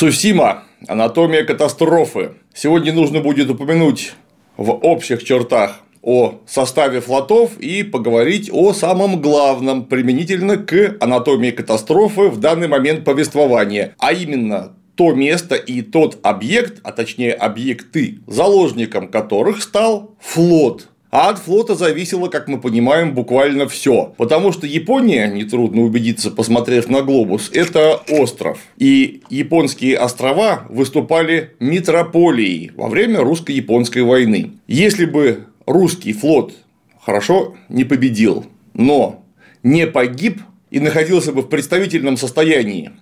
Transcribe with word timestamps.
Цусима. 0.00 0.62
Анатомия 0.88 1.44
катастрофы. 1.44 2.30
Сегодня 2.54 2.90
нужно 2.90 3.20
будет 3.20 3.50
упомянуть 3.50 4.14
в 4.56 4.70
общих 4.70 5.22
чертах 5.22 5.80
о 6.00 6.36
составе 6.46 7.02
флотов 7.02 7.58
и 7.58 7.82
поговорить 7.82 8.48
о 8.50 8.72
самом 8.72 9.20
главном 9.20 9.84
применительно 9.84 10.56
к 10.56 10.96
анатомии 11.00 11.50
катастрофы 11.50 12.28
в 12.30 12.40
данный 12.40 12.66
момент 12.66 13.04
повествования, 13.04 13.94
а 13.98 14.14
именно 14.14 14.72
то 14.94 15.12
место 15.12 15.54
и 15.54 15.82
тот 15.82 16.18
объект, 16.22 16.80
а 16.82 16.92
точнее 16.92 17.34
объекты, 17.34 18.20
заложником 18.26 19.06
которых 19.06 19.62
стал 19.62 20.14
флот. 20.18 20.88
А 21.10 21.30
от 21.30 21.40
флота 21.40 21.74
зависело, 21.74 22.28
как 22.28 22.46
мы 22.46 22.60
понимаем, 22.60 23.14
буквально 23.14 23.68
все. 23.68 24.14
Потому 24.16 24.52
что 24.52 24.66
Япония, 24.66 25.26
нетрудно 25.26 25.82
убедиться, 25.82 26.30
посмотрев 26.30 26.88
на 26.88 27.02
глобус, 27.02 27.50
это 27.52 27.96
остров. 28.08 28.60
И 28.78 29.22
японские 29.28 29.98
острова 29.98 30.66
выступали 30.68 31.54
метрополией 31.58 32.70
во 32.76 32.88
время 32.88 33.20
русско-японской 33.20 34.02
войны. 34.02 34.52
Если 34.68 35.04
бы 35.04 35.46
русский 35.66 36.12
флот 36.12 36.54
хорошо 37.00 37.56
не 37.68 37.82
победил, 37.82 38.46
но 38.72 39.24
не 39.64 39.88
погиб 39.88 40.40
и 40.70 40.78
находился 40.78 41.32
бы 41.32 41.42
в 41.42 41.48
представительном 41.48 42.16
состоянии, 42.16 42.92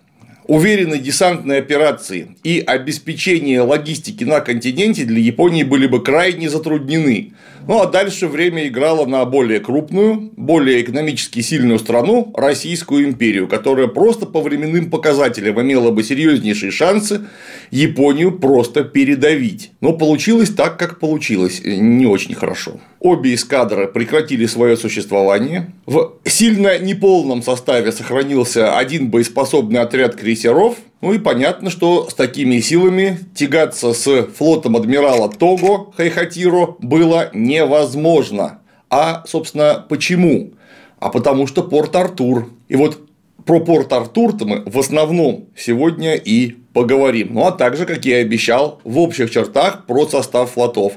уверенной 0.49 0.99
десантной 0.99 1.59
операции 1.59 2.37
и 2.43 2.65
обеспечение 2.67 3.61
логистики 3.61 4.25
на 4.25 4.41
континенте 4.41 5.05
для 5.05 5.21
Японии 5.21 5.63
были 5.63 5.87
бы 5.87 6.03
крайне 6.03 6.49
затруднены. 6.49 7.33
Ну 7.69 7.83
а 7.83 7.87
дальше 7.87 8.29
время 8.29 8.67
играло 8.67 9.05
на 9.05 9.23
более 9.27 9.61
крупную, 9.61 10.33
более 10.37 10.81
экономически 10.81 11.41
сильную 11.41 11.79
страну 11.79 12.33
Российскую 12.35 13.05
империю, 13.05 13.47
которая 13.47 13.89
просто 13.89 14.25
по 14.25 14.41
временным 14.41 14.89
показателям 14.89 15.61
имела 15.61 15.91
бы 15.91 16.03
серьезнейшие 16.03 16.73
шансы 16.73 17.27
Японию 17.71 18.39
просто 18.39 18.85
передавить. 18.85 19.73
Но 19.83 19.93
получилось 19.93 20.49
так, 20.49 20.79
как 20.79 20.99
получилось, 20.99 21.61
не 21.63 22.07
очень 22.07 22.35
хорошо. 22.35 22.81
Обе 23.01 23.35
эскадры 23.35 23.87
прекратили 23.87 24.47
свое 24.47 24.79
существование. 24.79 25.71
В 25.85 26.15
сильно 26.25 26.79
неполном 26.79 27.43
составе 27.43 27.93
сохранился 27.93 28.79
один 28.79 29.11
боеспособный 29.11 29.81
отряд 29.81 30.17
крейсеров. 30.17 30.77
Ну 31.01 31.13
и 31.13 31.19
понятно, 31.19 31.71
что 31.71 32.09
с 32.11 32.15
такими 32.15 32.59
силами 32.59 33.21
тягаться 33.35 33.93
с 33.93 34.25
флотом 34.27 34.77
адмирала 34.77 35.31
Того 35.31 35.93
Хайхатиро 35.97 36.77
было 36.81 37.31
невозможно. 37.33 38.61
А, 38.91 39.23
собственно, 39.27 39.85
почему? 39.89 40.55
А 40.99 41.11
потому 41.11 41.47
что 41.47 41.63
Порт-Артур. 41.63 42.51
И 42.69 42.75
вот 42.75 42.99
про 43.45 43.61
Порт-Артур-то 43.61 44.45
мы 44.45 44.63
в 44.67 44.79
основном 44.79 45.47
сегодня 45.57 46.17
и 46.17 46.57
поговорим. 46.73 47.29
Ну 47.33 47.47
а 47.47 47.53
также, 47.53 47.87
как 47.87 48.05
я 48.05 48.19
и 48.19 48.23
обещал, 48.23 48.81
в 48.83 48.99
общих 48.99 49.31
чертах 49.31 49.87
про 49.87 50.09
состав 50.09 50.51
флотов. 50.51 50.95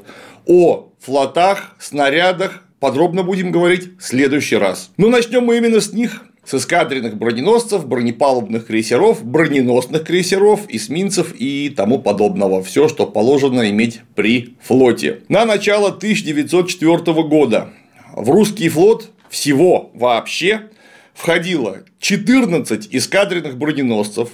О 0.47 0.89
флотах, 0.99 1.75
снарядах 1.79 2.63
подробно 2.79 3.21
будем 3.21 3.51
говорить 3.51 3.99
в 3.99 4.03
следующий 4.03 4.55
раз. 4.55 4.89
Но 4.97 5.09
начнем 5.09 5.45
мы 5.45 5.57
именно 5.57 5.79
с 5.79 5.93
них. 5.93 6.23
С 6.43 6.55
эскадренных 6.55 7.17
броненосцев, 7.17 7.85
бронепалубных 7.85 8.67
крейсеров, 8.67 9.23
броненосных 9.23 10.03
крейсеров, 10.03 10.61
эсминцев 10.69 11.33
и 11.37 11.69
тому 11.69 11.99
подобного. 11.99 12.63
Все, 12.63 12.87
что 12.87 13.05
положено 13.05 13.69
иметь 13.69 14.01
при 14.15 14.55
флоте. 14.61 15.21
На 15.29 15.45
начало 15.45 15.89
1904 15.89 16.97
года 17.23 17.69
в 18.15 18.29
русский 18.29 18.69
флот 18.69 19.11
всего 19.29 19.91
вообще 19.93 20.69
входило 21.13 21.83
14 21.99 22.87
эскадренных 22.91 23.57
броненосцев, 23.57 24.29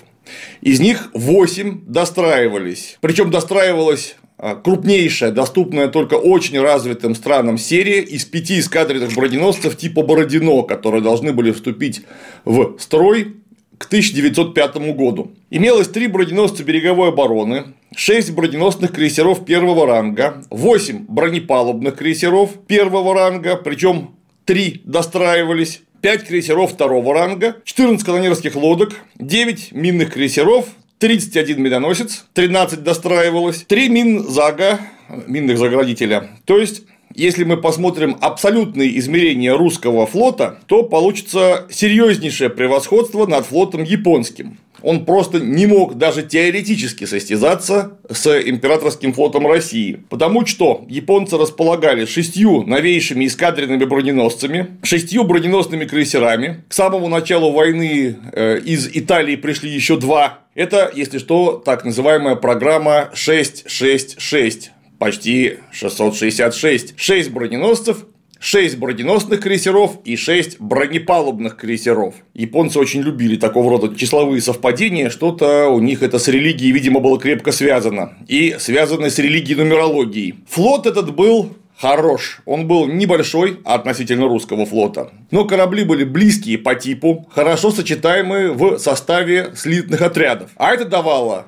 из 0.62 0.80
них 0.80 1.10
8 1.14 1.86
достраивались. 1.86 2.98
Причем 3.02 3.32
достраивалось 3.32 4.16
крупнейшая, 4.38 5.32
доступная 5.32 5.88
только 5.88 6.16
очень 6.16 6.60
развитым 6.60 7.16
странам 7.16 7.58
серия 7.58 8.02
из 8.02 8.26
пяти 8.26 8.60
эскадренных 8.60 9.14
броненосцев 9.14 9.76
типа 9.78 10.04
Бородино, 10.04 10.64
которые 10.64 11.02
должны 11.02 11.34
были 11.34 11.52
вступить 11.52 12.04
в 12.46 12.78
строй 12.80 13.38
к 13.78 13.86
1905 13.86 14.76
году. 14.96 15.32
Имелось 15.50 15.88
три 15.88 16.08
броненосца 16.08 16.64
береговой 16.64 17.10
обороны, 17.10 17.76
шесть 17.96 18.32
броненосных 18.32 18.92
крейсеров 18.92 19.46
первого 19.46 19.86
ранга, 19.86 20.44
восемь 20.50 21.06
бронепалубных 21.08 21.96
крейсеров 21.96 22.66
первого 22.68 23.14
ранга, 23.14 23.56
причем 23.56 24.16
три 24.46 24.82
достраивались, 24.86 25.82
5 26.02 26.26
крейсеров 26.26 26.74
второго 26.74 27.14
ранга, 27.14 27.58
14 27.64 28.06
канонерских 28.06 28.56
лодок, 28.56 28.94
9 29.16 29.72
минных 29.72 30.14
крейсеров, 30.14 30.68
31 31.00 31.62
миноносец, 31.62 32.26
13 32.34 32.84
достраивалось, 32.84 33.64
3 33.68 33.90
мин-зага, 33.90 34.80
минных 35.28 35.60
заградителя. 35.60 36.32
То 36.46 36.58
есть, 36.58 36.84
если 37.14 37.44
мы 37.44 37.58
посмотрим 37.58 38.18
абсолютные 38.20 38.98
измерения 38.98 39.56
русского 39.56 40.08
флота, 40.08 40.60
то 40.66 40.84
получится 40.84 41.68
серьезнейшее 41.70 42.50
превосходство 42.50 43.28
над 43.28 43.46
флотом 43.46 43.84
японским. 43.84 44.58
Он 44.82 45.06
просто 45.06 45.40
не 45.40 45.66
мог 45.66 45.96
даже 45.96 46.24
теоретически 46.24 47.06
состязаться 47.06 47.98
с 48.10 48.28
императорским 48.28 49.14
флотом 49.14 49.48
России. 49.48 50.04
Потому 50.10 50.46
что 50.46 50.86
японцы 50.88 51.38
располагали 51.38 52.06
шестью 52.06 52.64
новейшими 52.64 53.26
эскадренными 53.26 53.86
броненосцами, 53.86 54.78
шестью 54.84 55.24
броненосными 55.24 55.86
крейсерами. 55.86 56.64
К 56.70 56.74
самому 56.74 57.08
началу 57.08 57.52
войны 57.52 58.18
э, 58.34 58.60
из 58.60 58.88
Италии 58.94 59.36
пришли 59.36 59.70
еще 59.70 59.98
два. 59.98 60.40
Это, 60.56 60.92
если 60.94 61.18
что, 61.20 61.62
так 61.64 61.86
называемая 61.86 62.36
программа 62.36 63.10
666 63.14 64.72
почти 65.00 65.60
666. 65.72 66.94
6 66.98 67.32
броненосцев, 67.32 68.06
6 68.40 68.78
броненосных 68.78 69.42
крейсеров 69.42 70.00
и 70.06 70.16
6 70.16 70.60
бронепалубных 70.60 71.58
крейсеров. 71.58 72.16
Японцы 72.34 72.80
очень 72.80 73.02
любили 73.02 73.36
такого 73.36 73.70
рода 73.70 73.96
числовые 73.96 74.42
совпадения, 74.42 75.10
что-то 75.10 75.70
у 75.70 75.80
них 75.80 76.04
это 76.04 76.20
с 76.20 76.28
религией, 76.28 76.72
видимо, 76.72 77.00
было 77.00 77.20
крепко 77.20 77.52
связано. 77.52 78.18
И 78.28 78.56
связано 78.60 79.10
с 79.10 79.20
религией 79.20 79.58
нумерологией. 79.58 80.36
Флот 80.48 80.86
этот 80.86 81.16
был 81.16 81.56
хорош. 81.80 82.40
Он 82.46 82.68
был 82.68 82.88
небольшой 82.88 83.60
относительно 83.64 84.28
русского 84.28 84.66
флота. 84.66 85.12
Но 85.32 85.46
корабли 85.46 85.84
были 85.84 86.04
близкие 86.04 86.58
по 86.58 86.76
типу, 86.76 87.28
хорошо 87.32 87.72
сочетаемые 87.72 88.52
в 88.52 88.78
составе 88.80 89.52
слитных 89.56 90.02
отрядов. 90.02 90.52
А 90.56 90.74
это 90.74 90.86
давало 90.86 91.48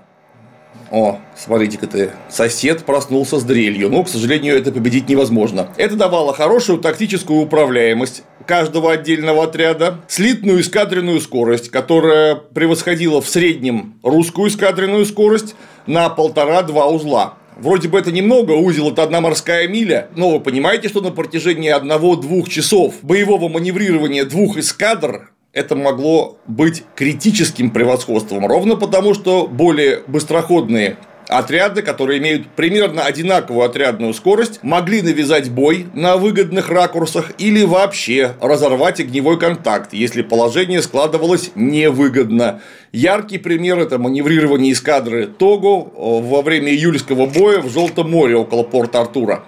о, 0.92 1.20
смотрите-ка 1.38 1.88
ты, 1.88 2.12
сосед 2.30 2.84
проснулся 2.84 3.40
с 3.40 3.44
дрелью. 3.44 3.90
Но, 3.90 4.04
к 4.04 4.10
сожалению, 4.10 4.58
это 4.58 4.72
победить 4.72 5.08
невозможно. 5.08 5.70
Это 5.78 5.96
давало 5.96 6.34
хорошую 6.34 6.80
тактическую 6.80 7.42
управляемость 7.42 8.24
каждого 8.46 8.92
отдельного 8.92 9.44
отряда, 9.44 10.00
слитную 10.08 10.62
эскадренную 10.62 11.22
скорость, 11.22 11.70
которая 11.70 12.36
превосходила 12.36 13.22
в 13.22 13.30
среднем 13.30 14.00
русскую 14.02 14.50
эскадренную 14.50 15.06
скорость 15.06 15.56
на 15.86 16.10
полтора-два 16.10 16.88
узла. 16.88 17.36
Вроде 17.58 17.90
бы 17.90 18.00
это 18.00 18.12
немного, 18.12 18.54
узел 18.54 18.92
это 18.92 19.04
одна 19.04 19.22
морская 19.22 19.68
миля, 19.68 20.08
но 20.16 20.32
вы 20.32 20.40
понимаете, 20.40 20.88
что 20.88 21.02
на 21.02 21.12
протяжении 21.12 21.70
одного-двух 21.70 22.50
часов 22.50 22.96
боевого 23.02 23.50
маневрирования 23.50 24.24
двух 24.24 24.58
эскадр 24.58 25.30
это 25.54 25.76
могло 25.76 26.38
быть 26.48 26.84
критическим 26.96 27.72
превосходством, 27.72 28.46
ровно 28.46 28.76
потому, 28.76 29.14
что 29.14 29.48
более 29.48 30.04
быстроходные 30.08 30.98
отряды, 31.28 31.84
которые 31.84 32.20
имеют 32.20 32.48
примерно 32.56 33.04
одинаковую 33.04 33.64
отрядную 33.64 34.14
скорость, 34.14 34.60
могли 34.64 35.02
навязать 35.02 35.50
бой 35.50 35.86
на 35.94 36.18
выгодных 36.18 36.70
ракурсах 36.70 37.32
или 37.38 37.64
вообще 37.64 38.34
разорвать 38.42 39.00
огневой 39.00 39.40
контакт, 39.40 39.94
если 39.94 40.24
положение 40.24 40.82
складывалось 40.82 41.52
невыгодно. 41.56 42.62
Яркий 42.92 43.38
пример– 43.38 43.78
это 43.80 44.00
маневрирование 44.00 44.74
эскадры 44.74 45.28
Того 45.28 45.92
во 45.96 46.42
время 46.42 46.72
июльского 46.72 47.28
боя 47.28 47.60
в 47.60 47.70
Желтом 47.70 48.10
море 48.10 48.36
около 48.36 48.64
порта 48.64 49.02
Артура 49.02 49.44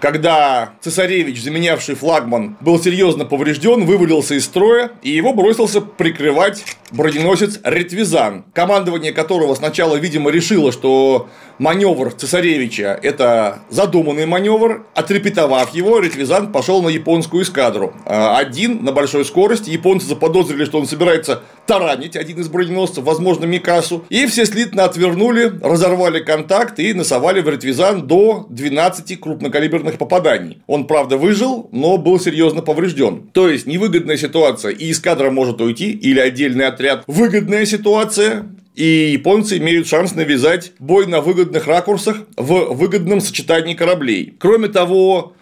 когда 0.00 0.70
цесаревич, 0.80 1.42
заменявший 1.42 1.94
флагман, 1.94 2.56
был 2.60 2.82
серьезно 2.82 3.24
поврежден, 3.24 3.84
вывалился 3.84 4.34
из 4.34 4.44
строя, 4.44 4.92
и 5.02 5.10
его 5.10 5.32
бросился 5.32 5.80
прикрывать 5.80 6.64
броненосец 6.90 7.60
Ретвизан, 7.62 8.44
командование 8.52 9.12
которого 9.12 9.54
сначала, 9.54 9.96
видимо, 9.96 10.30
решило, 10.30 10.72
что 10.72 11.28
маневр 11.58 12.12
цесаревича– 12.12 12.98
это 13.02 13.60
задуманный 13.68 14.26
маневр, 14.26 14.86
отрепетовав 14.94 15.74
его, 15.74 15.98
Ретвизан 15.98 16.52
пошел 16.52 16.82
на 16.82 16.88
японскую 16.88 17.42
эскадру. 17.42 17.92
А, 18.06 18.38
один 18.38 18.82
на 18.82 18.92
большой 18.92 19.24
скорости, 19.24 19.70
японцы 19.70 20.06
заподозрили, 20.06 20.64
что 20.64 20.78
он 20.78 20.86
собирается 20.86 21.42
таранить 21.66 22.16
один 22.16 22.40
из 22.40 22.48
броненосцев, 22.48 23.04
возможно, 23.04 23.44
Микасу, 23.44 24.04
и 24.08 24.26
все 24.26 24.46
слитно 24.46 24.84
отвернули, 24.84 25.52
разорвали 25.62 26.20
контакт 26.20 26.78
и 26.80 26.94
носовали 26.94 27.40
в 27.40 27.48
Ретвизан 27.48 28.06
до 28.06 28.46
12 28.48 29.20
крупнокалиберных 29.20 29.98
попаданий. 29.98 30.62
Он, 30.66 30.86
правда, 30.86 31.16
выжил, 31.16 31.68
но 31.72 31.98
был 31.98 32.18
серьезно 32.18 32.62
поврежден. 32.62 33.30
То 33.32 33.48
есть, 33.48 33.66
невыгодная 33.66 34.16
ситуация, 34.16 34.72
и 34.72 34.90
эскадра 34.90 35.30
может 35.30 35.60
уйти, 35.60 35.92
или 35.92 36.18
отдельный 36.18 36.66
отряд. 36.66 36.79
Выгодная 37.06 37.66
ситуация, 37.66 38.46
и 38.74 39.10
японцы 39.12 39.58
имеют 39.58 39.86
шанс 39.86 40.14
навязать 40.14 40.72
бой 40.78 41.06
на 41.06 41.20
выгодных 41.20 41.66
ракурсах 41.66 42.24
в 42.36 42.74
выгодном 42.74 43.20
сочетании 43.20 43.74
кораблей. 43.74 44.34
Кроме 44.38 44.68
того, 44.68 45.34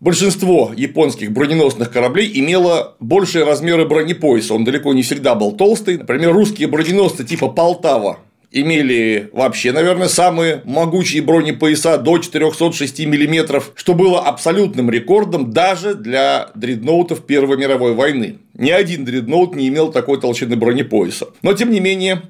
Большинство 0.00 0.72
японских 0.76 1.32
броненосных 1.32 1.90
кораблей 1.90 2.30
имело 2.32 2.94
большие 3.00 3.44
размеры 3.44 3.84
бронепояса, 3.84 4.54
он 4.54 4.62
далеко 4.62 4.92
не 4.92 5.02
всегда 5.02 5.34
был 5.34 5.50
толстый. 5.56 5.98
Например, 5.98 6.32
русские 6.32 6.68
броненосцы 6.68 7.24
типа 7.24 7.48
Полтава 7.48 8.18
имели 8.50 9.28
вообще, 9.32 9.72
наверное, 9.72 10.08
самые 10.08 10.62
могучие 10.64 11.22
бронепояса 11.22 11.98
до 11.98 12.18
406 12.18 13.00
мм, 13.00 13.62
что 13.74 13.94
было 13.94 14.20
абсолютным 14.20 14.90
рекордом 14.90 15.52
даже 15.52 15.94
для 15.94 16.50
дредноутов 16.54 17.26
Первой 17.26 17.58
мировой 17.58 17.94
войны. 17.94 18.38
Ни 18.54 18.70
один 18.70 19.04
дредноут 19.04 19.54
не 19.54 19.68
имел 19.68 19.92
такой 19.92 20.20
толщины 20.20 20.56
бронепояса. 20.56 21.28
Но, 21.42 21.52
тем 21.52 21.70
не 21.70 21.80
менее, 21.80 22.22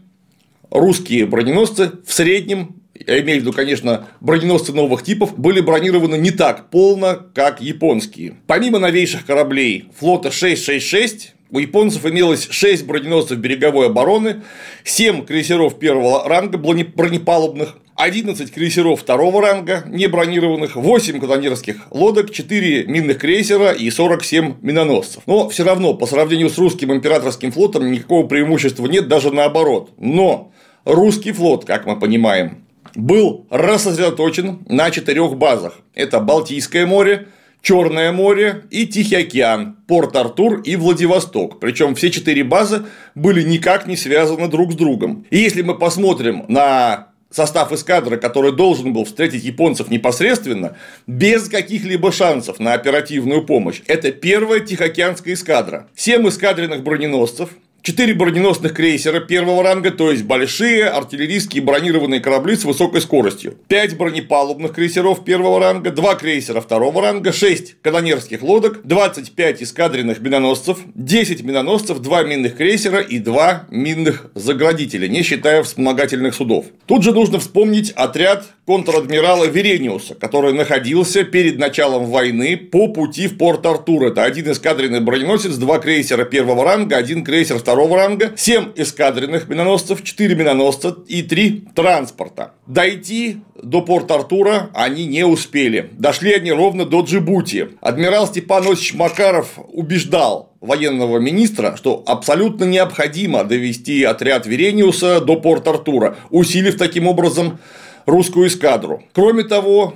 русские 0.70 1.26
броненосцы 1.26 1.92
в 2.06 2.12
среднем 2.12 2.78
я 3.06 3.20
имею 3.20 3.38
в 3.38 3.42
виду, 3.42 3.52
конечно, 3.52 4.08
броненосцы 4.20 4.72
новых 4.72 5.02
типов, 5.02 5.38
были 5.38 5.60
бронированы 5.60 6.16
не 6.16 6.30
так 6.30 6.70
полно, 6.70 7.18
как 7.34 7.60
японские. 7.60 8.36
Помимо 8.46 8.78
новейших 8.78 9.24
кораблей 9.24 9.84
флота 9.96 10.30
666, 10.30 11.34
у 11.50 11.58
японцев 11.58 12.04
имелось 12.06 12.48
6 12.50 12.86
броненосцев 12.86 13.38
береговой 13.38 13.86
обороны, 13.86 14.42
7 14.84 15.24
крейсеров 15.24 15.78
первого 15.78 16.28
ранга 16.28 16.58
бронепалубных, 16.58 17.76
11 17.96 18.52
крейсеров 18.52 19.00
второго 19.00 19.42
ранга 19.42 19.82
небронированных, 19.86 20.76
8 20.76 21.20
канонерских 21.20 21.76
лодок, 21.90 22.30
4 22.30 22.84
минных 22.86 23.18
крейсера 23.18 23.72
и 23.72 23.90
47 23.90 24.56
миноносцев. 24.62 25.22
Но 25.26 25.48
все 25.48 25.64
равно 25.64 25.94
по 25.94 26.06
сравнению 26.06 26.48
с 26.50 26.58
русским 26.58 26.92
императорским 26.92 27.50
флотом 27.50 27.90
никакого 27.90 28.26
преимущества 28.26 28.86
нет, 28.86 29.08
даже 29.08 29.32
наоборот. 29.32 29.90
Но 29.98 30.52
русский 30.84 31.32
флот, 31.32 31.64
как 31.64 31.86
мы 31.86 31.98
понимаем, 31.98 32.64
был 32.94 33.46
рассредоточен 33.50 34.60
на 34.68 34.90
четырех 34.90 35.36
базах. 35.36 35.80
Это 35.94 36.20
Балтийское 36.20 36.86
море, 36.86 37.28
Черное 37.68 38.12
море 38.12 38.62
и 38.70 38.86
Тихий 38.86 39.16
океан, 39.16 39.76
Порт-Артур 39.86 40.62
и 40.62 40.74
Владивосток. 40.74 41.60
Причем 41.60 41.94
все 41.96 42.10
четыре 42.10 42.42
базы 42.42 42.84
были 43.14 43.42
никак 43.42 43.86
не 43.86 43.94
связаны 43.94 44.48
друг 44.48 44.72
с 44.72 44.74
другом. 44.74 45.26
И 45.28 45.36
если 45.36 45.60
мы 45.60 45.76
посмотрим 45.76 46.46
на 46.48 47.08
состав 47.30 47.70
эскадры, 47.70 48.16
который 48.16 48.52
должен 48.52 48.94
был 48.94 49.04
встретить 49.04 49.44
японцев 49.44 49.90
непосредственно, 49.90 50.78
без 51.06 51.50
каких-либо 51.50 52.10
шансов 52.10 52.58
на 52.58 52.72
оперативную 52.72 53.44
помощь. 53.44 53.82
Это 53.86 54.12
первая 54.12 54.60
Тихоокеанская 54.60 55.34
эскадра. 55.34 55.88
Семь 55.94 56.26
эскадренных 56.26 56.82
броненосцев, 56.82 57.50
Четыре 57.80 58.12
броненосных 58.12 58.74
крейсера 58.74 59.20
первого 59.20 59.62
ранга, 59.62 59.90
то 59.90 60.10
есть 60.10 60.24
большие 60.24 60.84
артиллерийские 60.86 61.62
бронированные 61.62 62.20
корабли 62.20 62.56
с 62.56 62.64
высокой 62.64 63.00
скоростью. 63.00 63.56
Пять 63.68 63.96
бронепалубных 63.96 64.74
крейсеров 64.74 65.24
первого 65.24 65.58
ранга, 65.60 65.90
два 65.90 66.14
крейсера 66.16 66.60
второго 66.60 67.00
ранга, 67.00 67.32
шесть 67.32 67.80
канонерских 67.80 68.42
лодок, 68.42 68.80
25 68.84 69.62
эскадренных 69.62 70.20
миноносцев, 70.20 70.78
10 70.94 71.42
миноносцев, 71.44 72.00
два 72.00 72.24
минных 72.24 72.56
крейсера 72.56 73.00
и 73.00 73.18
два 73.20 73.66
минных 73.70 74.32
заградителя, 74.34 75.08
не 75.08 75.22
считая 75.22 75.62
вспомогательных 75.62 76.34
судов. 76.34 76.66
Тут 76.86 77.04
же 77.04 77.12
нужно 77.12 77.38
вспомнить 77.38 77.92
отряд 77.92 78.44
контр-адмирала 78.66 79.46
Верениуса, 79.46 80.14
который 80.14 80.52
находился 80.52 81.24
перед 81.24 81.58
началом 81.58 82.04
войны 82.04 82.54
по 82.58 82.88
пути 82.88 83.26
в 83.26 83.38
порт 83.38 83.64
Артур. 83.64 84.04
Это 84.04 84.24
один 84.24 84.52
эскадренный 84.52 85.00
броненосец, 85.00 85.54
два 85.54 85.78
крейсера 85.78 86.24
первого 86.24 86.64
ранга, 86.64 86.98
один 86.98 87.24
крейсер 87.24 87.60
второго 87.68 87.98
ранга, 87.98 88.32
7 88.34 88.72
эскадренных 88.76 89.46
миноносцев, 89.50 90.02
4 90.02 90.34
миноносца 90.34 90.96
и 91.06 91.20
3 91.20 91.66
транспорта. 91.74 92.52
Дойти 92.66 93.42
до 93.62 93.82
порта 93.82 94.14
Артура 94.14 94.70
они 94.72 95.04
не 95.04 95.26
успели. 95.26 95.90
Дошли 95.92 96.32
они 96.32 96.50
ровно 96.50 96.86
до 96.86 97.02
Джибути. 97.02 97.68
Адмирал 97.82 98.26
Степан 98.26 98.66
Осич 98.72 98.94
Макаров 98.94 99.58
убеждал 99.70 100.54
военного 100.62 101.18
министра, 101.18 101.76
что 101.76 102.02
абсолютно 102.06 102.64
необходимо 102.64 103.44
довести 103.44 104.02
отряд 104.02 104.46
Верениуса 104.46 105.20
до 105.20 105.36
порта 105.36 105.68
Артура, 105.72 106.16
усилив 106.30 106.78
таким 106.78 107.06
образом 107.06 107.58
русскую 108.06 108.48
эскадру. 108.48 109.02
Кроме 109.12 109.44
того, 109.44 109.92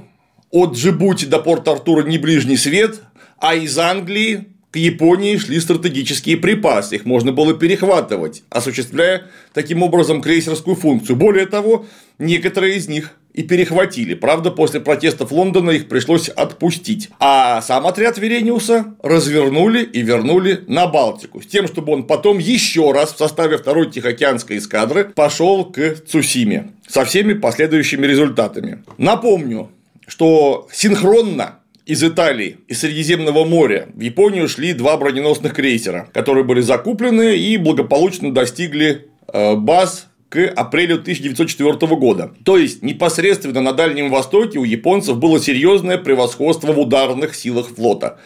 от 0.50 0.74
Джибути 0.74 1.24
до 1.24 1.38
порта 1.38 1.72
Артура 1.72 2.02
не 2.02 2.18
ближний 2.18 2.58
свет, 2.58 3.00
а 3.38 3.54
из 3.54 3.78
Англии 3.78 4.51
к 4.72 4.76
Японии 4.76 5.36
шли 5.36 5.60
стратегические 5.60 6.38
припасы, 6.38 6.96
их 6.96 7.04
можно 7.04 7.30
было 7.30 7.52
перехватывать, 7.52 8.42
осуществляя 8.48 9.24
таким 9.52 9.82
образом 9.82 10.22
крейсерскую 10.22 10.76
функцию. 10.76 11.16
Более 11.16 11.44
того, 11.44 11.84
некоторые 12.18 12.76
из 12.76 12.88
них 12.88 13.12
и 13.34 13.42
перехватили. 13.42 14.14
Правда, 14.14 14.50
после 14.50 14.80
протестов 14.80 15.30
Лондона 15.30 15.72
их 15.72 15.88
пришлось 15.88 16.30
отпустить. 16.30 17.10
А 17.20 17.60
сам 17.60 17.86
отряд 17.86 18.16
Верениуса 18.16 18.94
развернули 19.02 19.82
и 19.82 20.00
вернули 20.00 20.64
на 20.66 20.86
Балтику, 20.86 21.42
с 21.42 21.46
тем, 21.46 21.66
чтобы 21.66 21.92
он 21.92 22.04
потом 22.04 22.38
еще 22.38 22.92
раз 22.92 23.12
в 23.12 23.18
составе 23.18 23.58
второй 23.58 23.90
Тихоокеанской 23.90 24.56
эскадры 24.56 25.04
пошел 25.04 25.66
к 25.66 25.96
Цусиме 26.06 26.72
со 26.88 27.04
всеми 27.04 27.34
последующими 27.34 28.06
результатами. 28.06 28.82
Напомню, 28.96 29.70
что 30.06 30.66
синхронно 30.72 31.58
из 31.86 32.02
Италии, 32.02 32.58
из 32.68 32.80
Средиземного 32.80 33.44
моря 33.44 33.88
в 33.94 34.00
Японию 34.00 34.48
шли 34.48 34.72
два 34.72 34.96
броненосных 34.96 35.54
крейсера, 35.54 36.08
которые 36.12 36.44
были 36.44 36.60
закуплены 36.60 37.36
и 37.36 37.56
благополучно 37.56 38.32
достигли 38.32 39.08
э, 39.32 39.56
баз 39.56 40.08
к 40.28 40.46
апрелю 40.46 40.94
1904 40.94 41.94
года. 41.96 42.32
То 42.44 42.56
есть, 42.56 42.82
непосредственно 42.82 43.60
на 43.60 43.72
Дальнем 43.74 44.10
Востоке 44.10 44.58
у 44.58 44.64
японцев 44.64 45.18
было 45.18 45.38
серьезное 45.38 45.98
превосходство 45.98 46.72
в 46.72 46.78
ударных 46.78 47.34
силах 47.34 47.68
флота. 47.68 48.18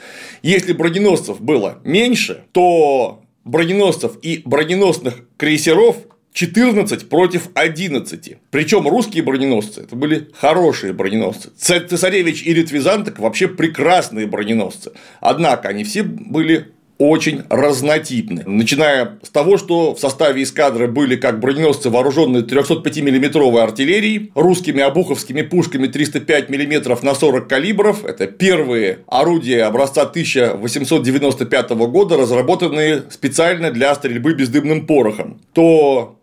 Если 0.43 0.73
броненосцев 0.73 1.41
было 1.41 1.81
меньше, 1.83 2.45
то 2.53 3.23
броненосцев 3.45 4.19
и 4.23 4.43
броненосных 4.45 5.25
крейсеров 5.37 5.97
14 6.37 7.09
против 7.09 7.49
11. 7.55 8.37
Причем 8.51 8.87
русские 8.87 9.23
броненосцы 9.23 9.81
это 9.81 9.97
были 9.97 10.29
хорошие 10.39 10.93
броненосцы. 10.93 11.49
Цесаревич 11.57 12.43
и 12.43 12.53
Литвизанток 12.53 13.19
вообще 13.19 13.49
прекрасные 13.49 14.27
броненосцы. 14.27 14.93
Однако 15.21 15.69
они 15.69 15.83
все 15.83 16.03
были 16.03 16.75
очень 16.99 17.43
разнотипны. 17.49 18.43
Начиная 18.47 19.19
с 19.23 19.31
того, 19.31 19.57
что 19.57 19.95
в 19.95 19.99
составе 19.99 20.43
эскадры 20.43 20.89
были 20.89 21.17
как 21.17 21.41
броненосцы, 21.41 21.91
вооруженные 21.91 22.43
305 22.43 22.99
миллиметровой 22.99 23.63
артиллерией, 23.63 24.31
русскими 24.35 24.83
обуховскими 24.83 25.43
пушками 25.43 25.87
305 25.87 26.51
мм 26.51 26.99
на 27.03 27.15
40 27.15 27.49
калибров. 27.49 28.05
Это 28.05 28.27
первые 28.27 29.01
орудия 29.07 29.65
образца 29.65 30.03
1895 30.03 31.71
года, 31.71 32.17
разработанные 32.17 33.05
специально 33.11 33.71
для 33.71 33.95
стрельбы 33.95 34.35
бездымным 34.35 34.87
порохом. 34.87 35.41
То 35.53 36.16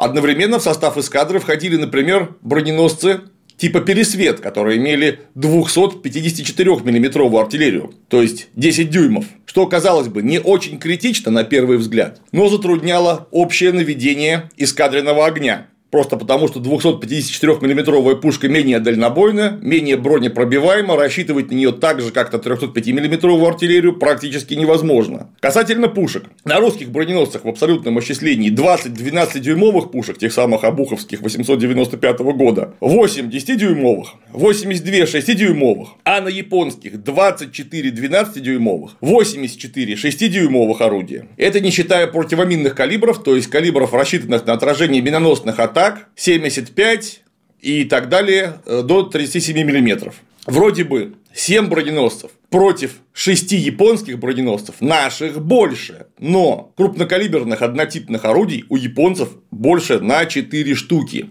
Одновременно 0.00 0.58
в 0.58 0.62
состав 0.62 0.96
эскадры 0.96 1.40
входили, 1.40 1.76
например, 1.76 2.34
броненосцы 2.40 3.20
типа 3.58 3.80
«Пересвет», 3.80 4.40
которые 4.40 4.78
имели 4.78 5.20
254 5.34 6.76
миллиметровую 6.82 7.42
артиллерию, 7.42 7.92
то 8.08 8.22
есть 8.22 8.48
10 8.56 8.88
дюймов, 8.88 9.26
что, 9.44 9.66
казалось 9.66 10.08
бы, 10.08 10.22
не 10.22 10.40
очень 10.40 10.78
критично 10.78 11.30
на 11.30 11.44
первый 11.44 11.76
взгляд, 11.76 12.22
но 12.32 12.48
затрудняло 12.48 13.28
общее 13.30 13.72
наведение 13.72 14.48
эскадренного 14.56 15.26
огня. 15.26 15.66
Просто 15.90 16.16
потому, 16.16 16.46
что 16.46 16.60
254 16.60 17.58
миллиметровая 17.60 18.14
пушка 18.14 18.48
менее 18.48 18.78
дальнобойная, 18.78 19.58
менее 19.60 19.96
бронепробиваема, 19.96 20.96
рассчитывать 20.96 21.50
на 21.50 21.54
нее 21.56 21.72
так 21.72 22.00
же, 22.00 22.12
как 22.12 22.32
на 22.32 22.38
305 22.38 22.86
миллиметровую 22.86 23.48
артиллерию 23.48 23.96
практически 23.96 24.54
невозможно. 24.54 25.30
Касательно 25.40 25.88
пушек. 25.88 26.24
На 26.44 26.60
русских 26.60 26.90
броненосцах 26.90 27.44
в 27.44 27.48
абсолютном 27.48 27.98
исчислении 27.98 28.50
20 28.50 28.92
12-дюймовых 28.92 29.90
пушек, 29.90 30.18
тех 30.18 30.32
самых 30.32 30.62
обуховских 30.62 31.22
895 31.22 32.20
года, 32.20 32.74
8 32.80 33.28
10-дюймовых, 33.28 34.06
82 34.32 35.04
6-дюймовых, 35.04 35.88
а 36.04 36.20
на 36.20 36.28
японских 36.28 37.02
24 37.02 37.90
12-дюймовых, 37.90 38.90
84 39.00 39.94
6-дюймовых 39.94 40.80
орудия. 40.82 41.26
Это 41.36 41.58
не 41.58 41.70
считая 41.70 42.06
противоминных 42.06 42.76
калибров, 42.76 43.24
то 43.24 43.34
есть 43.34 43.48
калибров, 43.48 43.92
рассчитанных 43.92 44.46
на 44.46 44.52
отражение 44.52 45.02
миноносных 45.02 45.58
атак 45.58 45.79
так, 45.80 46.08
75 46.14 47.22
и 47.62 47.84
так 47.84 48.10
далее 48.10 48.60
э, 48.66 48.82
до 48.82 49.02
37 49.02 49.56
миллиметров. 49.56 50.14
Вроде 50.44 50.84
бы 50.84 51.14
7 51.32 51.68
броненосцев 51.68 52.32
против 52.50 52.96
6 53.14 53.52
японских 53.52 54.18
броненосцев, 54.18 54.82
наших 54.82 55.40
больше, 55.40 56.08
но 56.18 56.74
крупнокалиберных 56.76 57.62
однотипных 57.62 58.26
орудий 58.26 58.66
у 58.68 58.76
японцев 58.76 59.30
больше 59.50 60.00
на 60.00 60.26
4 60.26 60.74
штуки. 60.74 61.30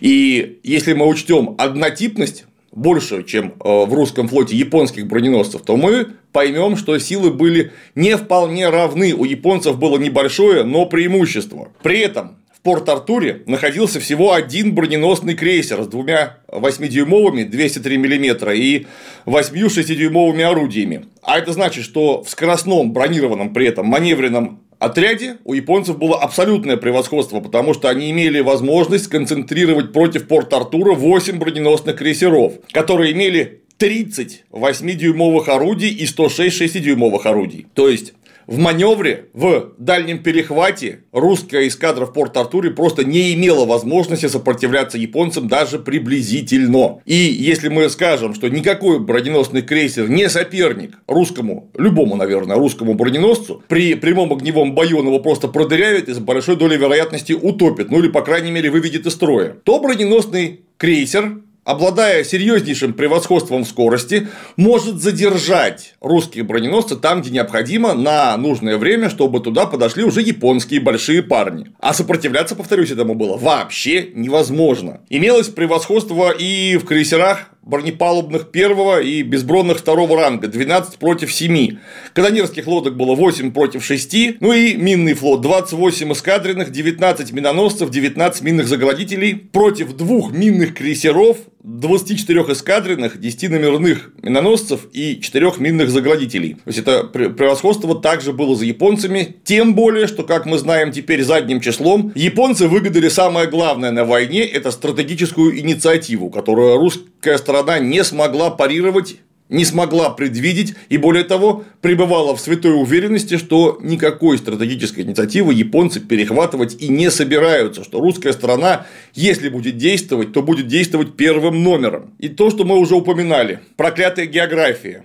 И 0.00 0.60
если 0.62 0.94
мы 0.94 1.06
учтем 1.06 1.54
однотипность 1.58 2.46
больше, 2.72 3.22
чем 3.24 3.48
э, 3.48 3.84
в 3.84 3.92
русском 3.92 4.28
флоте 4.28 4.56
японских 4.56 5.08
броненосцев, 5.08 5.60
то 5.60 5.76
мы 5.76 6.06
поймем, 6.32 6.78
что 6.78 6.98
силы 6.98 7.32
были 7.32 7.72
не 7.94 8.16
вполне 8.16 8.70
равны. 8.70 9.12
У 9.12 9.24
японцев 9.24 9.78
было 9.78 9.98
небольшое, 9.98 10.64
но 10.64 10.86
преимущество. 10.86 11.68
При 11.82 11.98
этом 11.98 12.39
Порт-Артуре 12.62 13.42
находился 13.46 14.00
всего 14.00 14.34
один 14.34 14.74
броненосный 14.74 15.34
крейсер 15.34 15.82
с 15.82 15.86
двумя 15.86 16.38
8-дюймовыми 16.48 17.44
203 17.44 17.96
мм 17.96 18.50
и 18.50 18.86
8 19.24 19.56
6-дюймовыми 19.56 20.42
орудиями. 20.42 21.06
А 21.22 21.38
это 21.38 21.52
значит, 21.52 21.84
что 21.84 22.22
в 22.22 22.28
скоростном 22.28 22.92
бронированном 22.92 23.54
при 23.54 23.66
этом 23.66 23.86
маневренном 23.86 24.60
отряде 24.78 25.38
у 25.44 25.54
японцев 25.54 25.96
было 25.98 26.20
абсолютное 26.20 26.76
превосходство, 26.76 27.40
потому 27.40 27.72
что 27.72 27.88
они 27.88 28.10
имели 28.10 28.40
возможность 28.40 29.08
концентрировать 29.08 29.92
против 29.92 30.28
Порт-Артура 30.28 30.94
8 30.94 31.38
броненосных 31.38 31.96
крейсеров, 31.96 32.54
которые 32.72 33.12
имели 33.12 33.62
30 33.78 34.44
8-дюймовых 34.52 35.48
орудий 35.48 35.88
и 35.88 36.04
106 36.04 36.60
6-дюймовых 36.60 37.24
орудий. 37.24 37.66
То 37.72 37.88
есть 37.88 38.12
в 38.46 38.58
маневре, 38.58 39.28
в 39.32 39.72
дальнем 39.78 40.18
перехвате 40.18 41.04
русская 41.12 41.68
эскадра 41.68 42.06
в 42.06 42.12
Порт-Артуре 42.12 42.70
просто 42.70 43.04
не 43.04 43.34
имела 43.34 43.64
возможности 43.64 44.26
сопротивляться 44.26 44.98
японцам 44.98 45.48
даже 45.48 45.78
приблизительно. 45.78 47.00
И 47.04 47.14
если 47.14 47.68
мы 47.68 47.88
скажем, 47.88 48.34
что 48.34 48.48
никакой 48.48 48.98
броненосный 48.98 49.62
крейсер 49.62 50.08
не 50.08 50.28
соперник 50.28 50.98
русскому, 51.06 51.70
любому, 51.76 52.16
наверное, 52.16 52.56
русскому 52.56 52.94
броненосцу, 52.94 53.62
при 53.68 53.94
прямом 53.94 54.32
огневом 54.32 54.74
бою 54.74 54.98
он 54.98 55.06
его 55.06 55.20
просто 55.20 55.48
продырявит 55.48 56.08
и 56.08 56.14
с 56.14 56.18
большой 56.18 56.56
долей 56.56 56.76
вероятности 56.76 57.32
утопит, 57.32 57.90
ну 57.90 58.00
или, 58.00 58.08
по 58.08 58.22
крайней 58.22 58.50
мере, 58.50 58.70
выведет 58.70 59.06
из 59.06 59.12
строя, 59.12 59.56
то 59.64 59.80
броненосный 59.80 60.60
крейсер 60.76 61.42
обладая 61.70 62.24
серьезнейшим 62.24 62.92
превосходством 62.94 63.64
в 63.64 63.68
скорости, 63.68 64.28
может 64.56 65.00
задержать 65.00 65.94
русские 66.00 66.44
броненосцы 66.44 66.96
там, 66.96 67.22
где 67.22 67.30
необходимо, 67.30 67.94
на 67.94 68.36
нужное 68.36 68.76
время, 68.76 69.08
чтобы 69.08 69.40
туда 69.40 69.66
подошли 69.66 70.04
уже 70.04 70.20
японские 70.20 70.80
большие 70.80 71.22
парни. 71.22 71.68
А 71.78 71.94
сопротивляться, 71.94 72.56
повторюсь, 72.56 72.90
этому 72.90 73.14
было 73.14 73.36
вообще 73.36 74.10
невозможно. 74.14 75.00
Имелось 75.08 75.48
превосходство 75.48 76.30
и 76.30 76.76
в 76.76 76.84
крейсерах 76.84 77.50
бронепалубных 77.62 78.50
первого 78.50 79.00
и 79.00 79.22
безбронных 79.22 79.78
второго 79.78 80.16
ранга 80.16 80.48
12 80.48 80.96
против 80.96 81.32
7. 81.32 81.78
Канонерских 82.14 82.66
лодок 82.66 82.96
было 82.96 83.14
8 83.14 83.52
против 83.52 83.84
6, 83.84 84.40
ну 84.40 84.52
и 84.52 84.74
минный 84.74 85.14
флот 85.14 85.40
28 85.40 86.12
эскадренных, 86.12 86.70
19 86.70 87.32
миноносцев, 87.32 87.90
19 87.90 88.42
минных 88.42 88.66
заградителей 88.66 89.36
против 89.36 89.92
двух 89.94 90.32
минных 90.32 90.74
крейсеров, 90.74 91.36
24 91.62 92.40
эскадренных, 92.48 93.20
10 93.20 93.50
номерных 93.50 94.12
миноносцев 94.22 94.88
и 94.92 95.20
4 95.20 95.52
минных 95.58 95.90
заградителей. 95.90 96.54
То 96.54 96.60
есть 96.66 96.78
это 96.78 97.04
превосходство 97.04 97.94
также 98.00 98.32
было 98.32 98.56
за 98.56 98.64
японцами, 98.64 99.36
тем 99.44 99.74
более, 99.74 100.06
что, 100.06 100.22
как 100.22 100.46
мы 100.46 100.58
знаем 100.58 100.90
теперь 100.90 101.22
задним 101.22 101.60
числом, 101.60 102.12
японцы 102.14 102.66
выгадали 102.66 103.08
самое 103.08 103.46
главное 103.46 103.90
на 103.90 104.04
войне– 104.04 104.44
это 104.46 104.70
стратегическую 104.70 105.58
инициативу, 105.60 106.30
которую 106.30 106.78
русская 106.78 107.36
сторона 107.36 107.78
не 107.78 108.04
смогла 108.04 108.50
парировать 108.50 109.16
не 109.50 109.64
смогла 109.64 110.10
предвидеть 110.10 110.74
и, 110.88 110.96
более 110.96 111.24
того, 111.24 111.64
пребывала 111.82 112.34
в 112.34 112.40
святой 112.40 112.80
уверенности, 112.80 113.36
что 113.36 113.78
никакой 113.82 114.38
стратегической 114.38 115.04
инициативы 115.04 115.52
японцы 115.52 116.00
перехватывать 116.00 116.80
и 116.80 116.88
не 116.88 117.10
собираются, 117.10 117.84
что 117.84 118.00
русская 118.00 118.32
сторона, 118.32 118.86
если 119.14 119.48
будет 119.48 119.76
действовать, 119.76 120.32
то 120.32 120.42
будет 120.42 120.68
действовать 120.68 121.16
первым 121.16 121.62
номером. 121.62 122.14
И 122.18 122.28
то, 122.28 122.50
что 122.50 122.64
мы 122.64 122.78
уже 122.78 122.94
упоминали, 122.94 123.60
проклятая 123.76 124.26
география. 124.26 125.04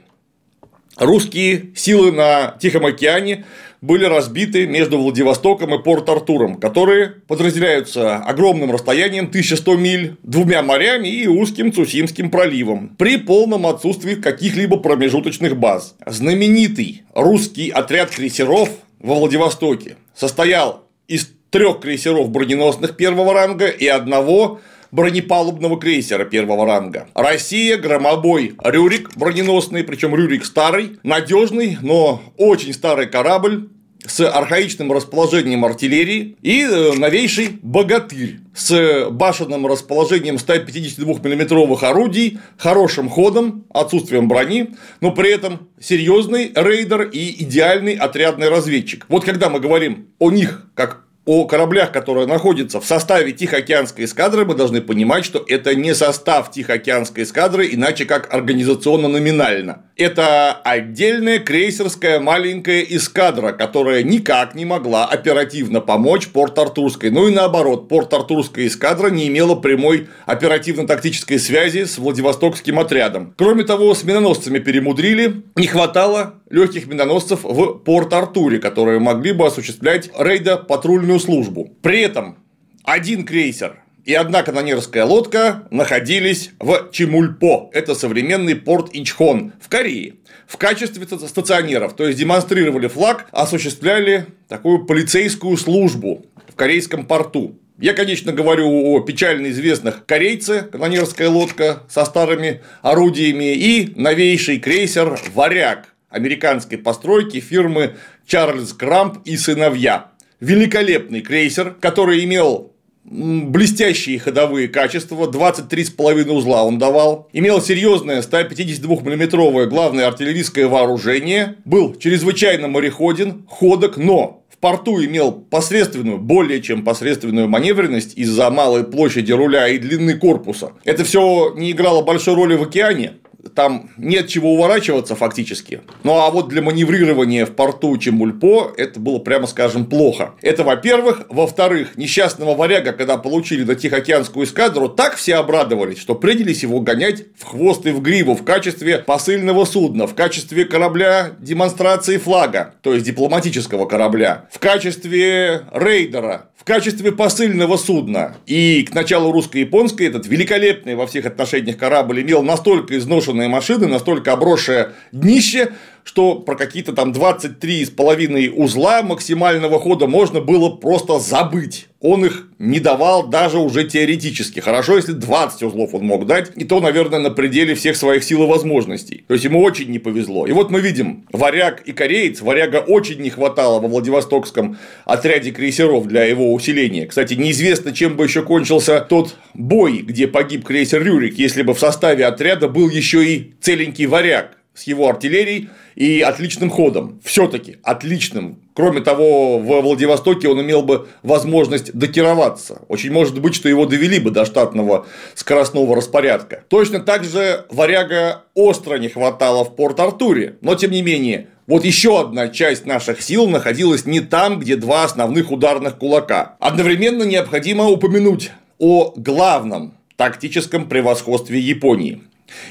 Русские 0.97 1.71
силы 1.75 2.13
на 2.13 2.55
Тихом 2.61 2.85
океане 2.85 3.45
были 3.81 4.05
разбиты 4.05 4.67
между 4.67 4.97
Владивостоком 4.97 5.73
и 5.75 5.83
Порт-Артуром, 5.83 6.55
которые 6.55 7.15
подразделяются 7.27 8.17
огромным 8.17 8.71
расстоянием 8.71 9.25
1100 9.25 9.75
миль, 9.75 10.15
двумя 10.23 10.61
морями 10.61 11.07
и 11.07 11.27
узким 11.27 11.71
Цусимским 11.73 12.31
проливом, 12.31 12.95
при 12.97 13.17
полном 13.17 13.67
отсутствии 13.67 14.15
каких-либо 14.15 14.77
промежуточных 14.77 15.57
баз. 15.57 15.95
Знаменитый 16.05 17.03
русский 17.13 17.69
отряд 17.69 18.09
крейсеров 18.11 18.69
во 18.99 19.15
Владивостоке 19.15 19.97
состоял 20.15 20.83
из 21.07 21.29
трех 21.49 21.79
крейсеров 21.79 22.29
броненосных 22.29 22.97
первого 22.97 23.33
ранга 23.33 23.67
и 23.67 23.87
одного 23.87 24.59
бронепалубного 24.95 25.77
крейсера 25.77 26.25
первого 26.25 26.65
ранга. 26.65 27.07
Россия, 27.13 27.77
громобой 27.77 28.55
Рюрик 28.63 29.11
броненосный, 29.15 29.83
причем 29.83 30.15
Рюрик 30.15 30.45
старый, 30.45 30.97
надежный, 31.03 31.77
но 31.81 32.21
очень 32.37 32.73
старый 32.73 33.07
корабль, 33.07 33.69
с 34.07 34.19
архаичным 34.21 34.91
расположением 34.91 35.65
артиллерии 35.65 36.37
и 36.41 36.61
э, 36.61 36.93
новейший 36.93 37.59
«Богатырь» 37.61 38.39
с 38.53 39.09
башенным 39.09 39.67
расположением 39.67 40.39
152 40.39 41.13
миллиметровых 41.23 41.83
орудий, 41.83 42.39
хорошим 42.57 43.09
ходом, 43.09 43.65
отсутствием 43.73 44.27
брони, 44.27 44.75
но 45.01 45.11
при 45.11 45.31
этом 45.31 45.69
серьезный 45.79 46.51
рейдер 46.55 47.01
и 47.01 47.43
идеальный 47.43 47.95
отрядный 47.95 48.49
разведчик. 48.49 49.05
Вот 49.09 49.25
когда 49.25 49.49
мы 49.49 49.59
говорим 49.59 50.09
о 50.19 50.31
них 50.31 50.67
как 50.73 51.04
о 51.25 51.45
кораблях, 51.45 51.91
которые 51.91 52.27
находятся 52.27 52.79
в 52.79 52.85
составе 52.85 53.31
Тихоокеанской 53.31 54.05
эскадры, 54.05 54.45
мы 54.45 54.53
должны 54.53 54.79
понимать, 54.81 55.25
что 55.25 55.43
это 55.47 55.73
не 55.73 55.95
состав 55.95 56.51
Тихоокеанской 56.51 57.23
эскадры, 57.23 57.67
иначе 57.71 58.05
как 58.05 58.31
организационно-номинально. 58.31 59.85
Это 59.97 60.53
отдельная 60.53 61.39
крейсерская 61.39 62.19
маленькая 62.19 62.81
эскадра, 62.81 63.53
которая 63.53 64.03
никак 64.03 64.53
не 64.53 64.65
могла 64.65 65.05
оперативно 65.05 65.81
помочь 65.81 66.27
Порт-Артурской. 66.27 67.09
Ну 67.09 67.27
и 67.27 67.33
наоборот, 67.33 67.87
Порт-Артурская 67.89 68.67
эскадра 68.67 69.09
не 69.09 69.27
имела 69.27 69.55
прямой 69.55 70.07
оперативно-тактической 70.25 71.39
связи 71.39 71.85
с 71.85 71.97
Владивостокским 71.97 72.77
отрядом. 72.77 73.33
Кроме 73.37 73.63
того, 73.63 73.95
с 73.95 74.03
миноносцами 74.03 74.59
перемудрили, 74.59 75.43
не 75.55 75.67
хватало 75.67 76.35
легких 76.55 76.87
миноносцев 76.87 77.43
в 77.43 77.79
Порт-Артуре, 77.79 78.59
которые 78.59 78.99
могли 78.99 79.33
бы 79.33 79.45
осуществлять 79.45 80.09
рейдо-патрульную 80.17 81.19
службу. 81.19 81.69
При 81.81 81.99
этом 81.99 82.37
один 82.85 83.25
крейсер 83.25 83.83
и 84.05 84.13
одна 84.13 84.41
канонерская 84.41 85.03
лодка 85.03 85.67
находились 85.69 86.51
в 86.59 86.91
Чемульпо, 86.91 87.71
это 87.73 87.93
современный 87.93 88.55
порт 88.55 88.91
Инчхон 88.93 89.51
в 89.59 89.67
Корее, 89.67 90.13
в 90.47 90.55
качестве 90.55 91.05
стационеров, 91.05 91.93
то 91.93 92.07
есть 92.07 92.17
демонстрировали 92.17 92.87
флаг, 92.87 93.27
осуществляли 93.31 94.27
такую 94.47 94.85
полицейскую 94.85 95.57
службу 95.57 96.25
в 96.47 96.55
корейском 96.55 97.05
порту. 97.05 97.59
Я, 97.79 97.93
конечно, 97.93 98.31
говорю 98.31 98.69
о 98.69 99.01
печально 99.01 99.47
известных 99.47 100.05
корейце, 100.05 100.69
канонерская 100.71 101.27
лодка 101.27 101.83
со 101.89 102.05
старыми 102.05 102.61
орудиями 102.81 103.53
и 103.53 103.91
новейший 103.97 104.59
крейсер 104.59 105.19
«Варяг», 105.33 105.94
американской 106.15 106.77
постройки 106.77 107.39
фирмы 107.39 107.95
Чарльз 108.25 108.73
Крамп 108.73 109.19
и 109.25 109.35
сыновья. 109.37 110.11
Великолепный 110.39 111.21
крейсер, 111.21 111.75
который 111.79 112.23
имел 112.23 112.71
блестящие 113.05 114.17
ходовые 114.17 114.67
качества, 114.67 115.29
23,5 115.29 116.31
узла 116.31 116.63
он 116.63 116.79
давал, 116.79 117.29
имел 117.33 117.61
серьезное 117.61 118.21
152 118.21 119.01
миллиметровое 119.01 119.67
главное 119.67 120.07
артиллерийское 120.07 120.67
вооружение, 120.67 121.57
был 121.65 121.95
чрезвычайно 121.95 122.67
мореходен, 122.67 123.45
ходок, 123.47 123.97
но 123.97 124.43
в 124.49 124.57
порту 124.57 125.03
имел 125.03 125.31
посредственную, 125.31 126.17
более 126.17 126.61
чем 126.61 126.83
посредственную 126.83 127.47
маневренность 127.47 128.17
из-за 128.17 128.49
малой 128.49 128.83
площади 128.83 129.31
руля 129.31 129.67
и 129.67 129.77
длины 129.77 130.17
корпуса. 130.17 130.71
Это 130.83 131.03
все 131.03 131.53
не 131.55 131.71
играло 131.71 132.01
большой 132.01 132.33
роли 132.33 132.55
в 132.55 132.63
океане, 132.63 133.13
там 133.55 133.89
нет 133.97 134.27
чего 134.27 134.53
уворачиваться 134.53 135.15
фактически. 135.15 135.81
Ну 136.03 136.13
а 136.19 136.29
вот 136.29 136.49
для 136.49 136.61
маневрирования 136.61 137.45
в 137.45 137.51
порту 137.51 137.97
Чемульпо 137.97 138.73
это 138.77 138.99
было, 138.99 139.19
прямо 139.19 139.47
скажем, 139.47 139.85
плохо. 139.85 140.33
Это, 140.41 140.63
во-первых. 140.63 141.23
Во-вторых, 141.29 141.97
несчастного 141.97 142.55
варяга, 142.55 142.91
когда 142.91 143.17
получили 143.17 143.63
на 143.63 143.75
Тихоокеанскую 143.75 144.45
эскадру, 144.45 144.89
так 144.89 145.15
все 145.15 145.35
обрадовались, 145.35 145.99
что 145.99 146.15
принялись 146.15 146.63
его 146.63 146.79
гонять 146.81 147.23
в 147.37 147.45
хвост 147.45 147.85
и 147.85 147.91
в 147.91 148.01
гриву 148.01 148.35
в 148.35 148.43
качестве 148.43 148.99
посыльного 148.99 149.65
судна, 149.65 150.07
в 150.07 150.15
качестве 150.15 150.65
корабля 150.65 151.31
демонстрации 151.39 152.17
флага, 152.17 152.75
то 152.81 152.93
есть 152.93 153.05
дипломатического 153.05 153.85
корабля, 153.85 154.47
в 154.51 154.59
качестве 154.59 155.61
рейдера, 155.71 156.49
в 156.57 156.63
качестве 156.63 157.11
посыльного 157.11 157.77
судна. 157.77 158.37
И 158.47 158.83
к 158.89 158.93
началу 158.93 159.31
русско-японской 159.31 160.07
этот 160.07 160.25
великолепный 160.25 160.95
во 160.95 161.05
всех 161.05 161.25
отношениях 161.25 161.77
корабль 161.77 162.21
имел 162.21 162.41
настолько 162.41 162.97
изношенные 162.97 163.44
машины, 163.47 163.87
настолько 163.87 164.33
обросшее 164.33 164.91
днище, 165.11 165.73
что 166.05 166.35
про 166.35 166.55
какие-то 166.55 166.93
там 166.93 167.11
23,5 167.11 168.51
узла 168.51 169.01
максимального 169.01 169.79
хода 169.79 170.05
можно 170.05 170.39
было 170.39 170.69
просто 170.69 171.19
забыть. 171.19 171.87
Он 171.99 172.23
их 172.23 172.49
не 172.59 172.79
давал 172.79 173.27
даже 173.27 173.57
уже 173.57 173.85
теоретически. 173.85 174.59
Хорошо, 174.59 174.97
если 174.97 175.13
20 175.13 175.63
узлов 175.63 175.95
он 175.95 176.05
мог 176.05 176.27
дать, 176.27 176.51
и 176.55 176.63
то, 176.63 176.79
наверное, 176.79 177.17
на 177.17 177.31
пределе 177.31 177.73
всех 177.73 177.97
своих 177.97 178.23
сил 178.23 178.43
и 178.43 178.45
возможностей. 178.47 179.25
То 179.27 179.33
есть 179.33 179.43
ему 179.45 179.63
очень 179.63 179.89
не 179.89 179.97
повезло. 179.97 180.45
И 180.45 180.51
вот 180.51 180.69
мы 180.69 180.79
видим, 180.79 181.25
варяг 181.31 181.81
и 181.81 181.91
кореец, 181.91 182.41
варяга 182.41 182.77
очень 182.77 183.19
не 183.19 183.31
хватало 183.31 183.79
во 183.79 183.87
Владивостокском 183.87 184.77
отряде 185.05 185.49
крейсеров 185.49 186.05
для 186.05 186.25
его 186.25 186.53
усиления. 186.53 187.07
Кстати, 187.07 187.33
неизвестно, 187.33 187.91
чем 187.91 188.15
бы 188.15 188.25
еще 188.25 188.43
кончился 188.43 189.01
тот 189.01 189.37
бой, 189.55 190.03
где 190.03 190.27
погиб 190.27 190.65
крейсер 190.65 191.03
Рюрик, 191.03 191.39
если 191.39 191.63
бы 191.63 191.73
в 191.73 191.79
составе 191.79 192.27
отряда 192.27 192.67
был 192.67 192.89
еще 192.89 193.25
и 193.25 193.55
целенький 193.59 194.05
варяг 194.05 194.55
с 194.75 194.83
его 194.83 195.09
артиллерией 195.09 195.69
и 195.95 196.21
отличным 196.21 196.69
ходом. 196.69 197.19
Все-таки 197.23 197.77
отличным. 197.83 198.59
Кроме 198.73 198.99
того, 198.99 199.57
в 199.57 199.81
Владивостоке 199.81 200.49
он 200.49 200.61
имел 200.61 200.81
бы 200.81 201.07
возможность 201.23 201.93
докироваться. 201.93 202.81
Очень 202.89 203.11
может 203.11 203.39
быть, 203.39 203.55
что 203.55 203.69
его 203.69 203.85
довели 203.85 204.19
бы 204.19 204.31
до 204.31 204.45
штатного 204.45 205.07
скоростного 205.33 205.95
распорядка. 205.95 206.63
Точно 206.67 206.99
так 206.99 207.23
же 207.23 207.65
варяга 207.69 208.43
остро 208.53 208.97
не 208.97 209.07
хватало 209.07 209.63
в 209.63 209.75
Порт-Артуре. 209.75 210.57
Но, 210.59 210.75
тем 210.75 210.91
не 210.91 211.01
менее, 211.01 211.47
вот 211.67 211.85
еще 211.85 212.19
одна 212.19 212.49
часть 212.49 212.85
наших 212.85 213.21
сил 213.21 213.47
находилась 213.47 214.05
не 214.05 214.19
там, 214.19 214.59
где 214.59 214.75
два 214.75 215.05
основных 215.05 215.51
ударных 215.51 215.97
кулака. 215.97 216.57
Одновременно 216.59 217.23
необходимо 217.23 217.85
упомянуть 217.85 218.51
о 218.77 219.13
главном 219.15 219.93
тактическом 220.17 220.87
превосходстве 220.87 221.59
Японии. 221.59 222.21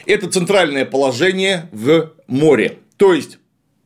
Это 0.07 0.31
центральное 0.31 0.85
положение 0.85 1.69
в 1.73 2.13
море. 2.27 2.79
То 2.97 3.13
есть, 3.13 3.39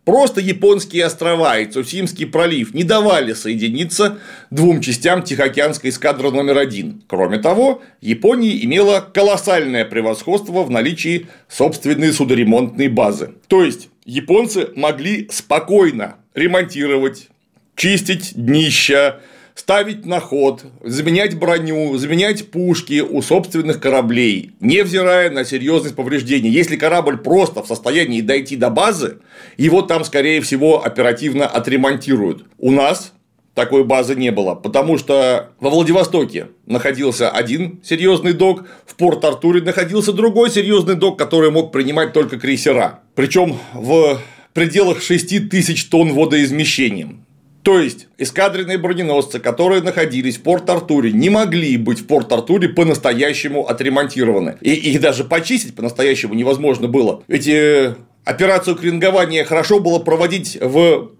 Просто 0.08 0.40
японские 0.40 1.04
острова 1.04 1.58
и 1.58 1.66
Цусимский 1.66 2.24
пролив 2.24 2.72
не 2.72 2.82
давали 2.82 3.34
соединиться 3.34 4.16
двум 4.50 4.80
частям 4.80 5.22
Тихоокеанской 5.22 5.90
эскадры 5.90 6.30
номер 6.30 6.56
один. 6.56 7.02
Кроме 7.06 7.36
того, 7.36 7.82
Япония 8.00 8.64
имела 8.64 9.06
колоссальное 9.12 9.84
превосходство 9.84 10.62
в 10.64 10.70
наличии 10.70 11.26
собственной 11.46 12.14
судоремонтной 12.14 12.88
базы. 12.88 13.32
То 13.48 13.62
есть, 13.62 13.90
японцы 14.06 14.70
могли 14.74 15.28
спокойно 15.30 16.16
ремонтировать, 16.34 17.28
чистить 17.76 18.32
днища, 18.34 19.20
ставить 19.58 20.06
на 20.06 20.20
ход, 20.20 20.64
заменять 20.84 21.36
броню, 21.36 21.96
заменять 21.98 22.50
пушки 22.52 23.00
у 23.00 23.20
собственных 23.22 23.80
кораблей, 23.80 24.52
невзирая 24.60 25.30
на 25.30 25.44
серьезность 25.44 25.96
повреждений. 25.96 26.48
Если 26.48 26.76
корабль 26.76 27.18
просто 27.18 27.64
в 27.64 27.66
состоянии 27.66 28.20
дойти 28.20 28.54
до 28.54 28.70
базы, 28.70 29.18
его 29.56 29.82
там, 29.82 30.04
скорее 30.04 30.40
всего, 30.42 30.84
оперативно 30.84 31.46
отремонтируют. 31.46 32.44
У 32.58 32.70
нас 32.70 33.12
такой 33.54 33.82
базы 33.82 34.14
не 34.14 34.30
было, 34.30 34.54
потому 34.54 34.96
что 34.96 35.50
во 35.58 35.70
Владивостоке 35.70 36.46
находился 36.66 37.28
один 37.28 37.80
серьезный 37.82 38.34
док, 38.34 38.64
в 38.86 38.94
Порт-Артуре 38.94 39.60
находился 39.60 40.12
другой 40.12 40.50
серьезный 40.50 40.94
док, 40.94 41.18
который 41.18 41.50
мог 41.50 41.72
принимать 41.72 42.12
только 42.12 42.38
крейсера. 42.38 43.00
Причем 43.16 43.58
в 43.74 44.20
пределах 44.52 45.02
6 45.02 45.50
тысяч 45.50 45.86
тонн 45.86 46.12
водоизмещением. 46.12 47.24
То 47.68 47.80
есть, 47.80 48.06
эскадренные 48.16 48.78
броненосцы, 48.78 49.40
которые 49.40 49.82
находились 49.82 50.38
в 50.38 50.42
Порт-Артуре, 50.42 51.12
не 51.12 51.28
могли 51.28 51.76
быть 51.76 52.00
в 52.00 52.06
Порт-Артуре 52.06 52.70
по-настоящему 52.70 53.66
отремонтированы. 53.68 54.56
И 54.62 54.72
их 54.72 55.02
даже 55.02 55.24
почистить 55.24 55.76
по-настоящему 55.76 56.32
невозможно 56.32 56.88
было. 56.88 57.22
Ведь 57.28 57.46
э, 57.46 57.94
операцию 58.24 58.74
крингования 58.74 59.44
хорошо 59.44 59.80
было 59.80 59.98
проводить 59.98 60.56
в 60.58 61.10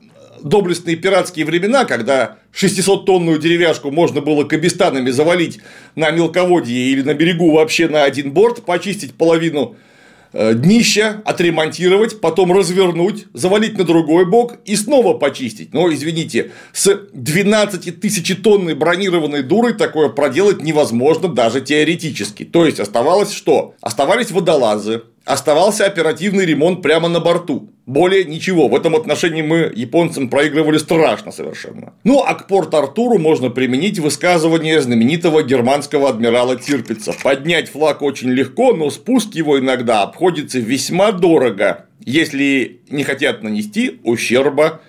доблестные 0.43 0.97
пиратские 0.97 1.45
времена, 1.45 1.85
когда 1.85 2.39
600-тонную 2.55 3.39
деревяшку 3.39 3.91
можно 3.91 4.23
было 4.23 4.45
кабистанами 4.45 5.11
завалить 5.11 5.61
на 5.97 6.11
мелководье 6.11 6.75
или 6.75 7.03
на 7.03 7.13
берегу 7.13 7.53
вообще 7.53 7.89
на 7.89 8.05
один 8.05 8.33
борт, 8.33 8.65
почистить 8.65 9.13
половину 9.13 9.77
Э, 9.77 9.88
днище 10.33 11.23
отремонтировать, 11.25 12.21
потом 12.21 12.53
развернуть, 12.53 13.27
завалить 13.33 13.79
на 13.79 13.85
другой 13.85 14.27
бок 14.27 14.59
и 14.65 14.77
снова 14.77 15.15
почистить. 15.15 15.73
Но, 15.73 15.93
извините, 15.93 16.53
с 16.73 17.09
12 17.13 18.01
тысяч 18.01 18.37
тонной 18.43 18.75
бронированной 18.75 19.43
дурой 19.43 19.75
такое 19.75 20.09
проделать 20.09 20.63
невозможно 20.63 21.29
даже 21.29 21.61
теоретически. 21.61 22.45
То 22.45 22.67
есть, 22.67 22.81
оставалось 22.81 23.33
что? 23.33 23.75
Оставались 23.81 24.31
водолазы, 24.31 25.03
оставался 25.25 25.87
оперативный 25.87 26.47
ремонт 26.47 26.83
прямо 26.83 27.09
на 27.09 27.21
борту. 27.21 27.71
Более 27.89 28.25
ничего. 28.25 28.69
В 28.69 28.77
этом 28.77 28.95
отношении 28.97 29.41
мы 29.41 29.73
японцам 29.75 30.29
проигрывали 30.29 30.77
страшно 30.77 31.33
совершенно. 31.33 31.95
Ну, 32.05 32.23
а 32.23 32.35
к 32.35 32.47
Порт-Артуру 32.47 33.19
можно 33.19 33.49
применить 33.49 33.99
высказывание 33.99 34.83
знаменитого 34.83 35.43
германского 35.43 36.11
адмирала 36.11 36.57
Тирпица. 36.57 37.15
Поднять 37.23 37.71
флаг 37.71 38.03
очень 38.03 38.29
легко, 38.29 38.75
но 38.75 38.91
спуск 38.91 39.35
его 39.35 39.59
иногда 39.59 40.03
обходится 40.03 40.59
весьма 40.59 41.13
дорого, 41.13 41.87
если 42.05 42.83
не 42.91 43.05
хотят 43.05 43.43
нанести 43.43 44.01
ущерба 44.05 44.83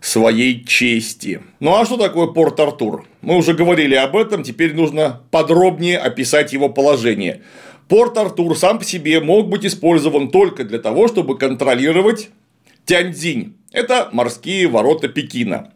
своей 0.00 0.64
чести. 0.64 1.40
Ну 1.58 1.74
а 1.74 1.84
что 1.84 1.96
такое 1.96 2.28
Порт-Артур? 2.28 3.04
Мы 3.20 3.36
уже 3.36 3.54
говорили 3.54 3.96
об 3.96 4.14
этом, 4.14 4.44
теперь 4.44 4.76
нужно 4.76 5.22
подробнее 5.32 5.98
описать 5.98 6.52
его 6.52 6.68
положение. 6.68 7.42
Порт-Артур 7.88 8.56
сам 8.56 8.78
по 8.78 8.84
себе 8.84 9.18
мог 9.18 9.48
быть 9.48 9.66
использован 9.66 10.30
только 10.30 10.62
для 10.62 10.78
того, 10.78 11.08
чтобы 11.08 11.36
контролировать 11.36 12.30
Тяньцзинь. 12.84 13.56
Это 13.72 14.08
морские 14.12 14.68
ворота 14.68 15.08
Пекина. 15.08 15.72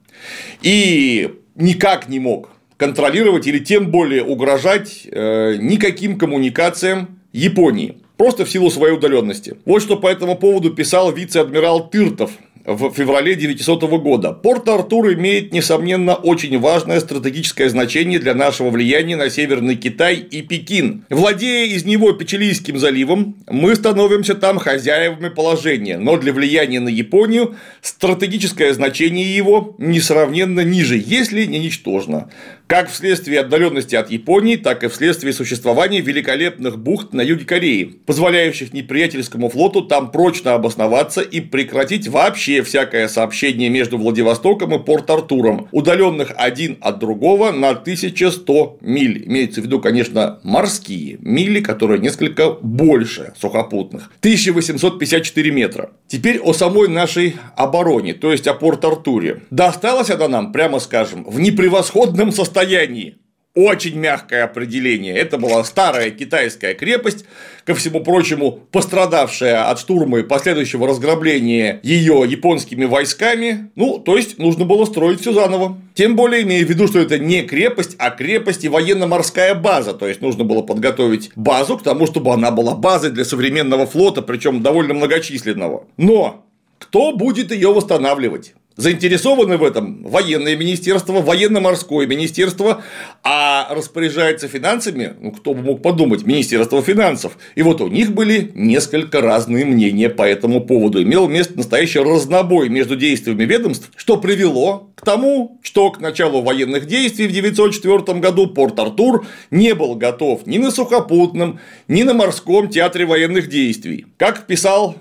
И 0.63 1.35
никак 1.55 2.09
не 2.09 2.19
мог 2.21 2.51
контролировать 2.77 3.47
или 3.47 3.59
тем 3.59 3.91
более 3.91 4.25
угрожать 4.25 5.07
э, 5.11 5.57
никаким 5.57 6.17
коммуникациям 6.17 7.21
Японии. 7.33 7.99
Просто 8.17 8.45
в 8.45 8.51
силу 8.51 8.71
своей 8.71 8.95
удаленности. 8.95 9.57
Вот 9.65 9.81
что 9.83 9.97
по 9.97 10.09
этому 10.09 10.37
поводу 10.37 10.71
писал 10.71 11.13
вице-адмирал 11.13 11.89
Тыртов 11.89 12.33
в 12.65 12.93
феврале 12.93 13.35
900 13.35 13.85
года. 14.01 14.33
Порт-Артур 14.33 15.13
имеет, 15.15 15.53
несомненно, 15.53 16.15
очень 16.15 16.59
важное 16.59 17.01
стратегическое 17.01 17.69
значение 17.69 18.19
для 18.19 18.35
нашего 18.35 18.71
влияния 18.71 19.17
на 19.17 19.31
Северный 19.31 19.77
Китай 19.77 20.17
и 20.17 20.43
Пекин. 20.43 21.05
Владея 21.11 21.67
из 21.67 21.85
него 21.85 22.13
Печилийским 22.13 22.79
заливом, 22.79 23.37
мы 23.49 23.75
становимся 23.75 24.35
там 24.35 24.59
хозяевами 24.59 25.29
положения, 25.29 25.99
но 25.99 26.17
для 26.17 26.33
влияния 26.33 26.81
на 26.81 26.89
Японию 26.89 27.57
стратегическое 27.81 28.73
значение 28.75 29.35
его 29.35 29.75
несравненно 29.79 30.61
ниже, 30.61 31.03
если 31.05 31.45
не 31.45 31.59
ничтожно 31.59 32.29
как 32.69 32.91
вследствие 32.91 33.41
отдаленности 33.41 33.97
от 33.97 34.11
Японии, 34.11 34.57
так 34.57 34.85
и 34.85 34.89
вследствие 34.89 35.33
существования 35.33 36.03
великолепных 36.03 36.79
бухт 36.79 37.15
на 37.15 37.23
юге 37.23 37.47
Кореи, 37.47 37.85
позволяющих 38.05 38.75
неприятельскому 38.75 39.49
флоту 39.49 39.81
там 39.83 40.11
прочно 40.11 40.53
обосноваться 40.53 41.23
и 41.23 41.41
прекратить 41.41 42.09
вообще 42.09 42.63
всякое 42.63 43.09
сообщение 43.09 43.71
между 43.71 43.97
Владивостоком 43.97 44.75
и 44.75 44.85
Порт-Артуром, 44.85 45.69
удаленных 45.73 46.33
один 46.37 46.77
от 46.83 46.99
другого 46.99 47.53
на 47.53 47.71
1100 47.71 48.79
миль. 48.83 49.25
Имеется 49.27 49.63
в 49.63 49.65
виду, 49.65 49.81
конечно, 49.81 50.39
морские 50.43 51.17
мили, 51.23 51.61
которые 51.61 52.01
несколько 52.01 52.51
больше 52.51 53.33
сухопутных. 53.41 54.11
1854 54.21 55.51
метра. 55.51 55.91
Теперь 56.07 56.39
о 56.39 56.53
самой 56.53 56.89
нашей 56.89 57.37
обороне, 57.57 58.13
то 58.13 58.31
есть 58.31 58.47
о 58.47 58.53
Порт-Артуре. 58.53 59.45
Досталась 59.51 60.11
она 60.11 60.29
нам, 60.29 60.53
прямо 60.53 60.81
скажем, 60.81 61.25
в 61.25 61.41
непревосходном 61.41 62.31
состоянии 62.31 62.58
состоянии. 62.59 63.17
Очень 63.55 63.99
мягкое 63.99 64.45
определение. 64.45 65.15
Это 65.15 65.37
была 65.37 65.65
старая 65.65 66.11
китайская 66.11 66.75
крепость, 66.75 67.25
ко 67.65 67.75
всему 67.75 68.01
прочему, 68.05 68.53
пострадавшая 68.53 69.69
от 69.69 69.81
штурма 69.81 70.21
и 70.21 70.23
последующего 70.23 70.87
разграбления 70.87 71.81
ее 71.83 72.25
японскими 72.29 72.85
войсками. 72.85 73.71
Ну, 73.75 73.99
то 73.99 74.17
есть, 74.17 74.39
нужно 74.39 74.65
было 74.65 74.85
строить 74.85 75.21
все 75.21 75.33
заново. 75.33 75.77
Тем 75.95 76.15
более, 76.15 76.43
имея 76.43 76.65
в 76.65 76.69
виду, 76.69 76.87
что 76.87 77.01
это 77.01 77.19
не 77.19 77.43
крепость, 77.43 77.97
а 77.99 78.11
крепость 78.11 78.65
и 78.65 78.69
военно-морская 78.69 79.55
база. 79.55 79.93
То 79.93 80.07
есть, 80.07 80.21
нужно 80.21 80.45
было 80.45 80.63
подготовить 80.63 81.31
базу 81.35 81.79
к 81.79 81.83
тому, 81.83 82.07
чтобы 82.07 82.33
она 82.33 82.53
была 82.53 82.75
базой 82.77 83.11
для 83.11 83.25
современного 83.25 83.87
флота, 83.87 84.23
причем 84.23 84.63
довольно 84.63 84.95
многочисленного. 84.95 85.85
Но 85.97 86.45
кто 86.79 87.13
будет 87.13 87.51
ее 87.51 87.73
восстанавливать? 87.73 88.55
Заинтересованы 88.79 89.57
в 89.57 89.65
этом 89.65 90.05
военное 90.05 90.57
министерство, 90.57 91.21
военно-морское 91.21 92.07
министерство, 92.07 92.85
а 93.25 93.67
распоряжается 93.75 94.47
финансами, 94.47 95.15
ну, 95.21 95.33
кто 95.33 95.53
бы 95.53 95.63
мог 95.63 95.83
подумать, 95.83 96.25
Министерство 96.25 96.81
финансов. 96.81 97.39
И 97.57 97.63
вот 97.63 97.81
у 97.81 97.89
них 97.89 98.13
были 98.13 98.53
несколько 98.55 99.21
разные 99.21 99.65
мнения 99.65 100.09
по 100.09 100.23
этому 100.23 100.61
поводу. 100.61 101.03
Имел 101.03 101.27
место 101.27 101.57
настоящий 101.57 101.99
разнобой 101.99 102.69
между 102.69 102.95
действиями 102.95 103.43
ведомств, 103.43 103.91
что 103.97 104.17
привело 104.17 104.93
к 104.95 105.05
тому, 105.05 105.59
что 105.61 105.91
к 105.91 105.99
началу 105.99 106.43
военных 106.43 106.87
действий 106.87 107.27
в 107.27 107.31
1904 107.31 108.21
году 108.21 108.47
Порт-Артур 108.47 109.27
не 109.51 109.75
был 109.75 109.97
готов 109.97 110.47
ни 110.47 110.59
на 110.59 110.71
сухопутном, 110.71 111.59
ни 111.89 112.05
на 112.05 112.15
морском 112.15 112.69
театре 112.69 113.07
военных 113.07 113.49
действий. 113.49 114.07
Как 114.19 114.47
писал 114.47 114.95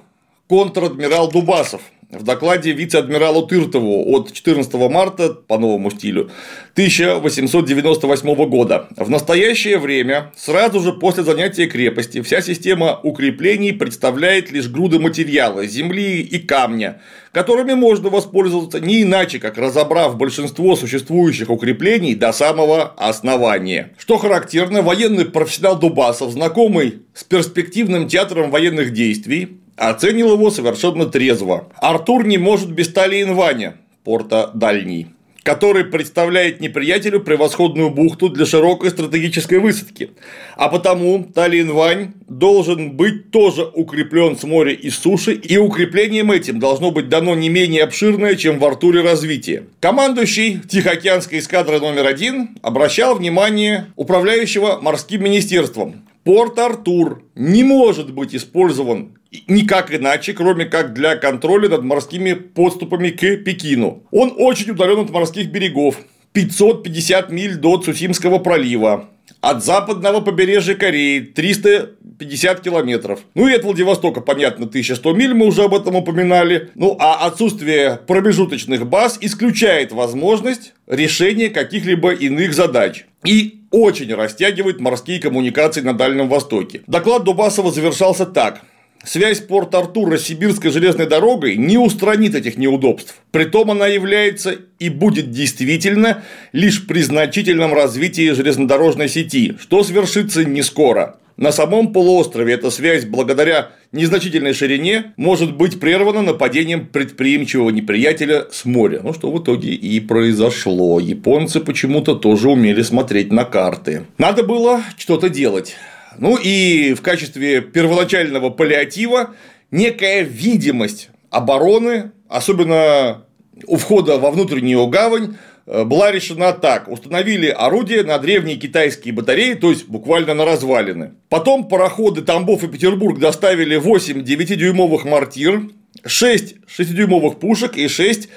контр-адмирал 0.48 1.30
Дубасов 1.30 1.82
в 2.10 2.24
докладе 2.24 2.72
вице-адмиралу 2.72 3.46
Тыртову 3.48 4.16
от 4.16 4.32
14 4.32 4.74
марта 4.90 5.30
по 5.30 5.58
новому 5.58 5.92
стилю 5.92 6.32
1898 6.74 8.50
года. 8.50 8.88
В 8.96 9.10
настоящее 9.10 9.78
время, 9.78 10.32
сразу 10.38 10.80
же 10.80 10.94
после 10.94 11.24
занятия 11.24 11.68
крепости, 11.68 12.22
вся 12.22 12.42
система 12.42 13.00
укреплений 13.04 13.74
представляет 13.74 14.52
лишь 14.52 14.70
груды 14.70 15.00
материала, 15.00 15.66
земли 15.66 16.22
и 16.22 16.40
камня, 16.40 17.02
которыми 17.34 17.74
можно 17.74 18.10
воспользоваться 18.10 18.80
не 18.80 19.04
иначе, 19.04 19.40
как 19.40 19.58
разобрав 19.58 20.16
большинство 20.16 20.78
существующих 20.78 21.50
укреплений 21.50 22.16
до 22.16 22.32
самого 22.32 22.94
основания. 22.98 23.92
Что 23.98 24.18
характерно, 24.18 24.82
военный 24.82 25.26
профессионал 25.26 25.78
Дубасов, 25.78 26.32
знакомый 26.32 27.02
с 27.14 27.26
перспективным 27.26 28.08
театром 28.08 28.50
военных 28.50 28.94
действий, 28.94 29.60
оценил 29.78 30.34
его 30.34 30.50
совершенно 30.52 31.06
трезво. 31.06 31.70
Артур 31.78 32.26
не 32.26 32.38
может 32.38 32.72
без 32.72 32.92
Талиенваня, 32.92 33.78
порта 34.04 34.52
Дальний 34.54 35.08
который 35.48 35.86
представляет 35.86 36.60
неприятелю 36.60 37.22
превосходную 37.22 37.90
бухту 37.90 38.28
для 38.28 38.46
широкой 38.46 38.90
стратегической 38.90 39.60
высадки. 39.60 40.10
А 40.58 40.68
потому 40.68 41.24
Талиенвань 41.24 42.12
должен 42.28 42.98
быть 42.98 43.32
тоже 43.32 43.64
укреплен 43.64 44.36
с 44.36 44.44
моря 44.44 44.74
и 44.74 44.90
суши, 44.90 45.32
и 45.32 45.58
укреплением 45.58 46.34
этим 46.34 46.60
должно 46.60 46.92
быть 46.92 47.08
дано 47.08 47.34
не 47.34 47.48
менее 47.48 47.86
обширное, 47.86 48.36
чем 48.36 48.60
в 48.60 48.66
Артуре 48.66 49.00
развитие. 49.00 49.68
Командующий 49.80 50.60
Тихоокеанской 50.60 51.40
эскадрой 51.40 51.80
номер 51.80 52.08
один 52.08 52.58
обращал 52.62 53.16
внимание 53.16 53.86
управляющего 53.96 54.80
морским 54.82 55.24
министерством 55.24 56.08
Порт-Артур 56.28 57.24
не 57.36 57.64
может 57.64 58.12
быть 58.14 58.36
использован 58.36 59.17
никак 59.48 59.94
иначе, 59.94 60.34
кроме 60.34 60.66
как 60.66 60.94
для 60.94 61.16
контроля 61.16 61.70
над 61.70 61.84
морскими 61.84 62.34
подступами 62.34 63.10
к 63.10 63.38
Пекину. 63.38 64.04
Он 64.12 64.34
очень 64.38 64.72
удален 64.72 65.00
от 65.00 65.10
морских 65.10 65.52
берегов. 65.52 65.98
550 66.34 67.32
миль 67.32 67.56
до 67.56 67.78
Цусимского 67.78 68.38
пролива. 68.38 69.10
От 69.42 69.64
западного 69.64 70.22
побережья 70.22 70.76
Кореи 70.76 71.20
350 71.20 72.62
километров. 72.62 73.22
Ну 73.34 73.48
и 73.48 73.54
от 73.54 73.64
Владивостока, 73.64 74.22
понятно, 74.22 74.66
1100 74.66 75.14
миль, 75.14 75.34
мы 75.34 75.48
уже 75.48 75.64
об 75.64 75.74
этом 75.74 75.96
упоминали. 75.96 76.70
Ну 76.76 76.96
а 77.00 77.26
отсутствие 77.26 78.00
промежуточных 78.08 78.88
баз 78.88 79.18
исключает 79.22 79.92
возможность 79.92 80.74
решения 80.88 81.50
каких-либо 81.50 82.12
иных 82.12 82.54
задач. 82.54 83.06
И 83.24 83.62
очень 83.72 84.14
растягивает 84.14 84.80
морские 84.80 85.20
коммуникации 85.20 85.82
на 85.82 85.94
Дальнем 85.94 86.30
Востоке. 86.30 86.82
Доклад 86.88 87.24
Дубасова 87.24 87.72
завершался 87.72 88.26
так. 88.26 88.62
Связь 89.08 89.40
Порт-Артура 89.40 90.18
с 90.18 90.24
Сибирской 90.24 90.70
железной 90.70 91.08
дорогой 91.08 91.56
не 91.56 91.78
устранит 91.78 92.36
этих 92.36 92.58
неудобств. 92.58 93.16
Притом 93.32 93.72
она 93.72 93.88
является 93.88 94.58
и 94.80 94.90
будет 94.90 95.32
действительно 95.32 96.26
лишь 96.52 96.86
при 96.86 97.00
значительном 97.00 97.74
развитии 97.74 98.34
железнодорожной 98.34 99.08
сети, 99.08 99.56
что 99.62 99.86
свершится 99.86 100.44
не 100.44 100.62
скоро. 100.62 101.20
На 101.38 101.54
самом 101.54 101.94
полуострове 101.94 102.56
эта 102.56 102.70
связь, 102.70 103.06
благодаря 103.06 103.70
незначительной 103.94 104.54
ширине, 104.54 105.14
может 105.16 105.56
быть 105.56 105.80
прервана 105.80 106.22
нападением 106.22 106.86
предприимчивого 106.86 107.70
неприятеля 107.70 108.48
с 108.52 108.66
моря. 108.66 109.00
Ну, 109.04 109.14
что 109.14 109.32
в 109.32 109.42
итоге 109.42 109.70
и 109.70 110.02
произошло. 110.02 111.00
Японцы 111.00 111.62
почему-то 111.62 112.16
тоже 112.16 112.50
умели 112.50 112.82
смотреть 112.82 113.32
на 113.32 113.46
карты. 113.46 114.06
Надо 114.18 114.44
было 114.44 114.82
что-то 114.98 115.30
делать. 115.30 115.78
Ну 116.20 116.38
и 116.38 116.94
в 116.94 117.02
качестве 117.02 117.62
первоначального 117.62 118.50
паллиатива 118.50 119.36
некая 119.72 120.22
видимость 120.22 121.10
обороны, 121.30 122.12
особенно 122.28 123.26
у 123.66 123.78
входа 123.78 124.18
во 124.18 124.32
внутреннюю 124.32 124.88
гавань, 124.88 125.38
э, 125.66 125.84
была 125.84 126.12
решена 126.12 126.54
так. 126.54 126.88
Установили 126.88 127.48
орудия 127.48 128.04
на 128.04 128.18
древние 128.20 128.58
китайские 128.58 129.14
батареи, 129.14 129.54
то 129.54 129.70
есть 129.70 129.88
буквально 129.88 130.34
на 130.34 130.46
развалины. 130.46 131.14
Потом 131.30 131.68
пароходы 131.68 132.22
Тамбов 132.22 132.64
и 132.64 132.68
Петербург 132.68 133.20
доставили 133.20 133.76
8 133.76 134.22
9-дюймовых 134.22 135.06
мортир, 135.06 135.70
6 136.06 136.56
6-дюймовых 136.68 137.40
пушек 137.40 137.78
и 137.78 137.88
6 137.88 138.30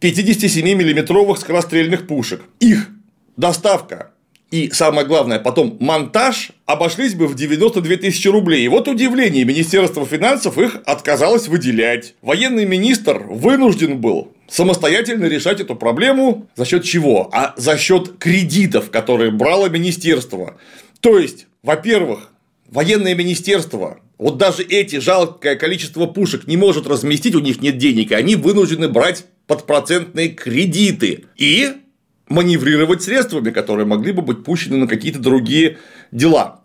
57-миллиметровых 0.00 1.38
скорострельных 1.38 2.06
пушек. 2.06 2.42
Их 2.60 2.88
доставка 3.36 4.12
и 4.50 4.70
самое 4.70 5.06
главное, 5.06 5.40
потом 5.40 5.76
монтаж 5.80 6.50
обошлись 6.66 7.14
бы 7.14 7.26
в 7.26 7.34
92 7.34 7.96
тысячи 7.96 8.28
рублей. 8.28 8.64
И 8.64 8.68
вот 8.68 8.86
удивление, 8.86 9.44
Министерство 9.44 10.06
финансов 10.06 10.56
их 10.56 10.82
отказалось 10.86 11.48
выделять. 11.48 12.14
Военный 12.22 12.64
министр 12.64 13.24
вынужден 13.28 13.98
был 13.98 14.32
самостоятельно 14.48 15.24
решать 15.24 15.60
эту 15.60 15.74
проблему 15.74 16.48
за 16.54 16.64
счет 16.64 16.84
чего? 16.84 17.28
А 17.32 17.54
за 17.56 17.76
счет 17.76 18.18
кредитов, 18.18 18.90
которые 18.90 19.32
брало 19.32 19.68
министерство. 19.68 20.56
То 21.00 21.18
есть, 21.18 21.46
во-первых, 21.64 22.30
военное 22.70 23.16
министерство 23.16 23.98
вот 24.18 24.38
даже 24.38 24.62
эти 24.62 24.98
жалкое 24.98 25.56
количество 25.56 26.06
пушек 26.06 26.46
не 26.46 26.56
может 26.56 26.86
разместить, 26.86 27.34
у 27.34 27.40
них 27.40 27.60
нет 27.60 27.76
денег, 27.76 28.12
и 28.12 28.14
они 28.14 28.36
вынуждены 28.36 28.88
брать 28.88 29.26
подпроцентные 29.46 30.30
кредиты. 30.30 31.24
И 31.36 31.72
маневрировать 32.28 33.02
средствами, 33.02 33.50
которые 33.50 33.86
могли 33.86 34.12
бы 34.12 34.22
быть 34.22 34.44
пущены 34.44 34.76
на 34.76 34.86
какие-то 34.86 35.18
другие 35.18 35.78
дела. 36.10 36.60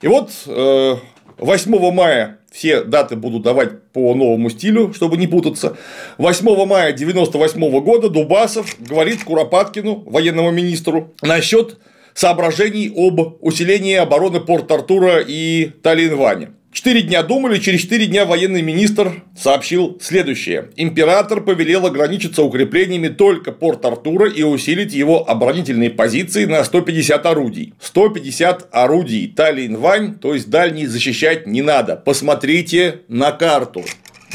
И 0.00 0.08
вот 0.08 0.30
8 0.46 1.74
э, 1.74 1.90
мая 1.92 2.38
все 2.50 2.84
даты 2.84 3.16
буду 3.16 3.40
давать 3.40 3.82
по 3.92 4.14
новому 4.14 4.50
стилю, 4.50 4.92
чтобы 4.92 5.16
не 5.16 5.26
путаться. 5.26 5.76
8 6.18 6.46
мая 6.66 6.92
1998 6.92 7.80
года 7.80 8.08
Дубасов 8.08 8.76
говорит 8.78 9.24
Куропаткину, 9.24 10.04
военному 10.06 10.50
министру, 10.50 11.14
насчет 11.22 11.78
соображений 12.14 12.92
об 12.94 13.38
усилении 13.40 13.96
обороны 13.96 14.40
Порт-Артура 14.40 15.18
и 15.26 15.72
Таллинване. 15.82 16.52
Четыре 16.74 17.02
дня 17.02 17.22
думали, 17.22 17.60
через 17.60 17.82
четыре 17.82 18.06
дня 18.06 18.24
военный 18.24 18.60
министр 18.60 19.22
сообщил 19.38 19.96
следующее. 20.02 20.70
Император 20.74 21.40
повелел 21.40 21.86
ограничиться 21.86 22.42
укреплениями 22.42 23.06
только 23.06 23.52
Порт-Артура 23.52 24.28
и 24.28 24.42
усилить 24.42 24.92
его 24.92 25.30
оборонительные 25.30 25.90
позиции 25.90 26.46
на 26.46 26.64
150 26.64 27.26
орудий. 27.26 27.74
150 27.80 28.70
орудий 28.72 29.32
Таллин-Вань, 29.32 30.18
то 30.18 30.34
есть 30.34 30.50
дальний 30.50 30.86
защищать 30.86 31.46
не 31.46 31.62
надо. 31.62 31.94
Посмотрите 31.94 33.02
на 33.06 33.30
карту. 33.30 33.84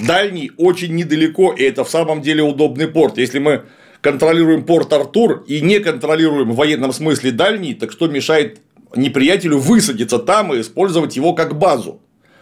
Дальний 0.08 0.54
очень 0.56 0.95
недалеко, 0.95 1.52
и 1.52 1.63
это 1.63 1.84
в 1.84 1.89
самом 1.89 2.21
деле 2.21 2.41
удобный 2.41 2.88
порт. 2.88 3.17
Если 3.17 3.39
мы 3.39 3.63
контролируем 3.99 4.63
порт 4.63 4.93
Артур 4.93 5.43
и 5.45 5.60
не 5.60 5.80
контролируем 5.80 6.52
в 6.52 6.56
военном 6.56 6.93
смысле 6.93 7.32
дальний, 7.32 7.73
так 7.73 7.91
что 7.91 8.08
мешает 8.08 8.62
неприятелю 8.95 9.58
высадиться 9.58 10.19
там 10.19 10.54
и 10.54 10.62
использовать 10.62 11.17
его 11.17 11.34
как 11.34 11.60
базу? 11.60 11.99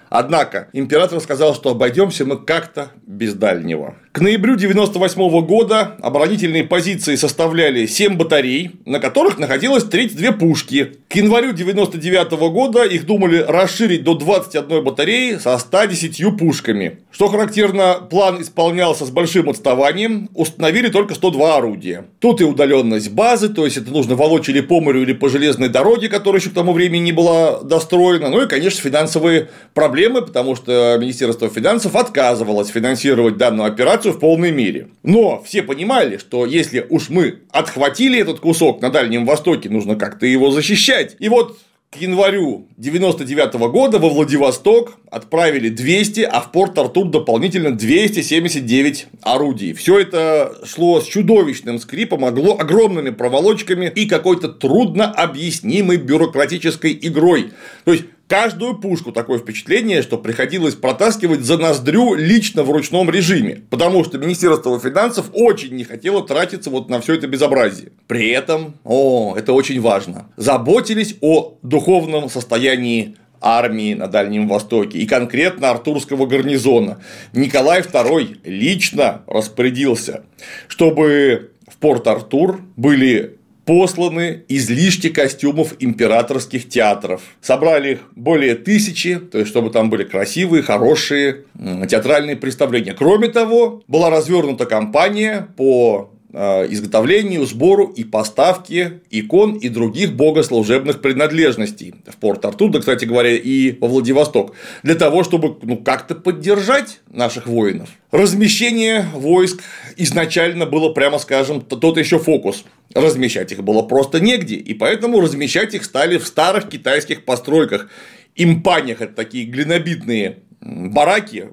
Однако 0.09 0.69
император 0.73 1.19
сказал, 1.19 1.53
что 1.55 1.71
обойдемся 1.71 2.25
мы 2.25 2.37
как-то 2.37 2.91
без 3.05 3.33
дальнего. 3.33 3.95
К 4.17 4.21
ноябрю 4.21 4.55
1998 4.55 5.45
года 5.45 5.95
оборонительные 6.01 6.63
позиции 6.63 7.13
составляли 7.13 7.85
7 7.85 8.17
батарей, 8.17 8.71
на 8.83 8.99
которых 8.99 9.37
находилось 9.37 9.83
32 9.83 10.31
пушки. 10.31 10.93
К 11.07 11.17
январю 11.17 11.51
1999 11.51 12.51
года 12.51 12.83
их 12.83 13.05
думали 13.05 13.45
расширить 13.47 14.03
до 14.03 14.15
21 14.15 14.83
батареи 14.83 15.35
со 15.35 15.55
110 15.59 16.35
пушками. 16.35 17.01
Что 17.11 17.27
характерно, 17.27 17.99
план 18.09 18.41
исполнялся 18.41 19.05
с 19.05 19.11
большим 19.11 19.51
отставанием, 19.51 20.31
установили 20.33 20.89
только 20.89 21.13
102 21.13 21.55
орудия. 21.55 22.05
Тут 22.19 22.41
и 22.41 22.43
удаленность 22.43 23.11
базы, 23.11 23.49
то 23.49 23.65
есть 23.65 23.77
это 23.77 23.91
нужно 23.91 24.15
волочь 24.15 24.49
или 24.49 24.61
по 24.61 24.81
морю, 24.81 25.03
или 25.03 25.13
по 25.13 25.29
железной 25.29 25.69
дороге, 25.69 26.09
которая 26.09 26.41
еще 26.41 26.49
к 26.49 26.55
тому 26.55 26.73
времени 26.73 27.03
не 27.03 27.11
была 27.11 27.61
достроена, 27.61 28.29
ну 28.29 28.41
и, 28.41 28.47
конечно, 28.47 28.81
финансовые 28.81 29.49
проблемы, 29.75 30.23
потому 30.23 30.55
что 30.55 30.97
Министерство 30.99 31.49
финансов 31.49 31.95
отказывалось 31.95 32.69
финансировать 32.69 33.37
данную 33.37 33.67
операцию 33.67 34.06
информацию 34.07 34.13
в 34.13 34.19
полной 34.19 34.51
мере. 34.51 34.87
Но 35.03 35.41
все 35.43 35.63
понимали, 35.63 36.17
что 36.17 36.45
если 36.45 36.85
уж 36.89 37.09
мы 37.09 37.39
отхватили 37.51 38.19
этот 38.19 38.39
кусок 38.39 38.81
на 38.81 38.89
Дальнем 38.89 39.25
Востоке, 39.25 39.69
нужно 39.69 39.95
как-то 39.95 40.25
его 40.25 40.51
защищать. 40.51 41.15
И 41.19 41.29
вот 41.29 41.57
к 41.89 42.01
январю 42.01 42.67
99 42.77 43.53
года 43.71 43.97
во 43.97 44.09
Владивосток 44.09 44.97
отправили 45.09 45.69
200, 45.69 46.21
а 46.21 46.41
в 46.41 46.51
порт 46.51 46.77
Артур 46.77 47.09
дополнительно 47.09 47.71
279 47.71 49.07
орудий. 49.21 49.73
Все 49.73 49.99
это 49.99 50.53
шло 50.65 50.99
с 50.99 51.05
чудовищным 51.05 51.79
скрипом, 51.79 52.25
огромными 52.25 53.11
проволочками 53.11 53.91
и 53.95 54.05
какой-то 54.05 54.49
трудно 54.49 55.05
объяснимой 55.05 55.95
бюрократической 55.95 56.97
игрой. 57.01 57.51
То 57.85 57.93
есть 57.93 58.03
каждую 58.27 58.77
пушку 58.77 59.11
такое 59.11 59.39
впечатление, 59.39 60.01
что 60.01 60.17
приходилось 60.17 60.75
протаскивать 60.75 61.41
за 61.41 61.57
ноздрю 61.57 62.13
лично 62.13 62.63
в 62.63 62.71
ручном 62.71 63.09
режиме, 63.09 63.63
потому 63.69 64.03
что 64.03 64.17
Министерство 64.17 64.79
финансов 64.79 65.29
очень 65.33 65.75
не 65.75 65.83
хотело 65.83 66.25
тратиться 66.25 66.69
вот 66.69 66.89
на 66.89 67.01
все 67.01 67.15
это 67.15 67.27
безобразие. 67.27 67.91
При 68.07 68.29
этом, 68.29 68.75
о, 68.83 69.35
это 69.37 69.53
очень 69.53 69.81
важно, 69.81 70.29
заботились 70.35 71.15
о 71.21 71.57
духовном 71.61 72.29
состоянии 72.29 73.15
армии 73.39 73.93
на 73.93 74.07
Дальнем 74.07 74.47
Востоке 74.47 74.97
и 74.99 75.05
конкретно 75.05 75.69
Артурского 75.69 76.25
гарнизона. 76.25 76.99
Николай 77.33 77.81
II 77.81 78.39
лично 78.43 79.21
распорядился, 79.27 80.23
чтобы 80.67 81.51
в 81.67 81.77
Порт-Артур 81.77 82.61
были 82.75 83.37
посланы 83.67 84.45
излишки 84.47 85.09
костюмов 85.09 85.73
императорских 85.79 86.69
театров. 86.69 87.21
Собрали 87.41 87.93
их 87.93 87.99
более 88.15 88.55
тысячи, 88.55 89.19
то 89.19 89.37
есть 89.37 89.51
чтобы 89.51 89.69
там 89.69 89.89
были 89.89 90.05
красивые, 90.05 90.63
хорошие 90.63 91.43
театральные 91.87 92.37
представления. 92.37 92.93
Кроме 92.93 93.27
того, 93.27 93.83
была 93.87 94.09
развернута 94.09 94.65
кампания 94.65 95.49
по 95.57 96.13
изготовлению, 96.37 97.45
сбору 97.45 97.87
и 97.87 98.03
поставке 98.03 99.01
икон 99.09 99.55
и 99.55 99.69
других 99.69 100.13
богослужебных 100.13 101.01
принадлежностей 101.01 101.95
в 102.05 102.15
Порт-Артур, 102.17 102.71
да, 102.71 102.79
кстати 102.79 103.05
говоря, 103.05 103.31
и 103.31 103.71
во 103.79 103.87
Владивосток, 103.87 104.53
для 104.83 104.93
того, 104.93 105.23
чтобы 105.23 105.57
ну, 105.63 105.77
как-то 105.77 106.13
поддержать 106.13 106.99
наших 107.09 107.47
воинов. 107.47 107.89
Размещение 108.11 109.07
войск 109.13 109.63
изначально 109.95 110.67
было, 110.67 110.93
прямо 110.93 111.17
скажем, 111.17 111.61
тот 111.61 111.97
еще 111.97 112.19
фокус. 112.19 112.65
Размещать 112.93 113.51
их 113.51 113.63
было 113.63 113.81
просто 113.81 114.19
негде, 114.19 114.55
и 114.55 114.73
поэтому 114.75 115.19
размещать 115.21 115.73
их 115.73 115.83
стали 115.83 116.17
в 116.17 116.27
старых 116.27 116.69
китайских 116.69 117.25
постройках. 117.25 117.89
Импанях– 118.35 119.01
это 119.01 119.13
такие 119.13 119.45
глинобитные 119.45 120.37
бараки, 120.61 121.49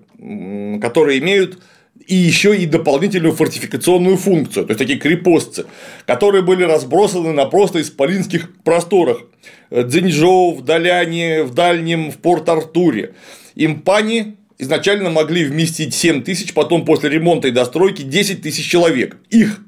которые 0.81 1.19
имеют 1.21 1.59
и 2.07 2.15
еще 2.15 2.57
и 2.57 2.67
дополнительную 2.67 3.35
фортификационную 3.35 4.17
функцию, 4.17 4.67
то 4.67 4.71
есть 4.71 4.79
такие 4.79 4.99
крепостцы, 4.99 5.67
которые 6.07 6.43
были 6.43 6.63
разбросаны 6.65 7.33
на 7.33 7.47
просто 7.47 7.81
исполинских 7.81 8.57
просторах 8.63 9.23
Дзиньчжоу, 9.71 10.55
в 10.55 10.65
Даляне, 10.65 11.43
в 11.45 11.55
Дальнем, 11.55 12.11
в 12.11 12.19
Порт-Артуре. 12.19 13.15
Импани 13.55 14.37
изначально 14.59 15.11
могли 15.11 15.45
вместить 15.45 15.95
7 15.95 16.23
тысяч, 16.23 16.55
потом 16.55 16.85
после 16.85 17.11
ремонта 17.11 17.49
и 17.49 17.51
достройки 17.51 18.03
10 18.03 18.43
тысяч 18.43 18.69
человек. 18.69 19.17
Их 19.31 19.61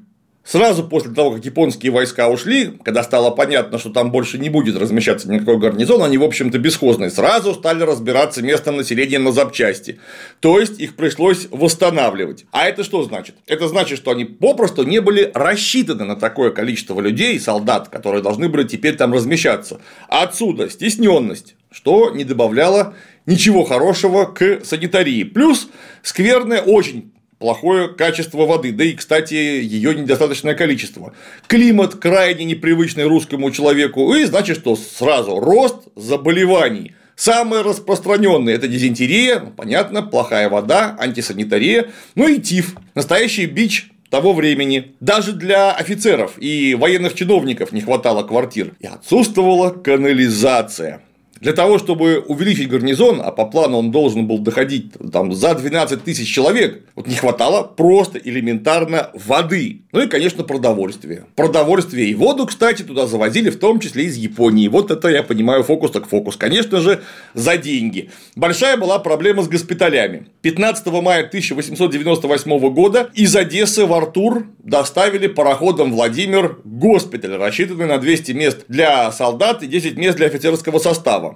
Сразу 0.47 0.85
после 0.85 1.11
того, 1.11 1.31
как 1.31 1.43
японские 1.43 1.91
войска 1.91 2.29
ушли, 2.29 2.77
когда 2.85 3.03
стало 3.03 3.31
понятно, 3.31 3.77
что 3.77 3.89
там 3.89 4.11
больше 4.11 4.37
не 4.37 4.47
будет 4.47 4.77
размещаться 4.77 5.29
никакой 5.29 5.57
гарнизон, 5.57 6.01
они, 6.01 6.17
в 6.17 6.23
общем-то, 6.23 6.57
бесхозные, 6.57 7.09
сразу 7.09 7.53
стали 7.53 7.83
разбираться 7.83 8.41
местным 8.41 8.77
населением 8.77 9.25
на 9.25 9.33
запчасти. 9.33 9.99
То 10.39 10.57
есть 10.57 10.79
их 10.79 10.95
пришлось 10.95 11.49
восстанавливать. 11.51 12.45
А 12.51 12.65
это 12.69 12.85
что 12.85 13.03
значит? 13.03 13.35
Это 13.45 13.67
значит, 13.67 13.97
что 13.97 14.11
они 14.11 14.23
попросту 14.23 14.83
не 14.83 15.01
были 15.01 15.29
рассчитаны 15.33 16.05
на 16.05 16.15
такое 16.15 16.51
количество 16.51 17.01
людей, 17.01 17.37
солдат, 17.41 17.89
которые 17.89 18.23
должны 18.23 18.47
были 18.47 18.65
теперь 18.65 18.95
там 18.95 19.13
размещаться. 19.13 19.81
Отсюда 20.07 20.69
стесненность, 20.69 21.55
что 21.71 22.11
не 22.11 22.23
добавляло 22.23 22.93
ничего 23.25 23.65
хорошего 23.65 24.23
к 24.23 24.61
санитарии. 24.63 25.23
Плюс 25.25 25.67
скверная, 26.03 26.61
очень 26.61 27.11
плохое 27.39 27.89
качество 27.89 28.45
воды, 28.45 28.71
да 28.71 28.83
и, 28.83 28.93
кстати, 28.93 29.33
ее 29.33 29.93
недостаточное 29.95 30.55
количество. 30.55 31.13
Климат 31.47 31.95
крайне 31.95 32.45
непривычный 32.45 33.05
русскому 33.05 33.51
человеку, 33.51 34.13
и 34.13 34.25
значит, 34.25 34.57
что 34.57 34.75
сразу 34.75 35.39
рост 35.39 35.87
заболеваний. 35.95 36.93
Самые 37.15 37.63
распространенные 37.63 38.55
это 38.55 38.67
дизентерия, 38.67 39.39
ну, 39.39 39.51
понятно, 39.51 40.03
плохая 40.03 40.49
вода, 40.49 40.95
антисанитария, 40.99 41.89
ну 42.13 42.27
и 42.27 42.39
тиф. 42.39 42.75
Настоящий 42.93 43.47
бич 43.47 43.89
того 44.09 44.33
времени. 44.33 44.93
Даже 44.99 45.33
для 45.33 45.71
офицеров 45.71 46.33
и 46.37 46.75
военных 46.75 47.15
чиновников 47.15 47.71
не 47.71 47.81
хватало 47.81 48.23
квартир. 48.23 48.73
И 48.79 48.87
отсутствовала 48.87 49.71
канализация. 49.71 51.01
Для 51.39 51.53
того, 51.53 51.77
чтобы 51.77 52.19
увеличить 52.19 52.69
гарнизон, 52.69 53.21
а 53.23 53.31
по 53.31 53.45
плану 53.45 53.77
он 53.77 53.91
должен 53.91 54.27
был 54.27 54.39
доходить 54.39 54.93
там, 55.11 55.33
за 55.33 55.53
12 55.55 56.03
тысяч 56.03 56.33
человек, 56.33 56.83
вот 56.95 57.07
не 57.07 57.15
хватало 57.15 57.63
просто 57.63 58.17
элементарно 58.17 59.11
воды. 59.13 59.81
Ну 59.91 60.01
и, 60.01 60.07
конечно, 60.07 60.43
продовольствия. 60.43 61.25
Продовольствие 61.35 62.09
и 62.09 62.15
воду, 62.15 62.45
кстати, 62.45 62.81
туда 62.81 63.07
завозили, 63.07 63.49
в 63.49 63.59
том 63.59 63.79
числе 63.79 64.05
из 64.05 64.15
Японии. 64.15 64.67
Вот 64.67 64.91
это 64.91 65.09
я 65.09 65.23
понимаю 65.23 65.63
фокус 65.63 65.91
так 65.91 66.07
фокус. 66.07 66.37
Конечно 66.37 66.79
же, 66.79 67.01
за 67.33 67.57
деньги. 67.57 68.09
Большая 68.35 68.77
была 68.77 68.99
проблема 68.99 69.43
с 69.43 69.47
госпиталями. 69.47 70.27
15 70.41 70.87
мая 70.87 71.25
1898 71.25 72.73
года 72.73 73.09
из 73.13 73.35
Одессы 73.35 73.85
в 73.85 73.93
Артур 73.93 74.47
доставили 74.59 75.27
пароходом 75.27 75.91
Владимир 75.91 76.57
госпиталь, 76.63 77.35
рассчитанный 77.35 77.85
на 77.85 77.97
200 77.97 78.31
мест 78.31 78.65
для 78.67 79.11
солдат 79.11 79.63
и 79.63 79.67
10 79.67 79.97
мест 79.97 80.17
для 80.17 80.27
офицерского 80.27 80.79
состава. 80.79 81.26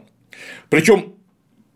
Причем 0.69 1.13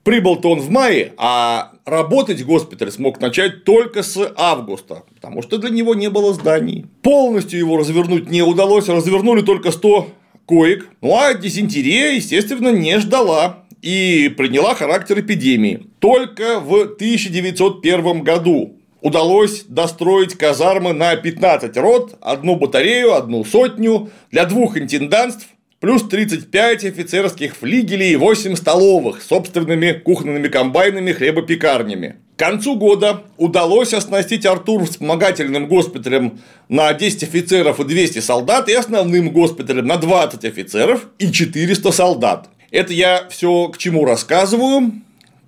прибыл-то 0.03 0.51
он 0.51 0.59
в 0.59 0.69
мае, 0.69 1.13
а 1.17 1.73
работать 1.85 2.43
госпиталь 2.45 2.91
смог 2.91 3.19
начать 3.19 3.63
только 3.63 4.03
с 4.03 4.33
августа, 4.37 5.03
потому 5.13 5.41
что 5.41 5.57
для 5.57 5.69
него 5.69 5.95
не 5.95 6.09
было 6.09 6.33
зданий. 6.33 6.85
Полностью 7.01 7.59
его 7.59 7.77
развернуть 7.77 8.29
не 8.29 8.41
удалось, 8.41 8.87
развернули 8.87 9.41
только 9.41 9.71
100 9.71 10.09
коек. 10.45 10.87
Ну 11.01 11.17
а 11.17 11.33
дизентерия, 11.33 12.11
естественно, 12.11 12.69
не 12.69 12.99
ждала 12.99 13.65
и 13.81 14.33
приняла 14.35 14.75
характер 14.75 15.19
эпидемии. 15.19 15.87
Только 15.99 16.59
в 16.59 16.73
1901 16.81 18.23
году 18.23 18.77
удалось 19.01 19.63
достроить 19.67 20.35
казармы 20.35 20.93
на 20.93 21.15
15 21.15 21.77
рот, 21.77 22.17
одну 22.21 22.55
батарею, 22.55 23.13
одну 23.13 23.43
сотню 23.43 24.09
для 24.31 24.45
двух 24.45 24.77
интендантств 24.77 25.47
плюс 25.79 26.03
35 26.03 26.85
офицерских 26.85 27.55
флигелей 27.55 28.13
и 28.13 28.15
8 28.15 28.55
столовых 28.55 29.21
с 29.21 29.27
собственными 29.27 29.91
кухонными 29.91 30.47
комбайнами, 30.47 31.11
хлебопекарнями. 31.11 32.17
К 32.35 32.39
концу 32.39 32.75
года 32.75 33.23
удалось 33.37 33.93
оснастить 33.93 34.45
Артур 34.45 34.85
вспомогательным 34.85 35.67
госпиталем 35.67 36.39
на 36.67 36.93
10 36.93 37.23
офицеров 37.23 37.79
и 37.79 37.85
200 37.85 38.19
солдат 38.19 38.67
и 38.67 38.73
основным 38.73 39.29
госпиталем 39.29 39.87
на 39.87 39.97
20 39.97 40.43
офицеров 40.43 41.07
и 41.17 41.31
400 41.31 41.91
солдат. 41.91 42.49
Это 42.71 42.91
я 42.91 43.27
все 43.29 43.69
к 43.69 43.77
чему 43.77 44.03
рассказываю? 44.03 44.91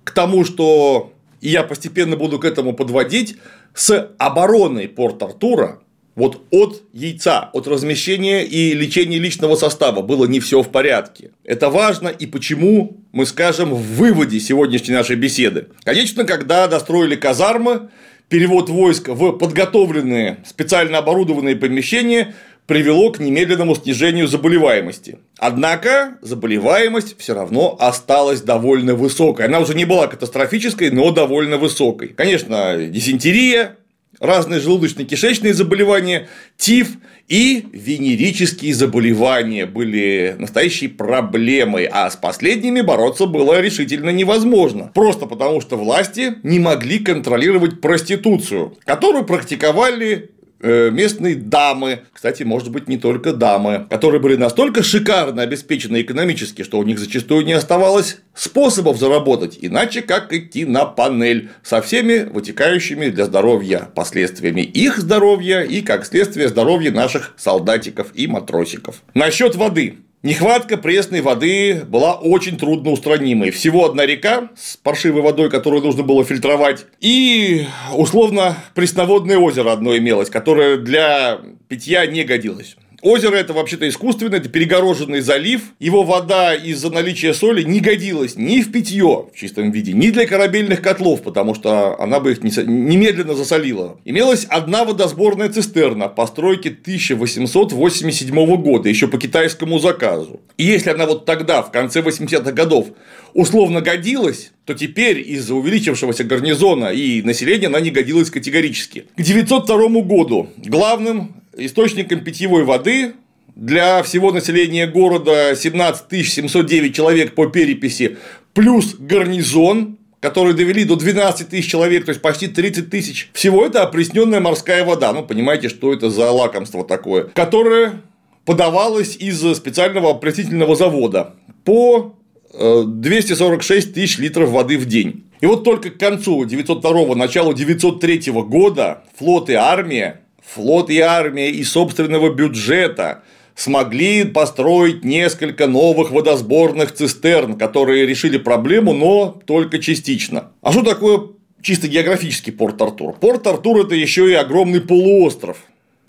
К 0.04 0.10
тому, 0.12 0.44
что 0.44 1.12
я 1.42 1.62
постепенно 1.62 2.16
буду 2.16 2.38
к 2.38 2.44
этому 2.44 2.72
подводить 2.72 3.36
с 3.74 4.10
обороной 4.18 4.88
Порт-Артура 4.88 5.80
вот 6.18 6.42
от 6.50 6.82
яйца, 6.92 7.48
от 7.52 7.68
размещения 7.68 8.44
и 8.44 8.74
лечения 8.74 9.20
личного 9.20 9.54
состава 9.54 10.02
было 10.02 10.24
не 10.24 10.40
все 10.40 10.62
в 10.62 10.68
порядке. 10.68 11.30
Это 11.44 11.70
важно 11.70 12.08
и 12.08 12.26
почему 12.26 12.96
мы 13.12 13.24
скажем 13.24 13.72
в 13.72 13.80
выводе 13.80 14.40
сегодняшней 14.40 14.94
нашей 14.94 15.14
беседы. 15.14 15.68
Конечно, 15.84 16.24
когда 16.24 16.66
достроили 16.66 17.14
казармы, 17.14 17.90
перевод 18.28 18.68
войск 18.68 19.10
в 19.10 19.30
подготовленные 19.30 20.38
специально 20.44 20.98
оборудованные 20.98 21.54
помещения 21.54 22.34
привело 22.66 23.10
к 23.10 23.20
немедленному 23.20 23.76
снижению 23.76 24.26
заболеваемости. 24.28 25.20
Однако 25.38 26.18
заболеваемость 26.20 27.16
все 27.18 27.32
равно 27.32 27.76
осталась 27.80 28.42
довольно 28.42 28.94
высокой. 28.94 29.46
Она 29.46 29.60
уже 29.60 29.74
не 29.74 29.86
была 29.86 30.08
катастрофической, 30.08 30.90
но 30.90 31.10
довольно 31.12 31.56
высокой. 31.56 32.08
Конечно, 32.08 32.76
дизентерия, 32.76 33.77
разные 34.20 34.60
желудочно-кишечные 34.60 35.52
заболевания, 35.52 36.28
тиф 36.56 36.88
и 37.28 37.66
венерические 37.72 38.74
заболевания 38.74 39.66
были 39.66 40.34
настоящей 40.38 40.88
проблемой, 40.88 41.84
а 41.84 42.10
с 42.10 42.16
последними 42.16 42.80
бороться 42.80 43.26
было 43.26 43.60
решительно 43.60 44.10
невозможно. 44.10 44.90
Просто 44.94 45.26
потому, 45.26 45.60
что 45.60 45.76
власти 45.76 46.34
не 46.42 46.58
могли 46.58 46.98
контролировать 46.98 47.80
проституцию, 47.80 48.76
которую 48.84 49.24
практиковали 49.24 50.30
местные 50.60 51.36
дамы, 51.36 52.00
кстати, 52.12 52.42
может 52.42 52.70
быть, 52.70 52.88
не 52.88 52.98
только 52.98 53.32
дамы, 53.32 53.86
которые 53.90 54.20
были 54.20 54.36
настолько 54.36 54.82
шикарно 54.82 55.42
обеспечены 55.42 56.00
экономически, 56.02 56.62
что 56.62 56.78
у 56.78 56.82
них 56.82 56.98
зачастую 56.98 57.44
не 57.44 57.52
оставалось 57.52 58.18
способов 58.34 58.98
заработать, 58.98 59.58
иначе 59.60 60.02
как 60.02 60.32
идти 60.32 60.64
на 60.64 60.84
панель 60.84 61.50
со 61.62 61.80
всеми 61.82 62.24
вытекающими 62.24 63.08
для 63.08 63.24
здоровья 63.24 63.88
последствиями 63.94 64.62
их 64.62 64.98
здоровья 64.98 65.60
и, 65.60 65.80
как 65.80 66.06
следствие, 66.06 66.48
здоровья 66.48 66.90
наших 66.90 67.34
солдатиков 67.36 68.08
и 68.14 68.26
матросиков. 68.26 69.02
Насчет 69.14 69.54
воды. 69.56 69.98
Нехватка 70.24 70.76
пресной 70.76 71.20
воды 71.20 71.84
была 71.86 72.14
очень 72.14 72.58
трудно 72.58 72.90
устранимой. 72.90 73.52
Всего 73.52 73.84
одна 73.84 74.04
река 74.04 74.48
с 74.56 74.76
паршивой 74.76 75.22
водой, 75.22 75.48
которую 75.48 75.80
нужно 75.80 76.02
было 76.02 76.24
фильтровать, 76.24 76.86
и 76.98 77.66
условно 77.94 78.56
пресноводное 78.74 79.38
озеро 79.38 79.70
одно 79.70 79.96
имелось, 79.96 80.28
которое 80.28 80.76
для 80.76 81.38
питья 81.68 82.04
не 82.06 82.24
годилось. 82.24 82.76
Озеро 83.00 83.36
это 83.36 83.52
вообще-то 83.52 83.88
искусственное, 83.88 84.40
это 84.40 84.48
перегороженный 84.48 85.20
залив. 85.20 85.62
Его 85.78 86.02
вода 86.02 86.54
из-за 86.54 86.90
наличия 86.90 87.32
соли 87.32 87.62
не 87.62 87.78
годилась 87.78 88.34
ни 88.36 88.60
в 88.60 88.72
питье 88.72 89.26
в 89.32 89.38
чистом 89.38 89.70
виде, 89.70 89.92
ни 89.92 90.10
для 90.10 90.26
корабельных 90.26 90.82
котлов, 90.82 91.22
потому 91.22 91.54
что 91.54 92.00
она 92.00 92.18
бы 92.18 92.32
их 92.32 92.42
немедленно 92.42 93.34
засолила. 93.34 94.00
Имелась 94.04 94.46
одна 94.46 94.84
водосборная 94.84 95.48
цистерна 95.48 96.08
постройки 96.08 96.68
1887 96.68 98.56
года, 98.56 98.88
еще 98.88 99.06
по 99.06 99.18
китайскому 99.18 99.78
заказу. 99.78 100.40
И 100.56 100.64
если 100.64 100.90
она 100.90 101.06
вот 101.06 101.24
тогда, 101.24 101.62
в 101.62 101.70
конце 101.70 102.00
80-х 102.00 102.50
годов, 102.50 102.88
условно 103.32 103.80
годилась, 103.80 104.50
то 104.64 104.74
теперь 104.74 105.20
из-за 105.20 105.54
увеличившегося 105.54 106.24
гарнизона 106.24 106.86
и 106.86 107.22
населения 107.22 107.68
она 107.68 107.78
не 107.78 107.90
годилась 107.90 108.30
категорически. 108.30 109.06
К 109.16 109.22
902 109.22 109.88
году 110.02 110.48
главным 110.56 111.34
источником 111.58 112.20
питьевой 112.20 112.64
воды 112.64 113.14
для 113.54 114.02
всего 114.02 114.32
населения 114.32 114.86
города 114.86 115.54
17 115.56 116.26
709 116.26 116.94
человек 116.94 117.34
по 117.34 117.46
переписи, 117.46 118.16
плюс 118.54 118.94
гарнизон, 118.94 119.98
которые 120.20 120.54
довели 120.54 120.84
до 120.84 120.96
12 120.96 121.48
тысяч 121.48 121.70
человек, 121.70 122.04
то 122.04 122.10
есть 122.10 122.22
почти 122.22 122.48
30 122.48 122.90
тысяч. 122.90 123.30
Всего 123.32 123.64
это 123.66 123.82
опресненная 123.82 124.40
морская 124.40 124.84
вода. 124.84 125.12
Ну, 125.12 125.24
понимаете, 125.24 125.68
что 125.68 125.92
это 125.92 126.10
за 126.10 126.30
лакомство 126.30 126.84
такое, 126.84 127.24
которое 127.34 128.00
подавалось 128.44 129.16
из 129.16 129.40
специального 129.56 130.10
опреснительного 130.10 130.74
завода 130.74 131.34
по 131.64 132.14
246 132.52 133.88
э, 133.88 133.92
тысяч 133.92 134.18
литров 134.18 134.50
воды 134.50 134.78
в 134.78 134.86
день. 134.86 135.24
И 135.40 135.46
вот 135.46 135.64
только 135.64 135.90
к 135.90 135.98
концу 135.98 136.44
902 136.44 137.14
началу 137.14 137.52
903 137.52 138.32
года 138.32 139.04
флот 139.16 139.50
и 139.50 139.54
армия, 139.54 140.22
флот 140.48 140.90
и 140.90 140.98
армия 140.98 141.50
из 141.50 141.70
собственного 141.70 142.32
бюджета 142.32 143.22
смогли 143.54 144.24
построить 144.24 145.04
несколько 145.04 145.66
новых 145.66 146.10
водосборных 146.10 146.92
цистерн, 146.92 147.58
которые 147.58 148.06
решили 148.06 148.38
проблему, 148.38 148.92
но 148.94 149.40
только 149.46 149.78
частично. 149.78 150.52
А 150.62 150.72
что 150.72 150.82
такое 150.82 151.20
чисто 151.60 151.88
географический 151.88 152.52
порт 152.52 152.80
Артур? 152.80 153.14
Порт 153.14 153.46
Артур 153.46 153.84
это 153.84 153.94
еще 153.94 154.30
и 154.30 154.34
огромный 154.34 154.80
полуостров 154.80 155.58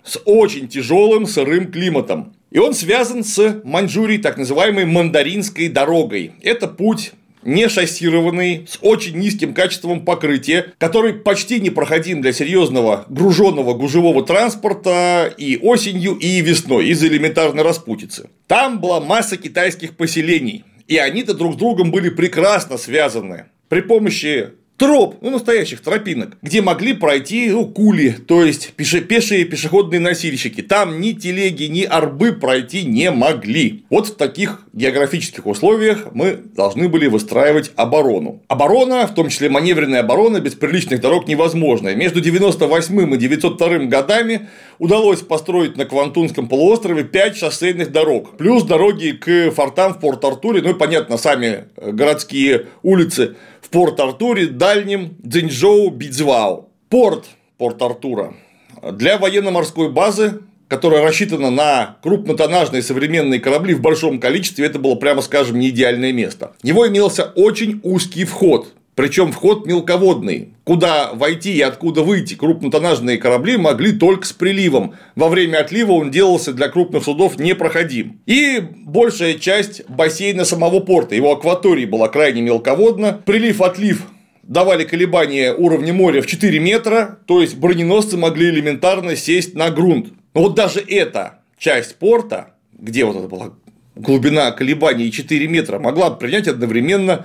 с 0.04 0.18
очень 0.24 0.68
тяжелым 0.68 1.26
сырым 1.26 1.70
климатом. 1.70 2.34
И 2.50 2.58
он 2.58 2.74
связан 2.74 3.22
с 3.22 3.60
Маньчжурией, 3.64 4.20
так 4.20 4.38
называемой 4.38 4.84
мандаринской 4.84 5.68
дорогой. 5.68 6.32
Это 6.42 6.66
путь 6.66 7.12
не 7.42 7.68
шассированный, 7.68 8.66
с 8.68 8.78
очень 8.80 9.16
низким 9.16 9.54
качеством 9.54 10.04
покрытия, 10.04 10.72
который 10.78 11.14
почти 11.14 11.60
непроходим 11.60 12.20
для 12.20 12.32
серьезного 12.32 13.04
груженного 13.08 13.74
гужевого 13.74 14.24
транспорта 14.24 15.32
и 15.36 15.58
осенью, 15.58 16.14
и 16.14 16.40
весной 16.40 16.88
из-за 16.88 17.08
элементарной 17.08 17.62
распутицы. 17.62 18.30
Там 18.46 18.80
была 18.80 19.00
масса 19.00 19.36
китайских 19.36 19.96
поселений, 19.96 20.64
и 20.86 20.96
они-то 20.96 21.34
друг 21.34 21.54
с 21.54 21.56
другом 21.56 21.90
были 21.90 22.10
прекрасно 22.10 22.76
связаны. 22.76 23.46
При 23.68 23.80
помощи 23.80 24.50
троп, 24.80 25.16
ну, 25.20 25.28
настоящих 25.28 25.82
тропинок, 25.82 26.38
где 26.40 26.62
могли 26.62 26.94
пройти 26.94 27.50
ну, 27.50 27.66
кули, 27.66 28.12
то 28.12 28.42
есть 28.42 28.72
пеше 28.72 29.02
пешие 29.02 29.44
пешеходные 29.44 30.00
носильщики. 30.00 30.62
Там 30.62 31.02
ни 31.02 31.12
телеги, 31.12 31.64
ни 31.64 31.82
арбы 31.82 32.32
пройти 32.32 32.84
не 32.84 33.10
могли. 33.10 33.84
Вот 33.90 34.06
в 34.08 34.16
таких 34.16 34.62
географических 34.72 35.46
условиях 35.46 36.08
мы 36.14 36.38
должны 36.56 36.88
были 36.88 37.08
выстраивать 37.08 37.72
оборону. 37.76 38.42
Оборона, 38.48 39.06
в 39.06 39.14
том 39.14 39.28
числе 39.28 39.50
маневренная 39.50 40.00
оборона, 40.00 40.40
без 40.40 40.54
приличных 40.54 41.02
дорог 41.02 41.28
невозможна. 41.28 41.94
Между 41.94 42.22
98 42.22 43.14
и 43.14 43.18
902 43.18 43.68
годами 43.80 44.48
удалось 44.78 45.20
построить 45.20 45.76
на 45.76 45.84
Квантунском 45.84 46.48
полуострове 46.48 47.04
5 47.04 47.36
шоссейных 47.36 47.92
дорог, 47.92 48.38
плюс 48.38 48.62
дороги 48.62 49.10
к 49.10 49.50
фортам 49.50 49.92
в 49.92 50.00
Порт-Артуре, 50.00 50.62
ну 50.62 50.70
и, 50.70 50.74
понятно, 50.74 51.18
сами 51.18 51.66
городские 51.76 52.68
улицы 52.82 53.36
в 53.60 53.68
Порт-Артуре, 53.70 54.46
дальнем 54.46 55.16
Цзиньчжоу, 55.26 55.90
Бидзвао. 55.90 56.68
Порт 56.88 57.26
Порт-Артура 57.58 58.34
для 58.82 59.18
военно-морской 59.18 59.90
базы 59.90 60.40
которая 60.70 61.02
рассчитана 61.02 61.50
на 61.50 61.96
крупнотоннажные 62.00 62.80
современные 62.80 63.40
корабли 63.40 63.74
в 63.74 63.80
большом 63.80 64.20
количестве, 64.20 64.64
это 64.66 64.78
было, 64.78 64.94
прямо 64.94 65.20
скажем, 65.20 65.58
не 65.58 65.70
идеальное 65.70 66.12
место. 66.12 66.52
У 66.62 66.66
него 66.68 66.86
имелся 66.86 67.24
очень 67.34 67.80
узкий 67.82 68.24
вход, 68.24 68.72
причем 69.00 69.32
вход 69.32 69.64
мелководный, 69.64 70.50
куда 70.62 71.14
войти 71.14 71.54
и 71.54 71.62
откуда 71.62 72.02
выйти 72.02 72.34
крупнотоннажные 72.34 73.16
корабли 73.16 73.56
могли 73.56 73.92
только 73.92 74.26
с 74.26 74.34
приливом. 74.34 74.92
Во 75.16 75.30
время 75.30 75.60
отлива 75.60 75.92
он 75.92 76.10
делался 76.10 76.52
для 76.52 76.68
крупных 76.68 77.04
судов 77.04 77.38
непроходим. 77.38 78.20
И 78.26 78.60
большая 78.60 79.38
часть 79.38 79.88
бассейна 79.88 80.44
самого 80.44 80.80
порта, 80.80 81.14
его 81.14 81.32
акватории 81.32 81.86
была 81.86 82.08
крайне 82.08 82.42
мелководна. 82.42 83.22
Прилив-отлив 83.24 84.02
давали 84.42 84.84
колебания 84.84 85.54
уровня 85.54 85.94
моря 85.94 86.20
в 86.20 86.26
4 86.26 86.58
метра, 86.58 87.20
то 87.24 87.40
есть 87.40 87.56
броненосцы 87.56 88.18
могли 88.18 88.50
элементарно 88.50 89.16
сесть 89.16 89.54
на 89.54 89.70
грунт. 89.70 90.08
Но 90.34 90.42
вот 90.42 90.56
даже 90.56 90.84
эта 90.86 91.38
часть 91.56 91.96
порта, 91.96 92.52
где 92.78 93.06
вот 93.06 93.16
это 93.16 93.28
была 93.28 93.54
глубина 93.96 94.50
колебаний 94.50 95.10
4 95.10 95.48
метра, 95.48 95.78
могла 95.78 96.10
принять 96.10 96.48
одновременно 96.48 97.24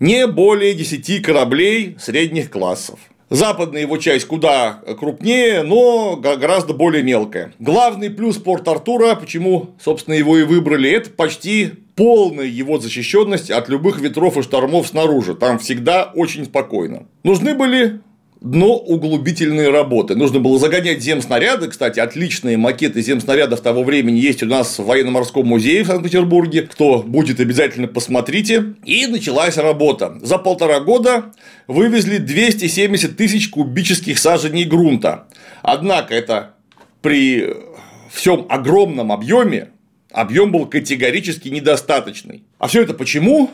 не 0.00 0.26
более 0.26 0.74
10 0.74 1.22
кораблей 1.22 1.96
средних 1.98 2.50
классов. 2.50 2.98
Западная 3.28 3.80
его 3.82 3.96
часть 3.96 4.26
куда 4.26 4.80
крупнее, 5.00 5.62
но 5.62 6.16
гораздо 6.16 6.74
более 6.74 7.02
мелкая. 7.02 7.52
Главный 7.58 8.08
плюс 8.08 8.36
порт 8.36 8.68
Артура, 8.68 9.16
почему, 9.16 9.70
собственно, 9.82 10.14
его 10.14 10.38
и 10.38 10.44
выбрали, 10.44 10.90
это 10.90 11.10
почти 11.10 11.72
полная 11.96 12.46
его 12.46 12.78
защищенность 12.78 13.50
от 13.50 13.68
любых 13.68 13.98
ветров 13.98 14.36
и 14.36 14.42
штормов 14.42 14.86
снаружи. 14.86 15.34
Там 15.34 15.58
всегда 15.58 16.12
очень 16.14 16.44
спокойно. 16.44 17.06
Нужны 17.24 17.54
были 17.54 18.00
дно 18.40 18.76
углубительные 18.76 19.70
работы. 19.70 20.14
Нужно 20.14 20.40
было 20.40 20.58
загонять 20.58 21.02
земснаряды, 21.02 21.68
кстати, 21.68 22.00
отличные 22.00 22.56
макеты 22.56 23.00
земснарядов 23.00 23.60
того 23.60 23.82
времени 23.82 24.18
есть 24.18 24.42
у 24.42 24.46
нас 24.46 24.78
в 24.78 24.84
военно-морском 24.84 25.46
музее 25.46 25.82
в 25.82 25.86
Санкт-Петербурге. 25.86 26.62
Кто 26.62 27.02
будет, 27.02 27.40
обязательно 27.40 27.88
посмотрите. 27.88 28.74
И 28.84 29.06
началась 29.06 29.56
работа. 29.56 30.18
За 30.22 30.38
полтора 30.38 30.80
года 30.80 31.32
вывезли 31.66 32.18
270 32.18 33.16
тысяч 33.16 33.48
кубических 33.48 34.18
саженей 34.18 34.64
грунта. 34.64 35.26
Однако 35.62 36.14
это 36.14 36.54
при 37.02 37.54
всем 38.10 38.46
огромном 38.48 39.12
объеме 39.12 39.70
объем 40.12 40.52
был 40.52 40.66
категорически 40.66 41.48
недостаточный. 41.48 42.44
А 42.58 42.68
все 42.68 42.82
это 42.82 42.94
почему? 42.94 43.50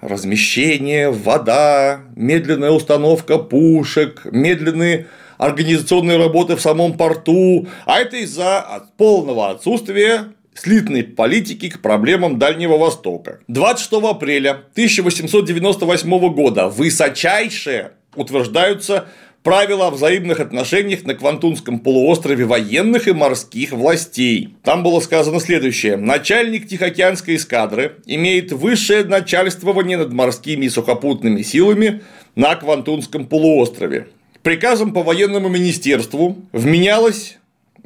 Размещение, 0.00 1.10
вода, 1.10 2.00
медленная 2.14 2.70
установка 2.70 3.38
пушек, 3.38 4.22
медленные 4.30 5.06
организационные 5.38 6.18
работы 6.18 6.56
в 6.56 6.60
самом 6.60 6.96
порту, 6.96 7.66
а 7.86 7.98
это 7.98 8.16
из-за 8.18 8.84
полного 8.96 9.50
отсутствия 9.50 10.32
слитной 10.54 11.02
политики 11.02 11.68
к 11.68 11.80
проблемам 11.80 12.38
Дальнего 12.38 12.76
Востока. 12.76 13.40
26 13.48 14.04
апреля 14.04 14.50
1898 14.50 16.32
года 16.32 16.68
высочайшие 16.68 17.92
утверждаются 18.14 19.06
правила 19.44 19.88
о 19.88 19.90
взаимных 19.90 20.40
отношениях 20.40 21.04
на 21.04 21.14
Квантунском 21.14 21.78
полуострове 21.78 22.46
военных 22.46 23.06
и 23.06 23.12
морских 23.12 23.72
властей. 23.72 24.56
Там 24.64 24.82
было 24.82 25.00
сказано 25.00 25.38
следующее. 25.38 25.96
Начальник 25.98 26.66
Тихоокеанской 26.66 27.36
эскадры 27.36 27.96
имеет 28.06 28.52
высшее 28.52 29.04
начальствование 29.04 29.98
над 29.98 30.12
морскими 30.14 30.64
и 30.64 30.70
сухопутными 30.70 31.42
силами 31.42 32.02
на 32.34 32.56
Квантунском 32.56 33.26
полуострове. 33.26 34.08
Приказом 34.42 34.94
по 34.94 35.02
военному 35.02 35.50
министерству 35.50 36.38
вменялось 36.52 37.36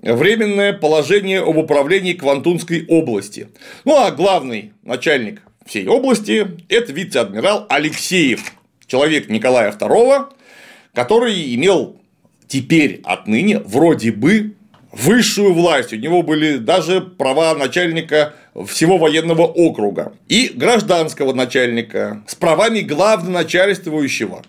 временное 0.01 0.73
положение 0.73 1.41
об 1.41 1.57
управлении 1.57 2.13
Квантунской 2.13 2.87
области. 2.87 3.49
Ну 3.85 3.97
а 3.97 4.13
главный 4.13 4.73
начальник 4.85 5.43
всей 5.67 5.89
области– 5.89 6.47
это 6.69 6.93
вице-адмирал 6.93 7.67
Алексеев, 7.69 8.53
человек 8.87 9.29
Николая 9.29 9.73
II, 9.73 10.38
который 10.95 11.55
имел 11.55 11.97
теперь 12.47 13.01
отныне 13.05 13.59
вроде 13.61 14.13
бы 14.13 14.55
высшую 14.93 15.55
власть, 15.55 15.93
у 15.93 15.97
него 15.97 16.23
были 16.23 16.57
даже 16.57 17.01
права 17.01 17.55
начальника 17.55 18.35
всего 18.67 18.99
военного 18.99 19.43
округа 19.43 20.13
и 20.29 20.51
гражданского 20.55 21.33
начальника 21.33 22.23
с 22.27 22.35
правами 22.35 22.81
главноначальствующего. 22.81 24.43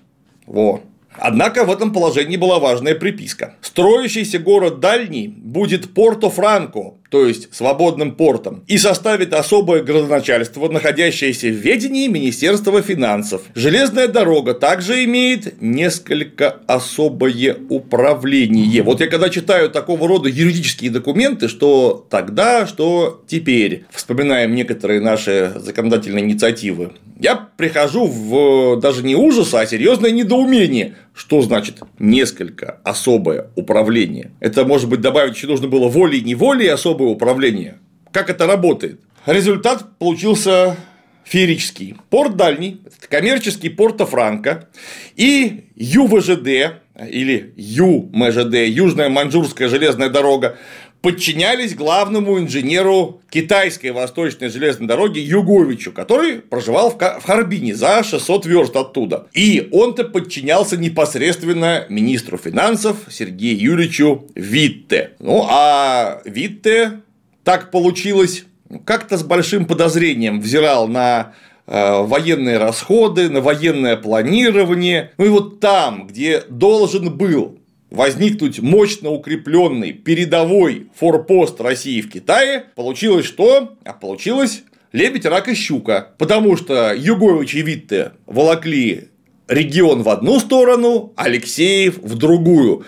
Во. 0.46 0.82
Однако 1.18 1.66
в 1.66 1.72
этом 1.72 1.92
положении 1.92 2.38
была 2.38 2.60
важная 2.60 2.96
приписка. 2.96 3.56
Строящийся 3.62 4.40
город 4.40 4.80
Дальний 4.80 5.28
будет 5.28 5.94
Порто-Франко, 5.94 6.94
то 7.10 7.26
есть 7.26 7.54
свободным 7.54 8.14
портом, 8.14 8.64
и 8.68 8.78
составит 8.78 9.34
особое 9.34 9.84
градоначальство, 9.84 10.70
находящееся 10.70 11.48
в 11.48 11.56
ведении 11.56 12.08
Министерства 12.08 12.82
финансов. 12.82 13.42
Железная 13.56 14.08
дорога 14.08 14.54
также 14.54 15.04
имеет 15.06 15.62
несколько 15.62 16.60
особое 16.68 17.58
управление. 17.70 18.84
Вот 18.84 19.02
я 19.02 19.08
когда 19.08 19.30
читаю 19.30 19.70
такого 19.70 20.08
рода 20.08 20.30
юридические 20.30 20.92
документы, 20.92 21.48
что 21.48 22.06
тогда, 22.10 22.68
что 22.68 23.24
теперь, 23.28 23.86
вспоминаем 23.92 24.54
некоторые 24.54 25.02
наши 25.02 25.54
законодательные 25.56 26.26
инициативы, 26.26 26.92
я 27.20 27.36
прихожу 27.36 28.08
в 28.08 28.80
даже 28.80 29.04
не 29.04 29.16
ужас, 29.16 29.54
а 29.54 29.66
серьезное 29.66 30.12
недоумение. 30.12 30.96
Что 31.14 31.42
значит 31.42 31.80
несколько 32.00 32.80
особое 32.86 33.48
управление? 33.58 34.32
Это, 34.40 34.64
может 34.64 34.88
быть, 34.88 35.02
добавить 35.02 35.36
еще 35.36 35.48
нужно 35.48 35.68
было 35.68 35.90
волей-неволей 35.90 36.68
особое 36.68 36.99
управление. 37.08 37.80
Как 38.12 38.30
это 38.30 38.48
работает? 38.48 39.00
Результат 39.26 39.98
получился 39.98 40.78
феерический. 41.24 41.96
Порт 42.10 42.36
дальний, 42.36 42.82
коммерческий 43.08 43.70
порто 43.70 44.06
Франко 44.06 44.68
и 45.16 45.66
ЮВЖД 45.76 46.82
или 47.10 47.54
ЮМЖД, 47.56 48.56
Южная 48.68 49.10
Маньчжурская 49.10 49.70
железная 49.70 50.10
дорога, 50.10 50.58
подчинялись 51.02 51.76
главному 51.76 52.40
инженеру 52.40 53.22
китайской 53.30 53.92
восточной 53.92 54.50
железной 54.50 54.88
дороги 54.88 55.20
Юговичу, 55.20 55.92
который 55.92 56.40
проживал 56.40 56.92
в 56.92 57.22
Харбине 57.24 57.76
за 57.76 58.04
600 58.04 58.46
верст 58.46 58.76
оттуда. 58.76 59.28
И 59.34 59.70
он-то 59.72 60.04
подчинялся 60.04 60.78
непосредственно 60.78 61.86
министру 61.90 62.38
финансов 62.38 62.98
Сергею 63.10 63.60
Юрьевичу 63.60 64.26
Витте. 64.36 65.12
Ну, 65.20 65.46
а 65.50 66.22
Витте 66.26 67.02
так 67.44 67.72
получилось, 67.72 68.46
как-то 68.86 69.18
с 69.18 69.24
большим 69.24 69.66
подозрением 69.66 70.42
взирал 70.42 70.88
на 70.88 71.34
э, 71.66 72.02
военные 72.04 72.58
расходы, 72.58 73.30
на 73.30 73.42
военное 73.42 73.96
планирование. 73.96 75.12
Ну 75.18 75.26
и 75.26 75.30
вот 75.30 75.60
там, 75.60 76.08
где 76.08 76.44
должен 76.50 77.16
был 77.16 77.59
возникнуть 77.90 78.60
мощно 78.60 79.10
укрепленный 79.12 79.94
передовой 79.94 80.88
форпост 80.96 81.60
России 81.62 82.02
в 82.02 82.10
Китае, 82.10 82.66
получилось 82.76 83.26
что? 83.26 83.76
А 83.84 83.94
получилось 83.94 84.64
лебедь, 84.92 85.26
рак 85.26 85.48
и 85.48 85.56
щука. 85.56 86.10
Потому 86.18 86.58
что 86.58 86.94
Югович 86.94 87.56
и 87.56 87.62
Витте 87.62 88.12
волокли 88.26 89.10
регион 89.48 90.04
в 90.04 90.10
одну 90.10 90.40
сторону, 90.40 91.14
Алексеев 91.16 91.98
в 91.98 92.16
другую. 92.16 92.86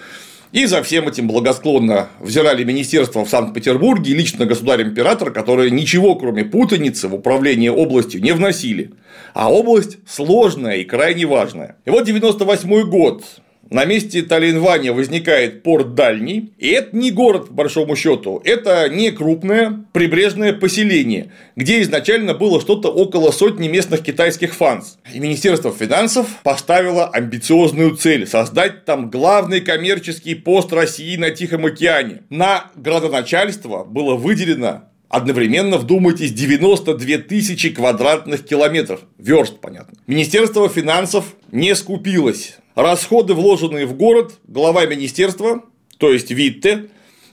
И 0.52 0.66
за 0.66 0.84
всем 0.84 1.08
этим 1.08 1.30
благосклонно 1.30 2.10
взирали 2.20 2.66
министерства 2.66 3.24
в 3.24 3.30
Санкт-Петербурге 3.30 4.12
и 4.12 4.16
лично 4.16 4.46
государь-император, 4.46 5.32
которые 5.32 5.72
ничего, 5.72 6.16
кроме 6.16 6.44
путаницы, 6.44 7.08
в 7.08 7.16
управление 7.16 7.72
областью 7.72 8.22
не 8.22 8.34
вносили. 8.34 8.92
А 9.34 9.50
область 9.50 10.00
сложная 10.06 10.78
и 10.78 10.84
крайне 10.84 11.26
важная. 11.26 11.78
И 11.86 11.90
вот 11.90 12.04
98 12.04 12.90
год 12.90 13.24
на 13.72 13.86
месте 13.86 14.22
Таллинвания 14.22 14.92
возникает 14.92 15.64
порт 15.64 15.96
Дальний, 15.96 16.52
и 16.58 16.68
это 16.68 16.96
не 16.96 17.10
город, 17.10 17.48
по 17.48 17.54
большому 17.54 17.96
счету, 17.96 18.42
это 18.44 18.90
не 18.90 19.12
крупное 19.12 19.86
прибрежное 19.94 20.52
поселение, 20.52 21.32
где 21.56 21.82
изначально 21.82 22.34
было 22.34 22.60
что-то 22.60 22.90
около 22.90 23.32
сотни 23.32 23.70
местных 23.70 24.02
китайских 24.04 24.54
фанс. 24.54 24.98
И 25.14 25.20
Министерство 25.20 25.72
финансов 25.72 26.28
поставило 26.44 27.08
амбициозную 27.08 27.96
цель– 27.96 28.28
создать 28.28 28.84
там 28.84 29.10
главный 29.10 29.62
коммерческий 29.62 30.36
пост 30.36 30.74
России 30.74 31.16
на 31.16 31.32
Тихом 31.32 31.66
океане. 31.66 32.24
На 32.30 32.72
градоначальство 32.76 33.86
было 33.86 34.16
выделено 34.16 34.84
Одновременно, 35.12 35.78
вдумайтесь, 35.78 36.32
92 36.32 37.18
тысячи 37.18 37.70
квадратных 37.70 38.46
километров. 38.46 39.02
Верст, 39.18 39.60
понятно. 39.60 39.98
Министерство 40.08 40.70
финансов 40.70 41.36
не 41.52 41.76
скупилось. 41.76 42.61
Расходы, 42.76 43.34
вложенные 43.34 43.86
в 43.86 43.96
город, 43.96 44.40
глава 44.48 44.86
министерства, 44.86 45.64
то 45.98 46.12
есть 46.12 46.32
Витте, 46.32 46.90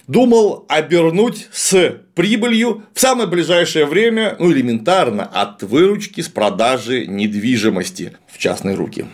думал 0.09 0.64
обернуть 0.68 1.47
с 1.53 2.01
прибылью 2.14 2.82
в 2.93 3.01
самое 3.01 3.28
ближайшее 3.28 3.86
время, 3.86 4.34
ну 4.41 4.51
элементарно, 4.51 5.24
от 5.24 5.62
выручки 5.62 6.20
с 6.20 6.28
продажи 6.28 7.07
недвижимости 7.07 8.16
в 8.26 8.39
частные 8.39 8.74
руки. 8.74 9.07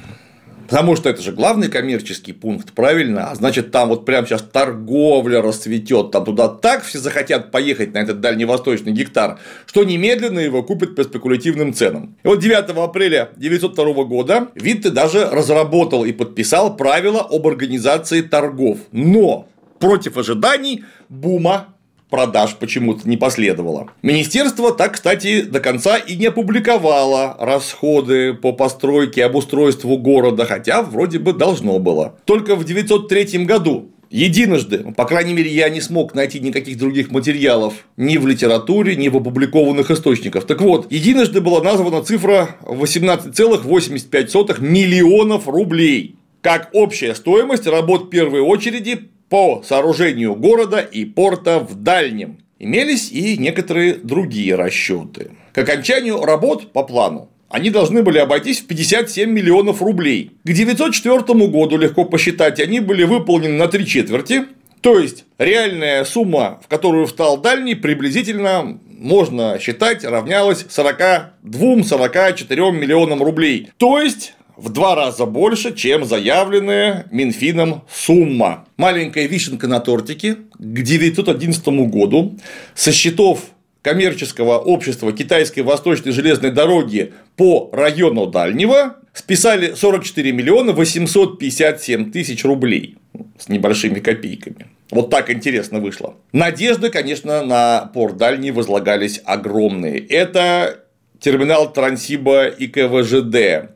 Потому 0.69 0.97
что 0.97 1.09
это 1.09 1.23
же 1.23 1.33
главный 1.33 1.69
коммерческий 1.69 2.33
пункт, 2.33 2.73
правильно? 2.73 3.31
А 3.31 3.35
значит, 3.35 3.71
там 3.71 3.89
вот 3.89 4.05
прямо 4.05 4.27
сейчас 4.27 4.43
торговля 4.43 5.43
расцветет, 5.43 6.11
там 6.11 6.25
туда 6.25 6.49
так 6.49 6.85
все 6.85 6.99
захотят 6.99 7.51
поехать 7.51 7.95
на 7.95 7.99
этот 7.99 8.21
дальневосточный 8.21 8.93
гектар, 8.93 9.39
что 9.67 9.85
немедленно 9.85 10.41
его 10.41 10.63
купят 10.63 10.97
по 10.97 11.05
спекулятивным 11.05 11.75
ценам. 11.75 12.17
И 12.23 12.29
вот 12.29 12.41
9 12.41 12.71
апреля 12.77 13.31
1902 13.37 14.05
года 14.05 14.49
Витте 14.55 14.91
даже 14.91 15.29
разработал 15.31 16.05
и 16.05 16.13
подписал 16.13 16.77
правила 16.77 17.21
об 17.21 17.47
организации 17.47 18.23
торгов. 18.23 18.79
Но 18.93 19.49
против 19.79 20.17
ожиданий 20.17 20.85
бума 21.09 21.74
продаж 22.15 22.55
почему-то 22.61 23.09
не 23.09 23.17
последовало. 23.17 23.89
Министерство 24.03 24.73
так, 24.73 24.93
кстати, 24.93 25.43
до 25.43 25.59
конца 25.59 25.97
и 25.97 26.15
не 26.15 26.27
опубликовало 26.27 27.37
расходы 27.41 28.35
по 28.35 28.53
постройке 28.53 29.23
и 29.23 29.25
обустройству 29.25 29.99
города, 29.99 30.45
хотя 30.47 30.83
вроде 30.83 31.19
бы 31.19 31.33
должно 31.33 31.81
было. 31.81 32.15
Только 32.25 32.55
в 32.55 32.65
903 32.65 33.45
году 33.47 33.91
Единожды, 34.11 34.93
по 34.97 35.07
крайней 35.07 35.35
мере, 35.35 35.51
я 35.51 35.69
не 35.69 35.81
смог 35.81 36.15
найти 36.15 36.39
никаких 36.39 36.79
других 36.79 37.11
материалов 37.11 37.75
ни 37.97 38.17
в 38.17 38.29
литературе, 38.29 38.95
ни 38.95 39.09
в 39.09 39.17
опубликованных 39.17 39.91
источниках. 39.91 40.45
Так 40.45 40.61
вот, 40.61 40.93
единожды 40.93 41.41
была 41.41 41.61
названа 41.65 42.01
цифра 42.05 42.51
18,85 42.63 44.61
миллионов 44.61 45.49
рублей 45.49 46.15
как 46.45 46.69
общая 46.75 47.15
стоимость 47.15 47.67
работ 47.67 48.11
первой 48.11 48.41
очереди 48.41 49.09
по 49.35 49.65
сооружению 49.67 50.37
города 50.37 50.79
и 50.79 51.05
порта 51.05 51.59
в 51.59 51.75
Дальнем. 51.75 52.39
Имелись 52.61 53.11
и 53.11 53.37
некоторые 53.37 53.95
другие 53.95 54.55
расчеты. 54.55 55.33
К 55.53 55.59
окончанию 55.59 56.25
работ 56.25 56.73
по 56.73 56.85
плану 56.85 57.29
они 57.49 57.71
должны 57.71 58.05
были 58.05 58.19
обойтись 58.19 58.61
в 58.61 58.69
57 58.69 59.29
миллионов 59.29 59.83
рублей. 59.83 60.31
К 60.45 60.51
1904 60.51 61.49
году, 61.49 61.77
легко 61.77 62.05
посчитать, 62.05 62.61
они 62.61 62.79
были 62.79 63.03
выполнены 63.03 63.55
на 63.55 63.67
три 63.67 63.85
четверти, 63.85 64.45
то 64.81 65.01
есть 65.01 65.25
реальная 65.39 66.05
сумма, 66.05 66.61
в 66.63 66.69
которую 66.69 67.07
встал 67.07 67.39
дальний, 67.39 67.75
приблизительно 67.75 68.79
можно 68.87 69.59
считать 69.59 70.05
равнялась 70.05 70.65
42-44 70.69 72.71
миллионам 72.71 73.21
рублей. 73.21 73.71
То 73.79 74.01
есть 74.01 74.35
в 74.57 74.71
два 74.71 74.95
раза 74.95 75.27
больше, 75.27 75.75
чем 75.75 76.05
заявленная 76.05 77.07
Минфином 77.11 77.83
сумма. 77.91 78.67
Маленькая 78.77 79.27
вишенка 79.27 79.67
на 79.67 79.81
тортике 79.81 80.35
к 80.35 80.61
1911 80.61 81.67
году 81.91 82.39
со 82.75 82.93
счетов 82.93 83.41
коммерческого 83.83 84.59
общества 84.59 85.13
Китайской 85.13 85.61
Восточной 85.61 86.13
железной 86.13 86.51
дороги 86.51 87.13
по 87.37 87.69
району 87.73 88.27
Дальнего 88.27 88.97
списали 89.13 89.75
44 89.75 90.33
миллиона 90.33 90.73
857 90.73 92.11
тысяч 92.11 92.45
рублей 92.45 92.97
с 93.39 93.49
небольшими 93.49 94.01
копейками. 94.01 94.69
Вот 94.91 95.11
так 95.11 95.31
интересно 95.31 95.81
вышло. 95.81 96.15
Надежды, 96.33 96.89
конечно, 96.89 97.45
на 97.45 97.91
порт 97.93 98.17
Дальний 98.17 98.51
возлагались 98.53 99.21
огромные. 99.25 99.99
Это 99.99 100.85
терминал 101.21 101.73
Трансиба 101.73 102.47
и 102.47 102.67
КВЖД, 102.67 103.71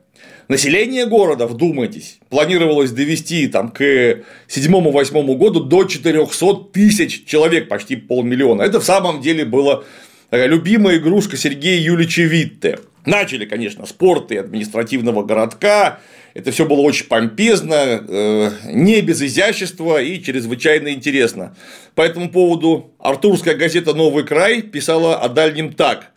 Население 0.49 1.05
города, 1.05 1.45
вдумайтесь, 1.45 2.17
планировалось 2.29 2.89
довести 2.89 3.47
там, 3.47 3.69
к 3.69 3.81
7-8 4.47 5.35
году 5.35 5.59
до 5.59 5.83
400 5.83 6.55
тысяч 6.73 7.23
человек, 7.25 7.69
почти 7.69 7.95
полмиллиона. 7.95 8.63
Это 8.63 8.79
в 8.79 8.83
самом 8.83 9.21
деле 9.21 9.45
была 9.45 9.83
любимая 10.31 10.97
игрушка 10.97 11.37
Сергея 11.37 11.79
Юлича 11.79 12.23
Витте. 12.23 12.79
Начали, 13.05 13.45
конечно, 13.45 13.85
с 13.85 13.93
порта 13.93 14.33
и 14.33 14.37
административного 14.37 15.21
городка. 15.21 15.99
Это 16.33 16.49
все 16.49 16.65
было 16.65 16.81
очень 16.81 17.05
помпезно, 17.05 18.03
э, 18.07 18.51
не 18.71 19.01
без 19.01 19.21
изящества 19.21 20.01
и 20.01 20.19
чрезвычайно 20.19 20.91
интересно. 20.91 21.55
По 21.93 22.01
этому 22.01 22.27
поводу 22.31 22.91
Артурская 22.97 23.53
газета 23.53 23.93
Новый 23.93 24.23
край 24.25 24.63
писала 24.63 25.15
о 25.17 25.29
дальнем 25.29 25.73
так 25.73 26.11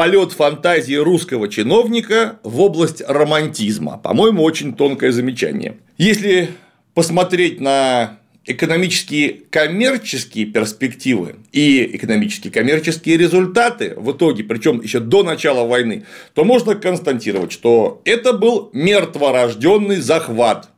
полет 0.00 0.32
фантазии 0.32 0.94
русского 0.94 1.46
чиновника 1.46 2.38
в 2.42 2.62
область 2.62 3.02
романтизма. 3.06 3.98
По-моему, 3.98 4.42
очень 4.42 4.72
тонкое 4.72 5.12
замечание. 5.12 5.76
Если 5.98 6.52
посмотреть 6.94 7.60
на 7.60 8.18
экономические 8.46 9.42
коммерческие 9.50 10.46
перспективы 10.46 11.36
и 11.52 11.84
экономические 11.98 12.50
коммерческие 12.50 13.18
результаты 13.18 13.92
в 13.94 14.12
итоге, 14.12 14.42
причем 14.42 14.80
еще 14.80 15.00
до 15.00 15.22
начала 15.22 15.68
войны, 15.68 16.06
то 16.32 16.44
можно 16.44 16.76
констатировать, 16.76 17.52
что 17.52 18.00
это 18.06 18.32
был 18.32 18.70
мертворожденный 18.72 19.96
захват. 19.96 20.70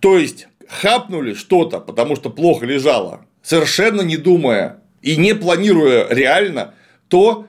То 0.00 0.18
есть 0.18 0.48
хапнули 0.66 1.34
что-то, 1.34 1.78
потому 1.78 2.16
что 2.16 2.30
плохо 2.30 2.66
лежало, 2.66 3.26
совершенно 3.44 4.00
не 4.00 4.16
думая 4.16 4.80
и 5.02 5.14
не 5.14 5.36
планируя 5.36 6.08
реально 6.10 6.74
то, 7.06 7.46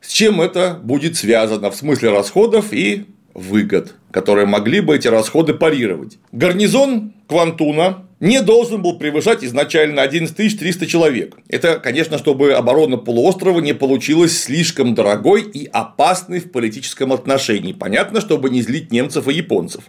с 0.00 0.12
чем 0.12 0.40
это 0.40 0.78
будет 0.82 1.16
связано 1.16 1.70
в 1.70 1.76
смысле 1.76 2.10
расходов 2.10 2.72
и 2.72 3.06
выгод, 3.34 3.94
которые 4.10 4.46
могли 4.46 4.80
бы 4.80 4.96
эти 4.96 5.08
расходы 5.08 5.54
парировать. 5.54 6.18
Гарнизон 6.32 7.14
Квантуна 7.28 8.08
не 8.20 8.42
должен 8.42 8.82
был 8.82 8.98
превышать 8.98 9.44
изначально 9.44 10.02
11 10.02 10.58
300 10.58 10.86
человек. 10.86 11.36
Это, 11.48 11.78
конечно, 11.78 12.18
чтобы 12.18 12.52
оборона 12.52 12.96
полуострова 12.96 13.60
не 13.60 13.74
получилась 13.74 14.42
слишком 14.42 14.94
дорогой 14.94 15.42
и 15.42 15.66
опасной 15.66 16.40
в 16.40 16.50
политическом 16.50 17.12
отношении. 17.12 17.72
Понятно, 17.72 18.20
чтобы 18.20 18.50
не 18.50 18.62
злить 18.62 18.90
немцев 18.90 19.28
и 19.28 19.34
японцев. 19.34 19.84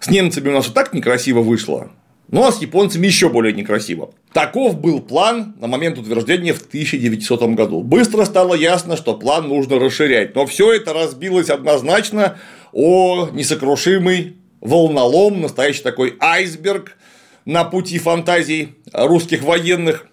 С 0.00 0.10
немцами 0.10 0.48
у 0.48 0.52
нас 0.52 0.68
и 0.68 0.72
так 0.72 0.92
некрасиво 0.92 1.40
вышло. 1.40 1.90
Ну 2.30 2.44
а 2.44 2.52
с 2.52 2.60
японцами 2.60 3.06
еще 3.06 3.30
более 3.30 3.54
некрасиво. 3.54 4.12
Таков 4.34 4.78
был 4.78 5.00
план 5.00 5.54
на 5.58 5.66
момент 5.66 5.98
утверждения 5.98 6.52
в 6.52 6.60
1900 6.60 7.42
году. 7.54 7.82
Быстро 7.82 8.26
стало 8.26 8.54
ясно, 8.54 8.98
что 8.98 9.14
план 9.14 9.48
нужно 9.48 9.78
расширять, 9.78 10.34
но 10.34 10.44
все 10.44 10.74
это 10.74 10.92
разбилось 10.92 11.48
однозначно 11.48 12.36
о 12.72 13.30
несокрушимый 13.32 14.36
волнолом, 14.60 15.40
настоящий 15.40 15.82
такой 15.82 16.16
айсберг 16.20 16.96
на 17.46 17.64
пути 17.64 17.98
фантазий 17.98 18.74
русских 18.92 19.42
военных. 19.42 20.06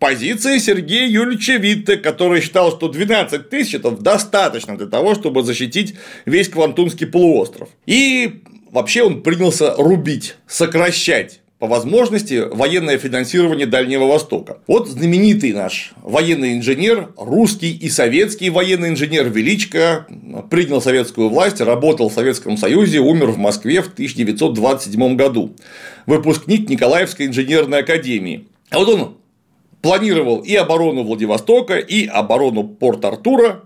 Позиция 0.00 0.58
Сергея 0.58 1.06
Юрьевича 1.06 1.52
Витте, 1.58 1.96
который 1.96 2.40
считал, 2.40 2.72
что 2.72 2.88
12 2.88 3.48
тысяч 3.48 3.74
это 3.74 3.92
достаточно 3.92 4.76
для 4.76 4.88
того, 4.88 5.14
чтобы 5.14 5.44
защитить 5.44 5.94
весь 6.26 6.48
Квантунский 6.48 7.06
полуостров. 7.06 7.68
И 7.86 8.42
вообще 8.72 9.04
он 9.04 9.22
принялся 9.22 9.76
рубить, 9.76 10.34
сокращать 10.48 11.41
по 11.62 11.68
возможности 11.68 12.42
военное 12.50 12.98
финансирование 12.98 13.66
Дальнего 13.68 14.06
Востока. 14.06 14.58
Вот 14.66 14.88
знаменитый 14.88 15.52
наш 15.52 15.92
военный 16.02 16.54
инженер, 16.54 17.12
русский 17.16 17.70
и 17.70 17.88
советский 17.88 18.50
военный 18.50 18.88
инженер 18.88 19.28
Величко 19.30 20.08
принял 20.50 20.82
советскую 20.82 21.28
власть, 21.28 21.60
работал 21.60 22.08
в 22.08 22.14
Советском 22.14 22.56
Союзе, 22.56 22.98
умер 22.98 23.26
в 23.26 23.38
Москве 23.38 23.80
в 23.80 23.92
1927 23.92 25.14
году. 25.14 25.54
Выпускник 26.06 26.68
Николаевской 26.68 27.26
инженерной 27.26 27.82
академии. 27.82 28.48
А 28.70 28.78
вот 28.78 28.88
он 28.88 29.18
планировал 29.82 30.40
и 30.40 30.56
оборону 30.56 31.04
Владивостока, 31.04 31.78
и 31.78 32.06
оборону 32.08 32.64
Порт-Артура, 32.64 33.62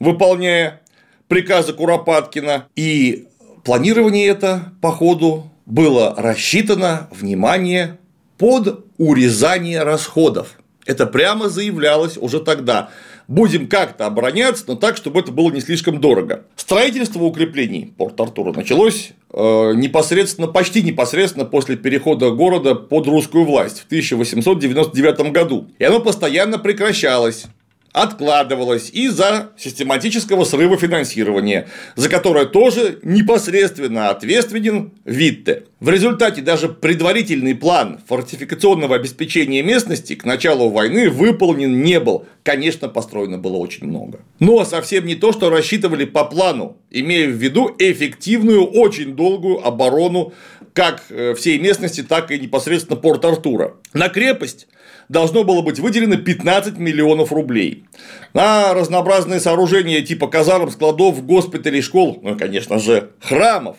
выполняя 0.00 0.82
приказы 1.28 1.74
Куропаткина. 1.74 2.66
И 2.74 3.28
планирование 3.62 4.26
это, 4.26 4.72
по 4.82 4.90
ходу, 4.90 5.52
было 5.66 6.14
рассчитано, 6.16 7.08
внимание, 7.10 7.98
под 8.38 8.86
урезание 8.98 9.82
расходов. 9.82 10.58
Это 10.86 11.06
прямо 11.06 11.48
заявлялось 11.48 12.16
уже 12.16 12.40
тогда. 12.40 12.90
Будем 13.28 13.66
как-то 13.66 14.06
обороняться, 14.06 14.64
но 14.68 14.76
так, 14.76 14.96
чтобы 14.96 15.18
это 15.18 15.32
было 15.32 15.50
не 15.50 15.60
слишком 15.60 16.00
дорого. 16.00 16.44
Строительство 16.54 17.24
укреплений 17.24 17.92
Порт-Артура 17.98 18.52
началось 18.52 19.10
э, 19.32 19.72
непосредственно, 19.74 20.46
почти 20.46 20.82
непосредственно 20.82 21.44
после 21.44 21.76
перехода 21.76 22.30
города 22.30 22.76
под 22.76 23.08
русскую 23.08 23.44
власть 23.44 23.80
в 23.80 23.86
1899 23.86 25.32
году. 25.32 25.66
И 25.80 25.84
оно 25.84 25.98
постоянно 25.98 26.60
прекращалось 26.60 27.46
откладывалось 27.96 28.90
из-за 28.90 29.52
систематического 29.56 30.44
срыва 30.44 30.76
финансирования, 30.76 31.66
за 31.94 32.10
которое 32.10 32.44
тоже 32.44 32.98
непосредственно 33.02 34.10
ответственен 34.10 34.92
Витте. 35.06 35.64
В 35.80 35.88
результате 35.88 36.42
даже 36.42 36.68
предварительный 36.68 37.54
план 37.54 37.98
фортификационного 38.06 38.96
обеспечения 38.96 39.62
местности 39.62 40.14
к 40.14 40.26
началу 40.26 40.68
войны 40.68 41.08
выполнен 41.08 41.82
не 41.82 41.98
был. 41.98 42.26
Конечно, 42.42 42.90
построено 42.90 43.38
было 43.38 43.56
очень 43.56 43.86
много. 43.86 44.20
Но 44.40 44.62
совсем 44.66 45.06
не 45.06 45.14
то, 45.14 45.32
что 45.32 45.48
рассчитывали 45.48 46.04
по 46.04 46.26
плану, 46.26 46.76
имея 46.90 47.28
в 47.28 47.32
виду 47.32 47.74
эффективную, 47.78 48.66
очень 48.66 49.16
долгую 49.16 49.66
оборону 49.66 50.34
как 50.74 51.04
э, 51.08 51.32
всей 51.32 51.58
местности, 51.58 52.02
так 52.02 52.30
и 52.30 52.38
непосредственно 52.38 53.00
порт 53.00 53.24
Артура. 53.24 53.76
На 53.94 54.10
крепость 54.10 54.68
должно 55.08 55.44
было 55.44 55.62
быть 55.62 55.78
выделено 55.78 56.16
15 56.16 56.78
миллионов 56.78 57.32
рублей. 57.32 57.84
На 58.34 58.74
разнообразные 58.74 59.40
сооружения 59.40 60.02
типа 60.02 60.28
казарм, 60.28 60.70
складов, 60.70 61.24
госпиталей, 61.24 61.82
школ, 61.82 62.18
ну 62.22 62.36
конечно 62.36 62.78
же, 62.78 63.10
храмов 63.20 63.76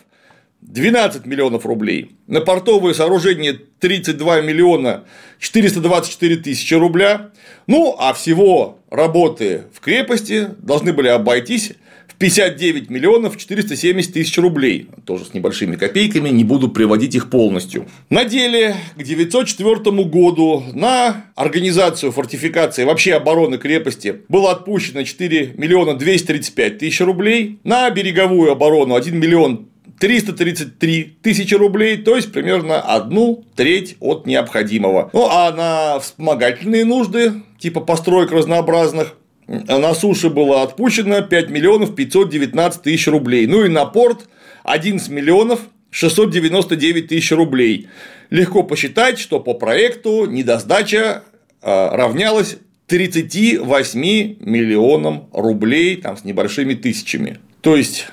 12 0.60 1.24
миллионов 1.26 1.66
рублей. 1.66 2.16
На 2.26 2.40
портовые 2.40 2.94
сооружения 2.94 3.58
32 3.80 4.40
миллиона 4.40 5.04
424 5.38 6.36
тысячи 6.36 6.74
рубля. 6.74 7.30
Ну, 7.66 7.94
а 7.98 8.12
всего 8.12 8.78
работы 8.90 9.64
в 9.72 9.80
крепости 9.80 10.48
должны 10.58 10.92
были 10.92 11.08
обойтись 11.08 11.72
59 12.18 12.90
миллионов 12.90 13.36
470 13.36 14.12
тысяч 14.12 14.36
рублей. 14.38 14.88
Тоже 15.04 15.24
с 15.24 15.34
небольшими 15.34 15.76
копейками, 15.76 16.28
не 16.30 16.44
буду 16.44 16.68
приводить 16.68 17.14
их 17.14 17.30
полностью. 17.30 17.86
На 18.10 18.24
деле 18.24 18.74
к 18.96 19.02
904 19.02 20.04
году 20.04 20.64
на 20.74 21.26
организацию 21.36 22.10
фортификации, 22.10 22.84
вообще 22.84 23.14
обороны 23.14 23.58
крепости 23.58 24.22
было 24.28 24.50
отпущено 24.50 25.04
4 25.04 25.54
миллиона 25.56 25.94
235 25.94 26.78
тысяч 26.78 27.00
рублей. 27.00 27.60
На 27.62 27.88
береговую 27.90 28.50
оборону 28.50 28.96
1 28.96 29.16
миллион 29.16 29.68
333 30.00 31.18
тысячи 31.22 31.54
рублей, 31.54 31.96
то 31.98 32.16
есть 32.16 32.32
примерно 32.32 32.80
одну 32.80 33.44
треть 33.56 33.96
от 34.00 34.26
необходимого. 34.26 35.10
Ну 35.12 35.28
а 35.30 35.52
на 35.52 36.00
вспомогательные 36.00 36.84
нужды, 36.84 37.42
типа 37.58 37.80
построек 37.80 38.30
разнообразных, 38.30 39.14
на 39.48 39.94
суше 39.94 40.28
было 40.28 40.62
отпущено 40.62 41.22
5 41.22 41.50
миллионов 41.50 41.94
519 41.94 42.82
тысяч 42.82 43.08
рублей. 43.08 43.46
Ну 43.46 43.64
и 43.64 43.68
на 43.68 43.86
порт 43.86 44.28
11 44.64 45.08
миллионов 45.08 45.60
699 45.90 47.08
тысяч 47.08 47.32
рублей. 47.32 47.88
Легко 48.30 48.62
посчитать, 48.62 49.18
что 49.18 49.40
по 49.40 49.54
проекту 49.54 50.26
недосдача 50.26 51.24
а, 51.62 51.96
равнялась 51.96 52.58
38 52.88 54.00
миллионам 54.40 55.28
рублей 55.32 55.96
там, 55.96 56.16
с 56.16 56.24
небольшими 56.24 56.74
тысячами. 56.74 57.38
То 57.62 57.74
есть, 57.74 58.06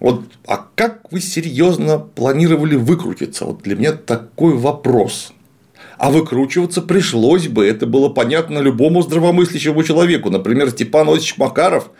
вот, 0.00 0.24
а 0.46 0.68
как 0.74 1.10
вы 1.10 1.20
серьезно 1.20 1.98
планировали 1.98 2.76
выкрутиться? 2.76 3.46
Вот 3.46 3.62
для 3.62 3.74
меня 3.74 3.92
такой 3.92 4.54
вопрос 4.54 5.32
а 5.98 6.10
выкручиваться 6.10 6.82
пришлось 6.82 7.48
бы, 7.48 7.66
это 7.66 7.86
было 7.86 8.08
понятно 8.08 8.58
любому 8.58 9.02
здравомыслящему 9.02 9.82
человеку. 9.82 10.30
Например, 10.30 10.70
Степан 10.70 11.08
Осич 11.08 11.36
Макаров, 11.38 11.90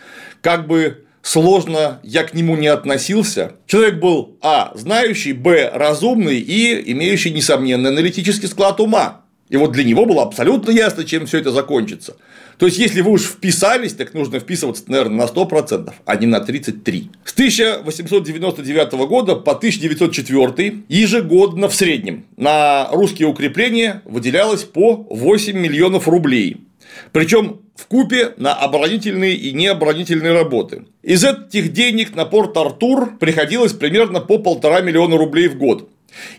как 0.43 0.67
бы 0.67 1.05
сложно 1.23 2.01
я 2.03 2.25
к 2.25 2.35
нему 2.35 2.57
не 2.57 2.69
относился. 2.69 3.53
Человек 3.67 4.01
был 4.01 4.37
А. 4.43 4.73
знающий, 4.75 5.33
Б. 5.33 5.71
разумный 5.73 6.39
и 6.39 6.93
имеющий 6.93 7.31
несомненный 7.31 7.91
аналитический 7.91 8.49
склад 8.49 8.81
ума. 8.81 9.23
И 9.49 9.57
вот 9.57 9.73
для 9.73 9.85
него 9.85 10.07
было 10.07 10.23
абсолютно 10.23 10.71
ясно, 10.71 11.05
чем 11.05 11.27
все 11.27 11.39
это 11.39 11.53
закончится. 11.53 12.17
То 12.59 12.67
есть, 12.67 12.79
если 12.79 13.03
вы 13.03 13.13
уж 13.13 13.23
вписались, 13.23 13.93
так 13.95 14.15
нужно 14.15 14.41
вписываться, 14.41 14.85
наверное, 14.87 15.27
на 15.27 15.31
100%, 15.31 15.93
а 16.05 16.17
не 16.17 16.27
на 16.27 16.39
33%. 16.39 17.11
С 17.25 17.33
1899 17.33 18.93
года 19.07 19.37
по 19.37 19.53
1904 19.53 20.85
ежегодно 20.89 21.69
в 21.69 21.75
среднем 21.75 22.25
на 22.37 22.89
русские 22.93 23.29
укрепления 23.29 24.03
выделялось 24.05 24.65
по 24.65 25.07
8 25.11 25.59
миллионов 25.59 26.09
рублей. 26.09 26.67
Причем 27.13 27.61
в 27.75 27.87
купе 27.87 28.33
на 28.39 28.55
оборонительные 28.55 29.35
и 29.35 29.53
необоронительные 29.53 30.33
работы. 30.33 30.87
Из 31.03 31.25
этих 31.25 31.73
денег 31.73 32.15
на 32.17 32.25
порт 32.25 32.57
Артур 32.57 33.19
приходилось 33.19 33.75
примерно 33.75 34.21
по 34.21 34.39
полтора 34.39 34.81
миллиона 34.81 35.17
рублей 35.17 35.49
в 35.49 35.59
год. 35.59 35.91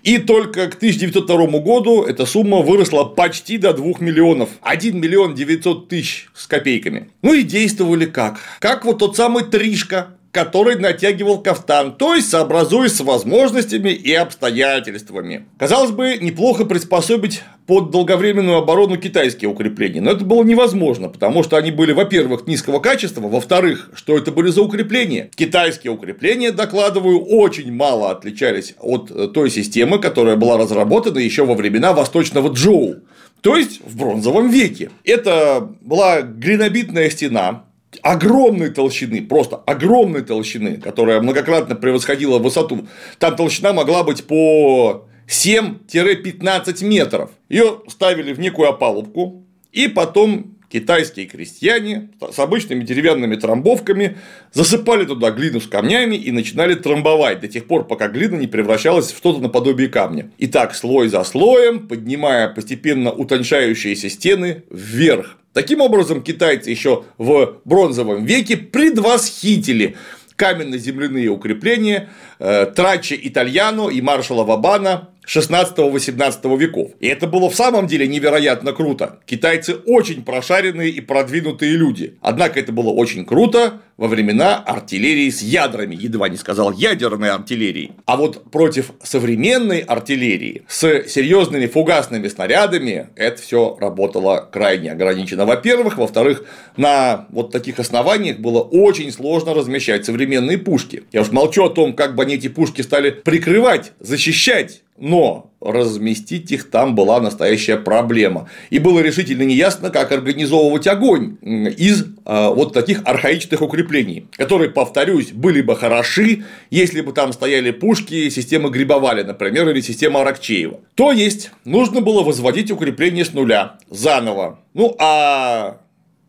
И 0.04 0.18
только 0.18 0.68
к 0.68 0.76
1902 0.76 1.60
году 1.60 2.04
эта 2.04 2.26
сумма 2.26 2.62
выросла 2.62 3.06
почти 3.06 3.58
до 3.58 3.74
2 3.74 3.94
миллионов. 4.00 4.50
1 4.62 5.00
миллион 5.00 5.36
900 5.36 5.88
тысяч 5.88 6.30
с 6.34 6.48
копейками. 6.48 7.10
Ну 7.22 7.34
и 7.34 7.44
действовали 7.44 8.06
как? 8.06 8.40
Как 8.60 8.86
вот 8.86 9.00
тот 9.00 9.16
самый 9.16 9.44
Тришка, 9.44 10.16
который 10.32 10.76
натягивал 10.76 11.42
кафтан, 11.42 11.96
то 11.96 12.16
есть 12.16 12.30
сообразуясь 12.30 12.94
с 12.94 13.02
возможностями 13.02 13.90
и 13.90 14.14
обстоятельствами. 14.14 15.46
Казалось 15.58 15.92
бы, 15.92 16.18
неплохо 16.18 16.66
приспособить 16.66 17.44
под 17.66 17.92
долговременную 17.92 18.58
оборону 18.58 18.98
китайские 18.98 19.50
укрепления, 19.50 20.02
но 20.02 20.12
это 20.12 20.24
было 20.24 20.44
невозможно, 20.44 21.10
потому 21.10 21.44
что 21.44 21.58
они 21.58 21.72
были, 21.72 21.92
во-первых, 21.92 22.48
низкого 22.48 22.80
качества, 22.80 23.22
во-вторых, 23.22 23.90
что 23.94 24.18
это 24.18 24.32
были 24.32 24.50
за 24.50 24.62
укрепления. 24.62 25.30
Китайские 25.36 25.92
укрепления, 25.92 26.52
докладываю, 26.52 27.20
очень 27.20 27.74
мало 27.74 28.12
отличались 28.12 28.76
от 28.80 29.12
э, 29.12 29.28
той 29.28 29.50
системы, 29.50 30.00
которая 30.00 30.36
была 30.36 30.58
разработана 30.58 31.20
еще 31.20 31.46
во 31.46 31.56
времена 31.56 31.94
Восточного 31.94 32.54
Джоу. 32.54 32.96
То 33.42 33.56
есть 33.56 33.82
в 33.86 33.98
бронзовом 33.98 34.50
веке. 34.50 34.90
Это 35.04 35.70
была 35.82 36.22
глинобитная 36.22 37.10
стена, 37.10 37.64
огромной 38.02 38.70
толщины, 38.70 39.22
просто 39.22 39.58
огромной 39.58 40.22
толщины, 40.22 40.78
которая 40.78 41.22
многократно 41.22 41.76
превосходила 41.76 42.40
высоту. 42.40 42.88
Там 43.20 43.36
толщина 43.36 43.74
могла 43.74 44.04
быть 44.04 44.26
по 44.26 45.08
7-15 45.28 46.86
метров. 46.86 47.32
Ее 47.50 47.82
ставили 47.88 48.34
в 48.34 48.40
некую 48.40 48.70
опалубку, 48.70 49.44
И 49.72 49.88
потом 49.88 50.57
китайские 50.70 51.26
крестьяне 51.26 52.10
с 52.32 52.40
обычными 52.40 52.84
деревянными 52.84 53.36
трамбовками 53.36 54.18
засыпали 54.54 55.06
туда 55.06 55.32
глину 55.32 55.60
с 55.60 55.68
камнями 55.68 56.16
и 56.16 56.32
начинали 56.32 56.76
трамбовать 56.76 57.40
до 57.40 57.48
тех 57.48 57.66
пор, 57.66 57.88
пока 57.88 58.08
глина 58.08 58.36
не 58.36 58.48
превращалась 58.48 59.12
в 59.12 59.18
что-то 59.18 59.40
наподобие 59.40 59.88
камня. 59.88 60.32
И 60.38 60.48
так 60.48 60.76
слой 60.76 61.08
за 61.08 61.24
слоем, 61.24 61.88
поднимая 61.88 62.50
постепенно 62.50 63.12
утончающиеся 63.12 64.10
стены 64.10 64.64
вверх. 64.70 65.38
Таким 65.54 65.82
образом, 65.82 66.22
китайцы 66.22 66.70
еще 66.70 67.06
в 67.18 67.60
бронзовом 67.66 68.26
веке 68.26 68.58
предвосхитили 68.58 69.96
каменно-земляные 70.36 71.30
укрепления 71.30 72.10
Трачи 72.38 73.20
Итальяно 73.22 73.90
и 73.90 74.02
маршала 74.02 74.44
Вабана 74.44 75.10
16-18 75.28 76.58
веков. 76.58 76.92
И 77.00 77.08
это 77.08 77.28
было 77.28 77.50
в 77.50 77.56
самом 77.56 77.88
деле 77.88 78.08
невероятно 78.08 78.72
круто. 78.72 79.20
Китайцы 79.26 79.76
очень 79.86 80.24
прошаренные 80.24 80.90
и 80.90 81.02
продвинутые 81.02 81.76
люди. 81.76 82.16
Однако 82.22 82.60
это 82.60 82.72
было 82.72 82.90
очень 82.90 83.26
круто 83.26 83.82
во 83.98 84.08
времена 84.08 84.58
артиллерии 84.58 85.30
с 85.30 85.42
ядрами, 85.42 85.96
едва 85.96 86.30
не 86.30 86.38
сказал 86.38 86.72
ядерной 86.72 87.32
артиллерии. 87.32 87.94
А 88.06 88.16
вот 88.16 88.52
против 88.52 88.92
современной 89.02 89.80
артиллерии 89.80 90.62
с 90.68 91.04
серьезными 91.08 91.66
фугасными 91.66 92.28
снарядами 92.28 93.10
это 93.16 93.42
все 93.42 93.76
работало 93.82 94.48
крайне 94.52 94.92
ограничено. 94.92 95.46
Во-первых, 95.46 95.98
во-вторых, 95.98 96.46
на 96.78 97.26
вот 97.32 97.52
таких 97.52 97.80
основаниях 97.80 98.38
было 98.38 98.62
очень 98.62 99.12
сложно 99.12 99.56
размещать 99.56 100.06
современные 100.06 100.60
пушки. 100.60 101.04
Я 101.12 101.22
уж 101.22 101.32
молчу 101.32 101.66
о 101.66 101.70
том, 101.70 101.94
как 101.94 102.16
бы 102.16 102.24
они 102.28 102.36
эти 102.36 102.50
пушки 102.50 102.82
стали 102.82 103.10
прикрывать, 103.12 103.94
защищать 104.00 104.84
но 104.98 105.52
разместить 105.62 106.52
их 106.52 106.70
там 106.70 106.96
была 106.96 107.20
настоящая 107.20 107.78
проблема. 107.78 108.50
И 108.70 108.80
было 108.80 109.00
решительно 109.00 109.44
неясно, 109.44 109.92
как 109.92 110.12
организовывать 110.12 110.88
огонь 110.88 111.38
из 111.42 112.04
э, 112.04 112.06
вот 112.26 112.74
таких 112.74 113.02
архаичных 113.06 113.62
укреплений, 113.62 114.28
которые, 114.38 114.72
повторюсь, 114.72 115.32
были 115.32 115.62
бы 115.62 115.76
хороши, 115.76 116.46
если 116.72 117.02
бы 117.02 117.14
там 117.14 117.32
стояли 117.32 117.72
пушки 117.72 118.30
системы 118.30 118.70
Грибовали, 118.70 119.24
например, 119.24 119.70
или 119.70 119.82
система 119.82 120.22
Аракчеева. 120.22 120.80
То 120.96 121.12
есть, 121.12 121.52
нужно 121.64 122.02
было 122.02 122.24
возводить 122.24 122.72
укрепление 122.72 123.26
с 123.26 123.34
нуля, 123.34 123.78
заново. 123.90 124.60
Ну, 124.74 124.96
а 125.00 125.78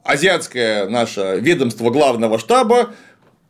азиатское 0.04 0.88
наше 0.88 1.38
ведомство 1.40 1.90
главного 1.90 2.38
штаба 2.38 2.94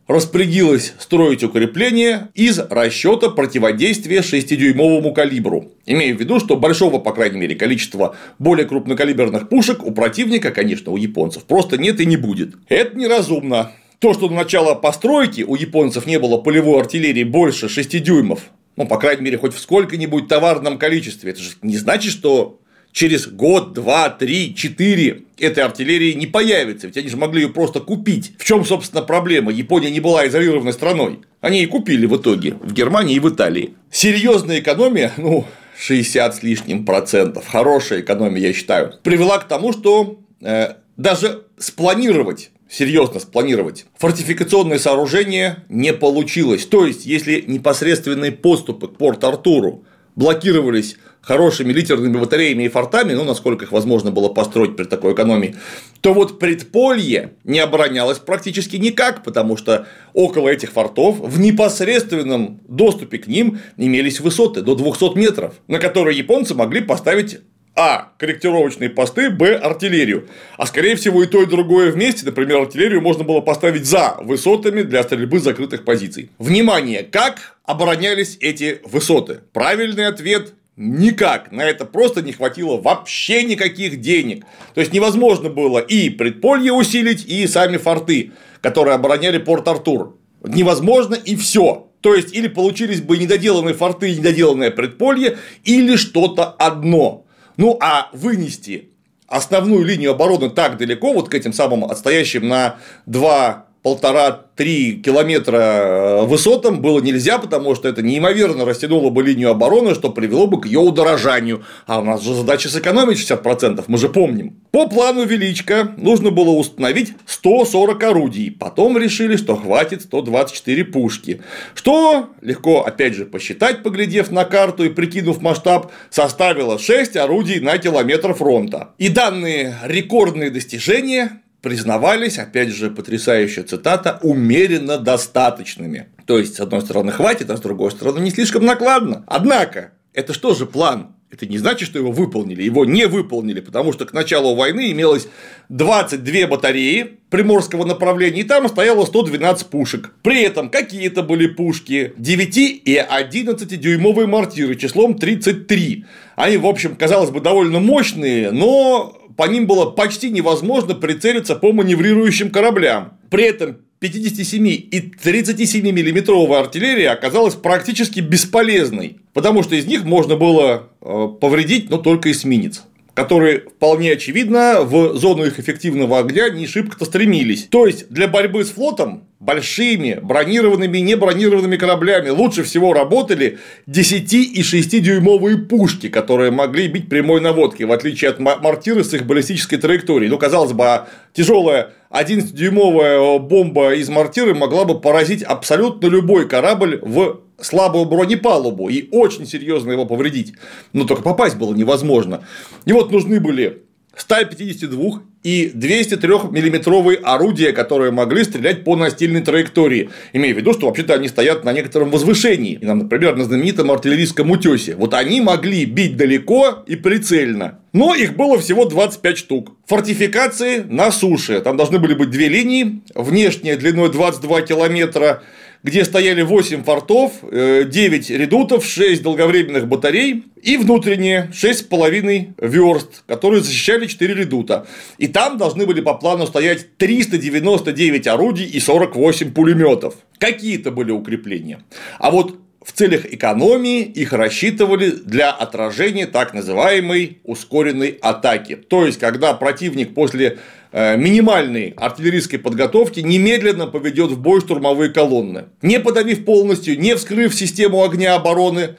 распорядилась 0.08 0.94
строить 0.98 1.44
укрепление 1.44 2.28
из 2.34 2.58
расчета 2.58 3.28
противодействия 3.28 4.20
6-дюймовому 4.20 5.12
калибру. 5.12 5.70
Имея 5.86 6.14
в 6.14 6.18
виду, 6.18 6.40
что 6.40 6.56
большого, 6.56 6.98
по 6.98 7.12
крайней 7.12 7.38
мере, 7.38 7.54
количества 7.54 8.16
более 8.38 8.66
крупнокалиберных 8.66 9.48
пушек 9.48 9.84
у 9.84 9.92
противника, 9.92 10.50
конечно, 10.50 10.90
у 10.90 10.96
японцев, 10.96 11.44
просто 11.44 11.76
нет 11.76 12.00
и 12.00 12.06
не 12.06 12.16
будет. 12.16 12.54
Это 12.68 12.96
неразумно. 12.96 13.72
То, 13.98 14.14
что 14.14 14.28
до 14.28 14.34
начала 14.34 14.74
постройки 14.74 15.42
у 15.42 15.54
японцев 15.56 16.06
не 16.06 16.18
было 16.18 16.38
полевой 16.38 16.80
артиллерии 16.80 17.24
больше 17.24 17.68
6 17.68 18.02
дюймов, 18.02 18.50
ну, 18.76 18.86
по 18.86 18.96
крайней 18.96 19.22
мере, 19.22 19.38
хоть 19.38 19.54
в 19.54 19.58
сколько-нибудь 19.58 20.28
товарном 20.28 20.78
количестве, 20.78 21.32
это 21.32 21.40
же 21.40 21.50
не 21.62 21.76
значит, 21.76 22.12
что 22.12 22.60
через 22.98 23.28
год, 23.28 23.74
два, 23.74 24.10
три, 24.10 24.56
четыре 24.56 25.22
этой 25.38 25.62
артиллерии 25.62 26.14
не 26.14 26.26
появится, 26.26 26.88
ведь 26.88 26.96
они 26.96 27.08
же 27.08 27.16
могли 27.16 27.42
ее 27.42 27.48
просто 27.48 27.78
купить. 27.78 28.32
В 28.38 28.44
чем, 28.44 28.64
собственно, 28.64 29.02
проблема? 29.02 29.52
Япония 29.52 29.88
не 29.88 30.00
была 30.00 30.26
изолированной 30.26 30.72
страной. 30.72 31.20
Они 31.40 31.62
и 31.62 31.66
купили 31.66 32.06
в 32.06 32.16
итоге 32.16 32.54
в 32.60 32.72
Германии 32.72 33.14
и 33.14 33.20
в 33.20 33.28
Италии. 33.28 33.74
Серьезная 33.92 34.58
экономия, 34.58 35.12
ну, 35.16 35.44
60 35.78 36.34
с 36.34 36.42
лишним 36.42 36.84
процентов, 36.84 37.46
хорошая 37.46 38.00
экономия, 38.00 38.48
я 38.48 38.52
считаю, 38.52 38.94
привела 39.04 39.38
к 39.38 39.46
тому, 39.46 39.72
что 39.72 40.18
э, 40.40 40.74
даже 40.96 41.44
спланировать 41.56 42.50
серьезно 42.68 43.18
спланировать. 43.18 43.86
Фортификационное 43.96 44.78
сооружение 44.78 45.64
не 45.70 45.94
получилось. 45.94 46.66
То 46.66 46.84
есть, 46.84 47.06
если 47.06 47.42
непосредственные 47.46 48.30
поступы 48.32 48.88
к 48.88 48.98
Порт-Артуру 48.98 49.84
блокировались 50.18 50.96
хорошими 51.20 51.72
литерными 51.72 52.18
батареями 52.18 52.64
и 52.64 52.68
фортами, 52.68 53.12
ну, 53.12 53.22
насколько 53.22 53.64
их 53.64 53.70
возможно 53.70 54.10
было 54.10 54.28
построить 54.28 54.76
при 54.76 54.84
такой 54.84 55.14
экономии, 55.14 55.54
то 56.00 56.12
вот 56.12 56.40
предполье 56.40 57.34
не 57.44 57.60
оборонялось 57.60 58.18
практически 58.18 58.76
никак, 58.76 59.22
потому 59.22 59.56
что 59.56 59.86
около 60.14 60.48
этих 60.48 60.72
фортов 60.72 61.20
в 61.20 61.38
непосредственном 61.38 62.60
доступе 62.66 63.18
к 63.18 63.28
ним 63.28 63.60
имелись 63.76 64.18
высоты 64.18 64.62
до 64.62 64.74
200 64.74 65.16
метров, 65.16 65.54
на 65.68 65.78
которые 65.78 66.18
японцы 66.18 66.54
могли 66.54 66.80
поставить 66.80 67.38
а. 67.78 68.12
Корректировочные 68.18 68.90
посты, 68.90 69.30
Б. 69.30 69.54
Артиллерию. 69.54 70.28
А 70.56 70.66
скорее 70.66 70.96
всего 70.96 71.22
и 71.22 71.26
то, 71.26 71.42
и 71.42 71.46
другое 71.46 71.92
вместе. 71.92 72.26
Например, 72.26 72.58
артиллерию 72.58 73.00
можно 73.00 73.22
было 73.22 73.40
поставить 73.40 73.86
за 73.86 74.16
высотами 74.20 74.82
для 74.82 75.04
стрельбы 75.04 75.38
закрытых 75.38 75.84
позиций. 75.84 76.30
Внимание! 76.38 77.04
Как 77.04 77.56
оборонялись 77.64 78.36
эти 78.40 78.80
высоты? 78.84 79.40
Правильный 79.52 80.08
ответ 80.08 80.54
Никак. 80.80 81.50
На 81.50 81.62
это 81.62 81.84
просто 81.84 82.22
не 82.22 82.32
хватило 82.32 82.80
вообще 82.80 83.42
никаких 83.42 84.00
денег. 84.00 84.44
То 84.74 84.80
есть 84.80 84.92
невозможно 84.92 85.48
было 85.48 85.80
и 85.80 86.08
предполье 86.08 86.72
усилить, 86.72 87.26
и 87.26 87.48
сами 87.48 87.78
форты, 87.78 88.30
которые 88.60 88.94
обороняли 88.94 89.38
Порт-Артур. 89.38 90.16
Невозможно 90.44 91.16
и 91.16 91.34
все. 91.34 91.88
То 92.00 92.14
есть, 92.14 92.32
или 92.32 92.46
получились 92.46 93.00
бы 93.00 93.18
недоделанные 93.18 93.74
форты 93.74 94.12
и 94.12 94.16
недоделанное 94.16 94.70
предполье, 94.70 95.38
или 95.64 95.96
что-то 95.96 96.44
одно. 96.44 97.26
Ну, 97.58 97.76
а 97.80 98.08
вынести 98.12 98.88
основную 99.26 99.84
линию 99.84 100.12
обороны 100.12 100.48
так 100.48 100.78
далеко, 100.78 101.12
вот 101.12 101.28
к 101.28 101.34
этим 101.34 101.52
самым 101.52 101.84
отстоящим 101.84 102.48
на 102.48 102.76
два 103.04 103.67
полтора-три 103.82 105.00
километра 105.02 105.56
э, 105.56 106.26
высотам 106.26 106.80
было 106.80 107.00
нельзя, 107.00 107.38
потому 107.38 107.74
что 107.74 107.88
это 107.88 108.02
неимоверно 108.02 108.64
растянуло 108.64 109.10
бы 109.10 109.22
линию 109.22 109.50
обороны, 109.50 109.94
что 109.94 110.10
привело 110.10 110.46
бы 110.46 110.60
к 110.60 110.66
ее 110.66 110.80
удорожанию. 110.80 111.64
А 111.86 112.00
у 112.00 112.04
нас 112.04 112.22
же 112.22 112.34
задача 112.34 112.68
сэкономить 112.68 113.18
60%, 113.18 113.84
мы 113.86 113.98
же 113.98 114.08
помним. 114.08 114.60
По 114.72 114.88
плану 114.88 115.24
Величко 115.24 115.92
нужно 115.96 116.30
было 116.30 116.50
установить 116.50 117.12
140 117.26 118.02
орудий, 118.02 118.50
потом 118.50 118.98
решили, 118.98 119.36
что 119.36 119.56
хватит 119.56 120.02
124 120.02 120.84
пушки, 120.84 121.40
что 121.74 122.30
легко, 122.40 122.82
опять 122.82 123.14
же, 123.14 123.26
посчитать, 123.26 123.82
поглядев 123.82 124.30
на 124.30 124.44
карту 124.44 124.84
и 124.84 124.88
прикинув 124.88 125.40
масштаб, 125.40 125.92
составило 126.10 126.78
6 126.78 127.16
орудий 127.16 127.60
на 127.60 127.78
километр 127.78 128.34
фронта. 128.34 128.90
И 128.98 129.08
данные 129.08 129.76
рекордные 129.84 130.50
достижения 130.50 131.42
признавались, 131.68 132.38
опять 132.38 132.70
же, 132.70 132.90
потрясающая 132.90 133.62
цитата, 133.62 134.18
умеренно 134.22 134.96
достаточными. 134.96 136.06
То 136.24 136.38
есть, 136.38 136.54
с 136.54 136.60
одной 136.60 136.80
стороны, 136.80 137.12
хватит, 137.12 137.50
а 137.50 137.58
с 137.58 137.60
другой 137.60 137.90
стороны, 137.90 138.20
не 138.20 138.30
слишком 138.30 138.64
накладно. 138.64 139.22
Однако, 139.26 139.92
это 140.14 140.32
что 140.32 140.54
же 140.54 140.64
план? 140.64 141.14
Это 141.30 141.44
не 141.44 141.58
значит, 141.58 141.86
что 141.86 141.98
его 141.98 142.10
выполнили, 142.10 142.62
его 142.62 142.86
не 142.86 143.06
выполнили, 143.06 143.60
потому 143.60 143.92
что 143.92 144.06
к 144.06 144.14
началу 144.14 144.54
войны 144.54 144.90
имелось 144.92 145.28
22 145.68 146.46
батареи 146.46 147.18
приморского 147.28 147.84
направления, 147.84 148.40
и 148.40 148.44
там 148.44 148.66
стояло 148.66 149.04
112 149.04 149.66
пушек. 149.66 150.14
При 150.22 150.40
этом 150.40 150.70
какие-то 150.70 151.22
были 151.22 151.48
пушки 151.48 152.14
9 152.16 152.56
и 152.56 152.96
11 152.96 153.78
дюймовые 153.78 154.26
мортиры 154.26 154.74
числом 154.76 155.18
33. 155.18 156.06
Они, 156.34 156.56
в 156.56 156.64
общем, 156.64 156.96
казалось 156.96 157.28
бы, 157.28 157.42
довольно 157.42 157.78
мощные, 157.78 158.52
но 158.52 159.17
по 159.38 159.44
ним 159.44 159.68
было 159.68 159.88
почти 159.88 160.30
невозможно 160.30 160.96
прицелиться 160.96 161.54
по 161.54 161.72
маневрирующим 161.72 162.50
кораблям. 162.50 163.12
При 163.30 163.44
этом 163.44 163.76
57 164.00 164.66
и 164.66 165.00
37 165.00 165.88
миллиметровая 165.92 166.58
артиллерия 166.58 167.10
оказалась 167.10 167.54
практически 167.54 168.18
бесполезной, 168.18 169.18
потому 169.34 169.62
что 169.62 169.76
из 169.76 169.86
них 169.86 170.02
можно 170.02 170.34
было 170.34 170.88
э, 171.00 171.28
повредить, 171.40 171.88
но 171.88 171.98
только 171.98 172.32
эсминец 172.32 172.82
которые 173.18 173.62
вполне 173.62 174.12
очевидно 174.12 174.82
в 174.82 175.16
зону 175.16 175.44
их 175.44 175.58
эффективного 175.58 176.20
огня 176.20 176.50
не 176.50 176.68
шибко-то 176.68 177.04
стремились. 177.04 177.64
То 177.64 177.84
есть 177.84 178.08
для 178.10 178.28
борьбы 178.28 178.64
с 178.64 178.70
флотом 178.70 179.24
большими 179.40 180.20
бронированными 180.22 180.98
и 180.98 181.02
небронированными 181.02 181.76
кораблями 181.76 182.28
лучше 182.28 182.62
всего 182.62 182.92
работали 182.92 183.58
10 183.88 184.32
и 184.34 184.62
6 184.62 185.02
дюймовые 185.02 185.58
пушки, 185.58 186.08
которые 186.08 186.52
могли 186.52 186.86
бить 186.86 187.08
прямой 187.08 187.40
наводкой, 187.40 187.86
в 187.86 187.92
отличие 187.92 188.30
от 188.30 188.38
мортиры 188.38 189.02
с 189.02 189.12
их 189.12 189.26
баллистической 189.26 189.78
траекторией. 189.78 190.30
Ну, 190.30 190.38
казалось 190.38 190.72
бы, 190.72 190.84
а 190.84 191.08
тяжелая 191.32 191.94
11-дюймовая 192.12 193.40
бомба 193.40 193.94
из 193.94 194.08
мортиры 194.08 194.54
могла 194.54 194.84
бы 194.84 195.00
поразить 195.00 195.42
абсолютно 195.42 196.06
любой 196.06 196.48
корабль 196.48 197.00
в 197.02 197.40
слабую 197.60 198.04
бронепалубу 198.04 198.88
и 198.88 199.08
очень 199.10 199.46
серьезно 199.46 199.92
его 199.92 200.06
повредить. 200.06 200.54
Но 200.92 201.04
только 201.04 201.22
попасть 201.22 201.56
было 201.56 201.74
невозможно. 201.74 202.44
И 202.84 202.92
вот 202.92 203.10
нужны 203.10 203.40
были 203.40 203.82
152 204.18 205.22
и 205.44 205.70
203 205.72 206.28
миллиметровые 206.50 207.18
орудия, 207.18 207.72
которые 207.72 208.10
могли 208.10 208.42
стрелять 208.42 208.82
по 208.84 208.96
настильной 208.96 209.40
траектории. 209.40 210.10
Имея 210.32 210.54
в 210.54 210.58
виду, 210.58 210.72
что 210.72 210.86
вообще-то 210.86 211.14
они 211.14 211.28
стоят 211.28 211.64
на 211.64 211.72
некотором 211.72 212.10
возвышении. 212.10 212.78
Например, 212.82 213.36
на 213.36 213.44
знаменитом 213.44 213.90
артиллерийском 213.90 214.50
утесе. 214.50 214.96
Вот 214.96 215.14
они 215.14 215.40
могли 215.40 215.84
бить 215.84 216.16
далеко 216.16 216.82
и 216.86 216.96
прицельно. 216.96 217.78
Но 217.92 218.14
их 218.14 218.36
было 218.36 218.58
всего 218.58 218.84
25 218.84 219.38
штук. 219.38 219.72
Фортификации 219.86 220.80
на 220.80 221.12
суше. 221.12 221.60
Там 221.60 221.76
должны 221.76 221.98
были 221.98 222.14
быть 222.14 222.30
две 222.30 222.48
линии. 222.48 223.02
Внешняя 223.14 223.76
длиной 223.76 224.10
22 224.10 224.62
километра 224.62 225.42
где 225.82 226.04
стояли 226.04 226.42
8 226.42 226.82
фортов, 226.82 227.32
9 227.42 228.30
э, 228.30 228.36
редутов, 228.36 228.84
6 228.84 229.22
долговременных 229.22 229.86
батарей 229.86 230.44
и 230.62 230.76
внутренние 230.76 231.50
6,5 231.52 232.54
верст, 232.58 233.24
которые 233.26 233.62
защищали 233.62 234.06
4 234.06 234.34
редута. 234.34 234.86
И 235.18 235.28
там 235.28 235.56
должны 235.56 235.86
были 235.86 236.00
по 236.00 236.14
плану 236.14 236.46
стоять 236.46 236.96
399 236.96 238.26
орудий 238.26 238.66
и 238.66 238.80
48 238.80 239.52
пулеметов. 239.52 240.14
Какие-то 240.38 240.90
были 240.90 241.10
укрепления. 241.10 241.80
А 242.18 242.30
вот 242.30 242.56
в 242.88 242.92
целях 242.92 243.26
экономии 243.26 244.00
их 244.02 244.32
рассчитывали 244.32 245.10
для 245.10 245.50
отражения 245.50 246.26
так 246.26 246.54
называемой 246.54 247.38
ускоренной 247.44 248.18
атаки. 248.20 248.76
То 248.76 249.06
есть, 249.06 249.18
когда 249.18 249.52
противник 249.54 250.14
после 250.14 250.58
Э, 250.90 251.18
минимальной 251.18 251.92
артиллерийской 251.98 252.58
подготовки 252.58 253.20
немедленно 253.20 253.86
поведет 253.88 254.30
в 254.30 254.40
бой 254.40 254.62
штурмовые 254.62 255.10
колонны, 255.10 255.66
не 255.82 256.00
подавив 256.00 256.46
полностью, 256.46 256.98
не 256.98 257.14
вскрыв 257.14 257.54
систему 257.54 258.02
огня 258.02 258.34
обороны, 258.34 258.96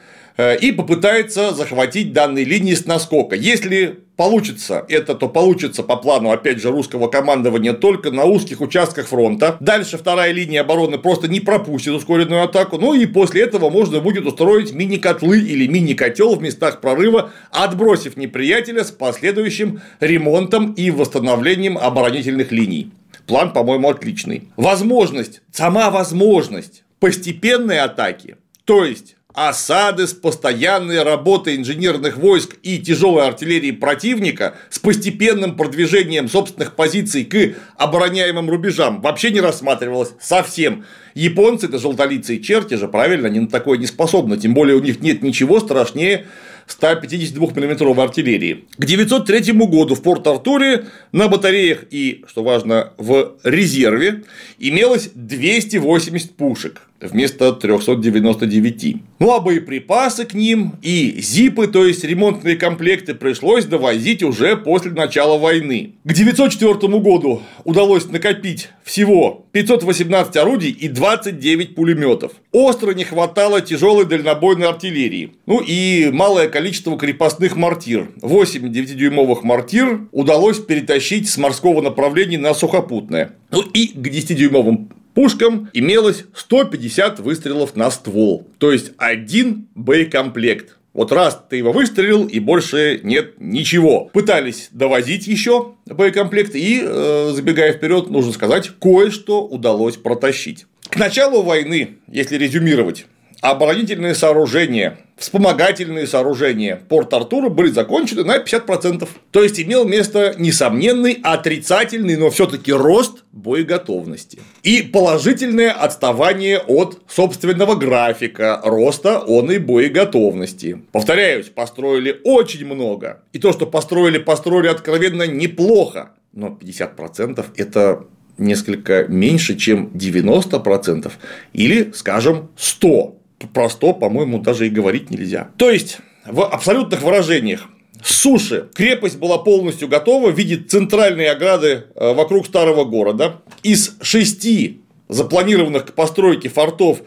и 0.61 0.71
попытается 0.71 1.53
захватить 1.53 2.13
данные 2.13 2.45
линии 2.45 2.73
с 2.73 2.85
наскока. 2.85 3.35
Если 3.35 3.99
получится 4.15 4.85
это, 4.87 5.15
то 5.15 5.27
получится 5.27 5.83
по 5.83 5.97
плану, 5.97 6.31
опять 6.31 6.61
же, 6.61 6.71
русского 6.71 7.07
командования 7.07 7.73
только 7.73 8.11
на 8.11 8.23
узких 8.25 8.61
участках 8.61 9.07
фронта. 9.07 9.57
Дальше 9.59 9.97
вторая 9.97 10.31
линия 10.31 10.61
обороны 10.61 10.97
просто 10.97 11.27
не 11.27 11.39
пропустит 11.39 11.93
ускоренную 11.93 12.43
атаку. 12.43 12.77
Ну 12.77 12.93
и 12.93 13.05
после 13.05 13.41
этого 13.41 13.69
можно 13.69 13.99
будет 13.99 14.25
устроить 14.25 14.73
мини-котлы 14.73 15.39
или 15.39 15.67
мини-котел 15.67 16.35
в 16.35 16.41
местах 16.41 16.79
прорыва, 16.79 17.31
отбросив 17.51 18.15
неприятеля 18.15 18.83
с 18.83 18.91
последующим 18.91 19.81
ремонтом 19.99 20.73
и 20.73 20.91
восстановлением 20.91 21.77
оборонительных 21.77 22.51
линий. 22.51 22.91
План, 23.25 23.51
по-моему, 23.51 23.89
отличный. 23.89 24.49
Возможность, 24.57 25.41
сама 25.51 25.91
возможность 25.91 26.83
постепенной 26.99 27.79
атаки, 27.79 28.37
то 28.65 28.83
есть 28.83 29.15
осады 29.47 30.05
с 30.05 30.13
постоянной 30.13 31.01
работой 31.01 31.55
инженерных 31.55 32.17
войск 32.17 32.57
и 32.61 32.77
тяжелой 32.77 33.25
артиллерии 33.25 33.71
противника 33.71 34.55
с 34.69 34.79
постепенным 34.79 35.55
продвижением 35.55 36.27
собственных 36.27 36.75
позиций 36.75 37.23
к 37.23 37.55
обороняемым 37.77 38.49
рубежам 38.49 38.99
вообще 38.99 39.31
не 39.31 39.39
рассматривалось 39.39 40.11
совсем. 40.19 40.83
Японцы 41.13 41.67
это 41.67 41.79
желтолицые 41.79 42.41
черти 42.41 42.73
же, 42.73 42.89
правильно, 42.89 43.29
они 43.29 43.39
на 43.39 43.47
такое 43.47 43.77
не 43.77 43.85
способны, 43.85 44.35
тем 44.35 44.53
более 44.53 44.75
у 44.75 44.81
них 44.81 44.99
нет 44.99 45.23
ничего 45.23 45.61
страшнее 45.61 46.25
152 46.67 47.47
мм 47.47 47.97
артиллерии. 48.01 48.65
К 48.77 48.83
903 48.83 49.53
году 49.53 49.95
в 49.95 50.01
Порт-Артуре 50.01 50.87
на 51.13 51.29
батареях 51.29 51.85
и, 51.91 52.25
что 52.27 52.43
важно, 52.43 52.91
в 52.97 53.37
резерве 53.45 54.23
имелось 54.59 55.11
280 55.13 56.35
пушек 56.35 56.81
вместо 57.01 57.51
399. 57.53 58.97
Ну 59.19 59.33
а 59.33 59.39
боеприпасы 59.39 60.25
к 60.25 60.33
ним 60.33 60.73
и 60.81 61.19
зипы, 61.21 61.67
то 61.67 61.85
есть 61.85 62.03
ремонтные 62.03 62.55
комплекты, 62.55 63.13
пришлось 63.13 63.65
довозить 63.65 64.23
уже 64.23 64.57
после 64.57 64.91
начала 64.91 65.37
войны. 65.37 65.93
К 66.03 66.13
904 66.13 66.99
году 66.99 67.41
удалось 67.63 68.07
накопить 68.09 68.69
всего 68.83 69.45
518 69.51 70.37
орудий 70.37 70.71
и 70.71 70.87
29 70.87 71.75
пулеметов. 71.75 72.31
Остро 72.51 72.93
не 72.93 73.03
хватало 73.03 73.61
тяжелой 73.61 74.05
дальнобойной 74.05 74.67
артиллерии. 74.67 75.33
Ну 75.45 75.61
и 75.65 76.09
малое 76.11 76.49
количество 76.49 76.97
крепостных 76.97 77.55
мортир. 77.55 78.09
8 78.21 78.65
9-дюймовых 78.71 79.43
мортир 79.43 80.01
удалось 80.11 80.59
перетащить 80.59 81.29
с 81.29 81.37
морского 81.37 81.81
направления 81.81 82.37
на 82.37 82.53
сухопутное. 82.53 83.35
Ну 83.51 83.61
и 83.61 83.87
к 83.87 84.07
10-дюймовым 84.07 84.87
пушкам 85.19 85.69
имелось 85.73 86.23
150 86.33 87.19
выстрелов 87.19 87.75
на 87.75 87.91
ствол, 87.91 88.47
то 88.57 88.71
есть 88.71 88.93
один 88.95 89.67
боекомплект. 89.75 90.77
Вот 90.93 91.11
раз 91.11 91.43
ты 91.49 91.57
его 91.57 91.73
выстрелил, 91.73 92.25
и 92.25 92.39
больше 92.39 93.01
нет 93.03 93.33
ничего. 93.37 94.05
Пытались 94.13 94.69
довозить 94.71 95.27
еще 95.27 95.73
боекомплект, 95.85 96.55
и, 96.55 96.81
э, 96.81 97.31
забегая 97.33 97.73
вперед, 97.73 98.09
нужно 98.09 98.31
сказать, 98.31 98.71
кое-что 98.79 99.45
удалось 99.45 99.97
протащить. 99.97 100.67
К 100.89 100.95
началу 100.95 101.41
войны, 101.41 101.97
если 102.07 102.37
резюмировать, 102.37 103.05
оборонительные 103.41 104.15
сооружения, 104.15 104.97
вспомогательные 105.17 106.07
сооружения 106.07 106.81
Порт-Артура 106.89 107.49
были 107.49 107.69
закончены 107.69 108.23
на 108.23 108.37
50%. 108.37 109.07
То 109.31 109.43
есть 109.43 109.59
имел 109.59 109.85
место 109.85 110.35
несомненный 110.37 111.19
отрицательный, 111.23 112.17
но 112.17 112.29
все-таки 112.29 112.71
рост 112.71 113.23
боеготовности. 113.31 114.39
И 114.63 114.81
положительное 114.81 115.71
отставание 115.71 116.59
от 116.59 117.01
собственного 117.07 117.75
графика 117.75 118.61
роста 118.63 119.19
он 119.19 119.51
и 119.51 119.57
боеготовности. 119.57 120.81
Повторяюсь, 120.91 121.47
построили 121.47 122.19
очень 122.23 122.65
много. 122.65 123.23
И 123.31 123.39
то, 123.39 123.53
что 123.53 123.65
построили, 123.65 124.17
построили 124.17 124.67
откровенно 124.67 125.23
неплохо. 125.23 126.11
Но 126.33 126.57
50% 126.59 127.45
это 127.55 128.05
несколько 128.37 129.05
меньше, 129.07 129.55
чем 129.55 129.87
90% 129.87 131.11
или, 131.53 131.91
скажем, 131.93 132.49
100 132.57 133.18
про 133.47 133.69
100, 133.69 133.93
по-моему, 133.93 134.39
даже 134.39 134.67
и 134.67 134.69
говорить 134.69 135.09
нельзя. 135.09 135.49
То 135.57 135.69
есть, 135.69 135.99
в 136.25 136.43
абсолютных 136.43 137.01
выражениях, 137.01 137.67
суши 138.03 138.69
крепость 138.73 139.17
была 139.17 139.37
полностью 139.37 139.87
готова 139.87 140.31
в 140.31 140.37
виде 140.37 140.57
центральной 140.57 141.29
ограды 141.29 141.85
э, 141.95 142.13
вокруг 142.13 142.45
старого 142.45 142.85
города. 142.85 143.41
Из 143.63 143.97
шести 144.01 144.81
запланированных 145.07 145.87
к 145.87 145.93
постройке 145.93 146.49
фортов 146.49 147.01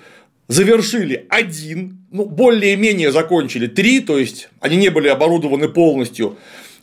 завершили 0.49 1.27
один, 1.29 2.05
ну, 2.11 2.27
более-менее 2.27 3.13
закончили 3.13 3.67
три, 3.67 4.01
то 4.01 4.19
есть 4.19 4.49
они 4.61 4.77
не 4.77 4.91
были 4.91 5.09
оборудованы 5.09 5.69
полностью 5.69 6.37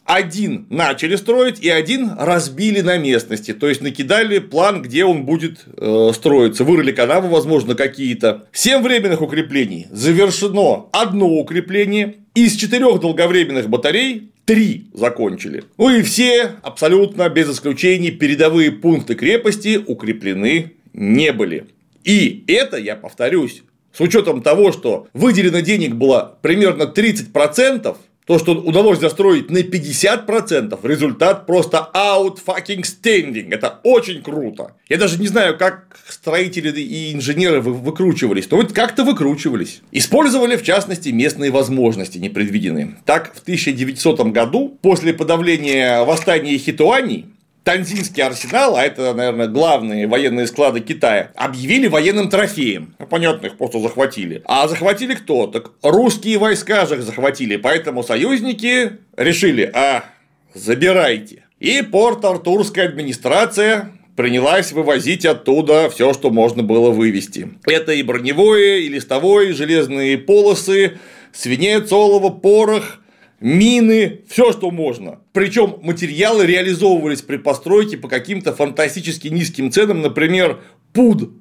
один 0.10 0.66
начали 0.72 1.16
строить 1.16 1.60
и 1.60 1.70
один 1.70 2.14
разбили 2.18 2.82
на 2.82 2.97
местности, 2.97 3.53
то 3.53 3.70
есть 3.70 3.82
накидали 3.82 4.39
план, 4.39 4.82
где 4.82 5.05
он 5.05 5.24
будет 5.24 5.66
э, 5.78 6.12
строиться, 6.16 6.64
вырыли 6.64 6.91
канавы, 6.91 7.30
возможно, 7.30 7.76
какие-то. 7.76 8.47
Семь 8.51 8.82
временных 8.82 9.22
укреплений 9.22 9.86
завершено 9.91 10.88
одно 10.91 11.28
укрепление, 11.28 12.16
из 12.34 12.55
четырех 12.55 13.01
долговременных 13.01 13.70
батарей 13.70 14.32
три 14.45 14.88
закончили. 14.95 15.66
Ну 15.78 15.91
и 15.91 16.01
все, 16.01 16.53
абсолютно 16.64 17.30
без 17.30 17.51
исключений, 17.51 18.10
передовые 18.10 18.72
пункты 18.72 19.14
крепости 19.14 19.80
укреплены 19.86 20.72
не 20.91 21.32
были. 21.32 21.68
И 22.03 22.45
это, 22.47 22.78
я 22.78 22.95
повторюсь, 22.95 23.62
с 23.93 24.01
учетом 24.01 24.41
того, 24.41 24.72
что 24.72 25.07
выделено 25.14 25.60
денег 25.60 25.93
было 25.93 26.39
примерно 26.41 26.84
30%, 26.84 27.95
то, 28.30 28.38
что 28.38 28.52
удалось 28.54 29.00
застроить 29.00 29.50
на 29.50 29.58
50%, 29.58 30.80
результат 30.84 31.48
просто 31.48 31.90
out 31.96 32.38
fucking 32.46 32.84
standing. 32.84 33.52
Это 33.52 33.80
очень 33.82 34.22
круто. 34.22 34.74
Я 34.88 34.98
даже 34.98 35.20
не 35.20 35.28
знаю, 35.28 35.58
как 35.58 35.98
строители 36.08 36.70
и 36.80 37.12
инженеры 37.16 37.60
выкручивались, 37.60 38.48
но 38.52 38.58
вот 38.58 38.72
как-то 38.72 39.04
выкручивались. 39.04 39.82
Использовали, 39.92 40.58
в 40.58 40.64
частности, 40.64 41.10
местные 41.10 41.50
возможности 41.50 42.20
непредвиденные. 42.20 42.98
Так, 43.04 43.34
в 43.34 43.42
1900 43.42 44.20
году, 44.32 44.78
после 44.84 45.12
подавления 45.16 46.04
восстания 46.04 46.56
хитуаней, 46.60 47.26
Танзинский 47.64 48.24
арсенал, 48.24 48.76
а 48.76 48.84
это, 48.84 49.14
наверное, 49.14 49.47
главные 49.47 50.07
военные 50.07 50.47
склады 50.47 50.80
Китая, 50.80 51.32
объявили 51.36 51.88
военным 51.88 52.30
трофеем. 52.30 52.95
Ну, 52.97 53.05
понятно, 53.05 53.47
их 53.47 53.57
просто 53.57 53.80
захватили. 53.80 54.41
А 54.45 54.68
захватили 54.68 55.14
кто? 55.14 55.47
Так 55.47 55.72
русские 55.84 56.38
войска 56.38 56.86
же 56.86 56.95
их 56.95 57.03
захватили, 57.03 57.57
поэтому 57.57 58.03
союзники 58.03 58.93
решили, 59.18 59.70
а, 59.74 60.05
забирайте. 60.53 61.43
И 61.60 61.82
Порт-Артурская 61.82 62.88
администрация 62.88 63.91
принялась 64.16 64.72
вывозить 64.72 65.26
оттуда 65.26 65.89
все, 65.89 66.14
что 66.14 66.30
можно 66.30 66.64
было 66.64 66.89
вывести. 66.91 67.49
Это 67.66 67.91
и 67.91 68.03
броневое, 68.03 68.80
и 68.80 68.89
листовое, 68.89 69.49
и 69.49 69.53
железные 69.53 70.18
полосы, 70.18 70.97
свинец, 71.34 71.91
олово, 71.91 72.30
порох– 72.30 72.99
мины, 73.40 74.22
все, 74.28 74.52
что 74.52 74.72
можно. 74.72 75.20
Причем 75.34 75.78
материалы 75.82 76.46
реализовывались 76.46 77.22
при 77.22 77.38
постройке 77.38 77.98
по 77.98 78.08
каким-то 78.08 78.54
фантастически 78.54 79.28
низким 79.28 79.72
ценам, 79.72 80.02
например, 80.02 80.60
пуд 80.94 81.32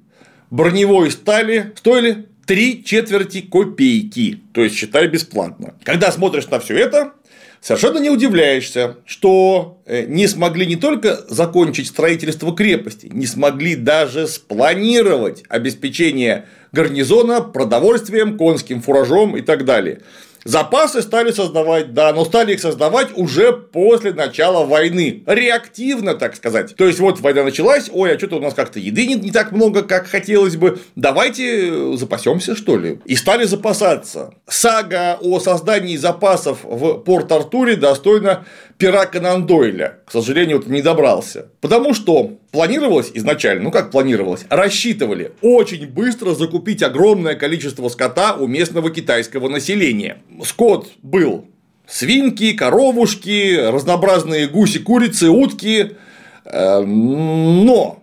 броневой 0.51 1.11
стали 1.11 1.73
стоили 1.77 2.27
три 2.47 2.83
четверти 2.83 3.43
копейки, 3.43 4.41
то 4.53 4.63
есть 4.63 4.75
считай 4.75 5.07
бесплатно. 5.09 5.75
Когда 5.85 6.11
смотришь 6.11 6.49
на 6.49 6.59
все 6.61 6.79
это, 6.79 7.13
совершенно 7.61 7.99
не 7.99 8.09
удивляешься, 8.09 8.97
что 9.05 9.83
э, 9.85 10.07
не 10.07 10.27
смогли 10.27 10.67
не 10.67 10.77
только 10.77 11.27
закончить 11.29 11.89
строительство 11.89 12.55
крепости, 12.55 13.11
не 13.13 13.27
смогли 13.27 13.77
даже 13.77 14.27
спланировать 14.27 15.45
обеспечение 15.49 16.47
гарнизона 16.73 17.43
продовольствием, 17.43 18.39
конским 18.39 18.81
фуражом 18.81 19.37
и 19.37 19.43
так 19.43 19.65
далее. 19.65 20.01
Запасы 20.49 21.03
стали 21.03 21.31
создавать, 21.31 21.93
да, 21.93 22.11
но 22.15 22.25
стали 22.25 22.55
их 22.55 22.61
создавать 22.61 23.09
уже 23.15 23.53
после 23.53 24.15
начала 24.15 24.65
войны. 24.65 25.23
Реактивно, 25.27 26.15
так 26.15 26.35
сказать. 26.37 26.75
То 26.75 26.87
есть, 26.87 27.01
вот 27.01 27.21
война 27.21 27.45
началась, 27.45 27.91
ой, 27.93 28.15
а 28.15 28.19
что-то 28.19 28.37
у 28.37 28.41
нас 28.41 28.55
как-то 28.55 28.79
еды 28.79 29.07
не, 29.07 29.17
не 29.17 29.31
так 29.31 29.53
много, 29.53 29.83
как 29.83 30.07
хотелось 30.07 30.57
бы. 30.57 30.81
Давайте 30.97 31.95
запасемся, 31.99 32.57
что 32.57 32.79
ли. 32.79 32.99
И 33.05 33.15
стали 33.15 33.45
запасаться. 33.45 34.33
Сага 34.49 35.19
о 35.21 35.39
создании 35.39 35.99
запасов 35.99 36.61
в 36.63 36.95
Порт-Артуре 37.01 37.77
достойна 37.77 38.47
пера 38.79 39.07
Конан 39.07 39.47
Дойля. 39.47 39.99
К 40.07 40.13
сожалению, 40.13 40.59
вот 40.59 40.69
не 40.69 40.83
добрался. 40.83 41.51
Потому 41.61 41.95
что 41.95 42.39
планировалось 42.53 43.11
изначально, 43.13 43.65
ну 43.65 43.71
как 43.71 43.91
планировалось, 43.91 44.47
рассчитывали 44.49 45.33
очень 45.43 45.87
быстро 45.87 46.35
закупить 46.35 46.83
огромное 46.83 47.35
количество 47.35 47.89
скота 47.89 48.35
у 48.35 48.47
местного 48.47 48.91
китайского 48.91 49.49
населения. 49.49 50.19
Скот 50.45 50.89
был 51.03 51.47
свинки, 51.87 52.53
коровушки, 52.53 53.57
разнообразные 53.57 54.47
гуси, 54.47 54.79
курицы, 54.79 55.29
утки. 55.29 55.97
Э, 56.45 56.81
но 56.81 58.03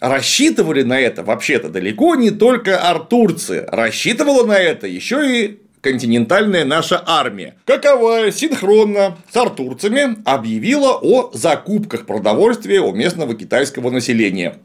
рассчитывали 0.00 0.82
на 0.82 0.98
это 1.00 1.22
вообще-то 1.22 1.68
далеко 1.68 2.16
не 2.16 2.30
только 2.30 2.78
артурцы. 2.78 3.64
Рассчитывала 3.68 4.44
на 4.44 4.58
это 4.58 4.86
еще 4.86 5.44
и 5.44 5.60
континентальная 5.86 6.64
наша 6.64 7.00
армия, 7.06 7.54
каковая 7.64 8.32
синхронно 8.32 9.18
с 9.30 9.36
артурцами 9.36 10.16
объявила 10.24 10.98
о 11.00 11.30
закупках 11.32 12.06
продовольствия 12.06 12.80
у 12.80 12.92
местного 12.92 13.34
китайского 13.36 13.90
населения. 13.90 14.56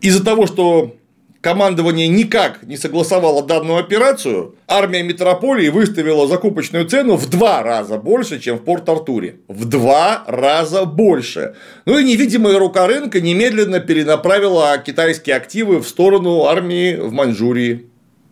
Из-за 0.00 0.24
того, 0.24 0.46
что 0.46 0.94
командование 1.40 2.06
никак 2.06 2.62
не 2.62 2.76
согласовало 2.76 3.44
данную 3.44 3.80
операцию, 3.80 4.54
армия 4.68 5.02
метрополии 5.02 5.68
выставила 5.68 6.28
закупочную 6.28 6.88
цену 6.88 7.16
в 7.16 7.28
два 7.28 7.64
раза 7.64 7.98
больше, 7.98 8.38
чем 8.38 8.58
в 8.58 8.62
Порт-Артуре. 8.62 9.40
В 9.48 9.64
два 9.64 10.22
раза 10.28 10.84
больше. 10.84 11.56
Ну 11.86 11.98
и 11.98 12.04
невидимая 12.04 12.56
рука 12.56 12.86
рынка 12.86 13.20
немедленно 13.20 13.80
перенаправила 13.80 14.78
китайские 14.78 15.34
активы 15.34 15.80
в 15.80 15.88
сторону 15.88 16.44
армии 16.44 16.94
в 16.94 17.10
Маньчжурии. 17.12 17.86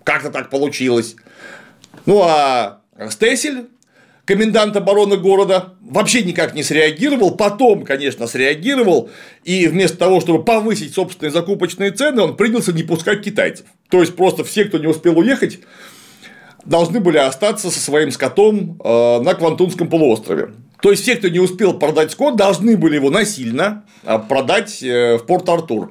Как-то 0.05 0.31
так 0.31 0.49
получилось. 0.49 1.17
Ну 2.07 2.23
а 2.23 2.81
Стесель, 3.11 3.67
комендант 4.25 4.77
обороны 4.77 5.17
города, 5.17 5.75
вообще 5.81 6.23
никак 6.23 6.55
не 6.55 6.63
среагировал, 6.63 7.33
потом, 7.33 7.85
конечно, 7.85 8.27
среагировал, 8.27 9.11
и 9.45 9.67
вместо 9.67 9.99
того, 9.99 10.21
чтобы 10.21 10.45
повысить 10.45 10.95
собственные 10.95 11.33
закупочные 11.33 11.91
цены, 11.91 12.23
он 12.23 12.37
принялся 12.37 12.73
не 12.73 12.85
пускать 12.85 13.23
китайцев. 13.23 13.67
То 13.91 14.01
есть, 14.01 14.17
просто 14.17 14.45
все, 14.45 14.65
кто 14.65 14.79
не 14.79 14.87
успел 14.87 15.19
уехать, 15.19 15.61
должны 16.65 17.01
были 17.01 17.19
остаться 17.19 17.71
со 17.71 17.79
своим 17.79 18.11
скотом 18.11 18.81
э, 18.83 19.21
на 19.21 19.35
Квантунском 19.35 19.89
полуострове. 19.89 20.51
То 20.83 20.91
есть, 20.91 21.03
все, 21.03 21.17
кто 21.17 21.29
не 21.29 21.39
успел 21.39 21.75
продать 21.79 22.13
скот, 22.13 22.37
должны 22.37 22.77
были 22.77 22.97
его 22.97 23.11
насильно 23.11 23.85
э, 24.03 24.19
продать 24.29 24.83
э, 24.83 25.17
в 25.17 25.27
Порт-Артур. 25.27 25.91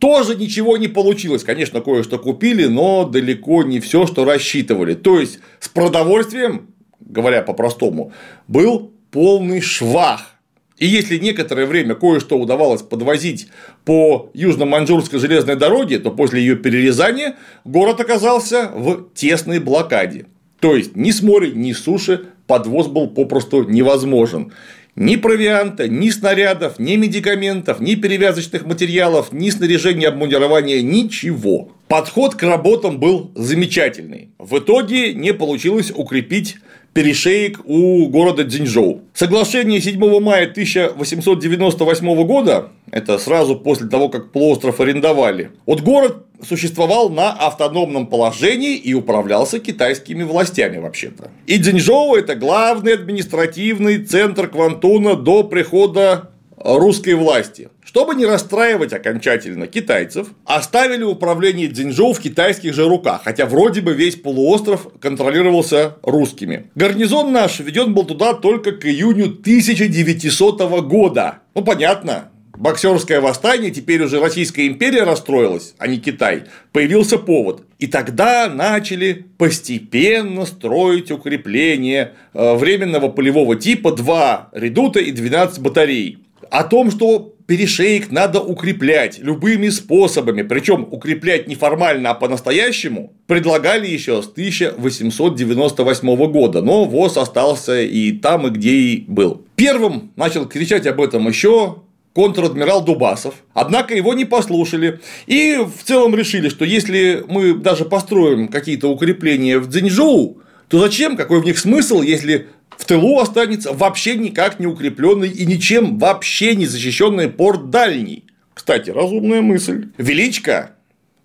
Тоже 0.00 0.34
ничего 0.34 0.78
не 0.78 0.88
получилось. 0.88 1.44
Конечно, 1.44 1.82
кое-что 1.82 2.18
купили, 2.18 2.66
но 2.66 3.04
далеко 3.04 3.62
не 3.62 3.80
все, 3.80 4.06
что 4.06 4.24
рассчитывали. 4.24 4.94
То 4.94 5.20
есть 5.20 5.40
с 5.60 5.68
продовольствием, 5.68 6.68
говоря 7.00 7.42
по-простому, 7.42 8.12
был 8.48 8.92
полный 9.10 9.60
швах. 9.60 10.36
И 10.78 10.86
если 10.86 11.18
некоторое 11.18 11.66
время 11.66 11.94
кое-что 11.94 12.38
удавалось 12.38 12.80
подвозить 12.80 13.48
по 13.84 14.30
южно-маньчжурской 14.32 15.18
железной 15.18 15.56
дороге, 15.56 15.98
то 15.98 16.10
после 16.10 16.40
ее 16.40 16.56
перерезания 16.56 17.36
город 17.66 18.00
оказался 18.00 18.70
в 18.74 19.12
тесной 19.14 19.58
блокаде. 19.58 20.24
То 20.60 20.74
есть 20.74 20.96
ни 20.96 21.10
с 21.10 21.20
моря, 21.20 21.50
ни 21.50 21.74
с 21.74 21.84
суши 21.84 22.24
подвоз 22.46 22.86
был 22.86 23.08
попросту 23.08 23.64
невозможен. 23.64 24.52
Ни 24.96 25.16
провианта, 25.16 25.88
ни 25.88 26.10
снарядов, 26.10 26.78
ни 26.78 26.96
медикаментов, 26.96 27.80
ни 27.80 27.94
перевязочных 27.94 28.66
материалов, 28.66 29.32
ни 29.32 29.50
снаряжения 29.50 30.08
обмундирования, 30.08 30.82
ничего. 30.82 31.70
Подход 31.88 32.34
к 32.34 32.42
работам 32.42 32.98
был 32.98 33.30
замечательный. 33.34 34.30
В 34.38 34.58
итоге 34.58 35.14
не 35.14 35.32
получилось 35.32 35.92
укрепить 35.94 36.56
перешеек 36.92 37.60
у 37.64 38.08
города 38.08 38.44
Дзиньчжоу. 38.44 39.02
Соглашение 39.14 39.80
7 39.80 40.20
мая 40.20 40.50
1898 40.50 42.24
года, 42.26 42.70
это 42.90 43.18
сразу 43.18 43.56
после 43.56 43.88
того, 43.88 44.08
как 44.08 44.32
полуостров 44.32 44.80
арендовали, 44.80 45.52
вот 45.66 45.80
город 45.80 46.26
существовал 46.46 47.10
на 47.10 47.32
автономном 47.32 48.06
положении 48.06 48.76
и 48.76 48.94
управлялся 48.94 49.58
китайскими 49.58 50.22
властями 50.22 50.78
вообще-то. 50.78 51.30
И 51.46 51.58
Дзиньчжоу– 51.58 52.14
это 52.16 52.34
главный 52.34 52.94
административный 52.94 53.98
центр 53.98 54.48
Квантуна 54.48 55.16
до 55.16 55.44
прихода 55.44 56.30
русской 56.56 57.14
власти. 57.14 57.68
Чтобы 57.90 58.14
не 58.14 58.24
расстраивать 58.24 58.92
окончательно 58.92 59.66
китайцев, 59.66 60.28
оставили 60.44 61.02
управление 61.02 61.66
Дзиньчжоу 61.66 62.12
в 62.12 62.20
китайских 62.20 62.72
же 62.72 62.86
руках, 62.88 63.22
хотя 63.24 63.46
вроде 63.46 63.80
бы 63.80 63.94
весь 63.94 64.14
полуостров 64.14 64.86
контролировался 65.00 65.96
русскими. 66.04 66.70
Гарнизон 66.76 67.32
наш 67.32 67.58
введен 67.58 67.92
был 67.92 68.04
туда 68.04 68.34
только 68.34 68.70
к 68.70 68.86
июню 68.86 69.24
1900 69.24 70.60
года. 70.82 71.40
Ну, 71.56 71.64
понятно, 71.64 72.30
боксерское 72.56 73.20
восстание, 73.20 73.72
теперь 73.72 74.04
уже 74.04 74.20
Российская 74.20 74.68
империя 74.68 75.02
расстроилась, 75.02 75.74
а 75.78 75.88
не 75.88 75.98
Китай, 75.98 76.44
появился 76.70 77.18
повод. 77.18 77.64
И 77.80 77.88
тогда 77.88 78.48
начали 78.48 79.26
постепенно 79.36 80.46
строить 80.46 81.10
укрепления 81.10 82.12
э, 82.34 82.54
временного 82.54 83.08
полевого 83.08 83.56
типа 83.56 83.90
2 83.90 84.50
редута 84.52 85.00
и 85.00 85.10
12 85.10 85.58
батарей. 85.58 86.18
О 86.52 86.64
том, 86.64 86.90
что 86.90 87.34
перешейк 87.50 88.12
надо 88.12 88.40
укреплять 88.40 89.18
любыми 89.18 89.70
способами, 89.70 90.42
причем 90.42 90.86
укреплять 90.88 91.48
не 91.48 91.56
формально, 91.56 92.10
а 92.10 92.14
по-настоящему, 92.14 93.12
предлагали 93.26 93.88
еще 93.88 94.22
с 94.22 94.28
1898 94.28 96.16
года, 96.30 96.62
но 96.62 96.84
ВОЗ 96.84 97.16
остался 97.16 97.82
и 97.82 98.12
там, 98.12 98.46
и 98.46 98.50
где 98.50 98.70
и 98.70 99.04
был. 99.08 99.42
Первым 99.56 100.12
начал 100.14 100.46
кричать 100.46 100.86
об 100.86 101.00
этом 101.00 101.26
еще 101.26 101.78
контр-адмирал 102.12 102.84
Дубасов. 102.84 103.34
Однако 103.52 103.96
его 103.96 104.14
не 104.14 104.26
послушали. 104.26 105.00
И 105.26 105.58
в 105.58 105.82
целом 105.82 106.14
решили, 106.14 106.50
что 106.50 106.64
если 106.64 107.24
мы 107.26 107.54
даже 107.54 107.84
построим 107.84 108.46
какие-то 108.46 108.88
укрепления 108.88 109.58
в 109.58 109.68
Цзиньчжоу, 109.68 110.38
то 110.70 110.78
зачем, 110.78 111.16
какой 111.16 111.40
в 111.40 111.44
них 111.44 111.58
смысл, 111.58 112.00
если 112.00 112.46
в 112.78 112.84
тылу 112.84 113.18
останется 113.18 113.72
вообще 113.72 114.14
никак 114.16 114.60
не 114.60 114.66
укрепленный 114.66 115.28
и 115.28 115.44
ничем 115.44 115.98
вообще 115.98 116.54
не 116.54 116.64
защищенный 116.64 117.28
порт 117.28 117.70
дальний. 117.70 118.24
Кстати, 118.54 118.90
разумная 118.90 119.42
мысль. 119.42 119.88
Величко, 119.98 120.76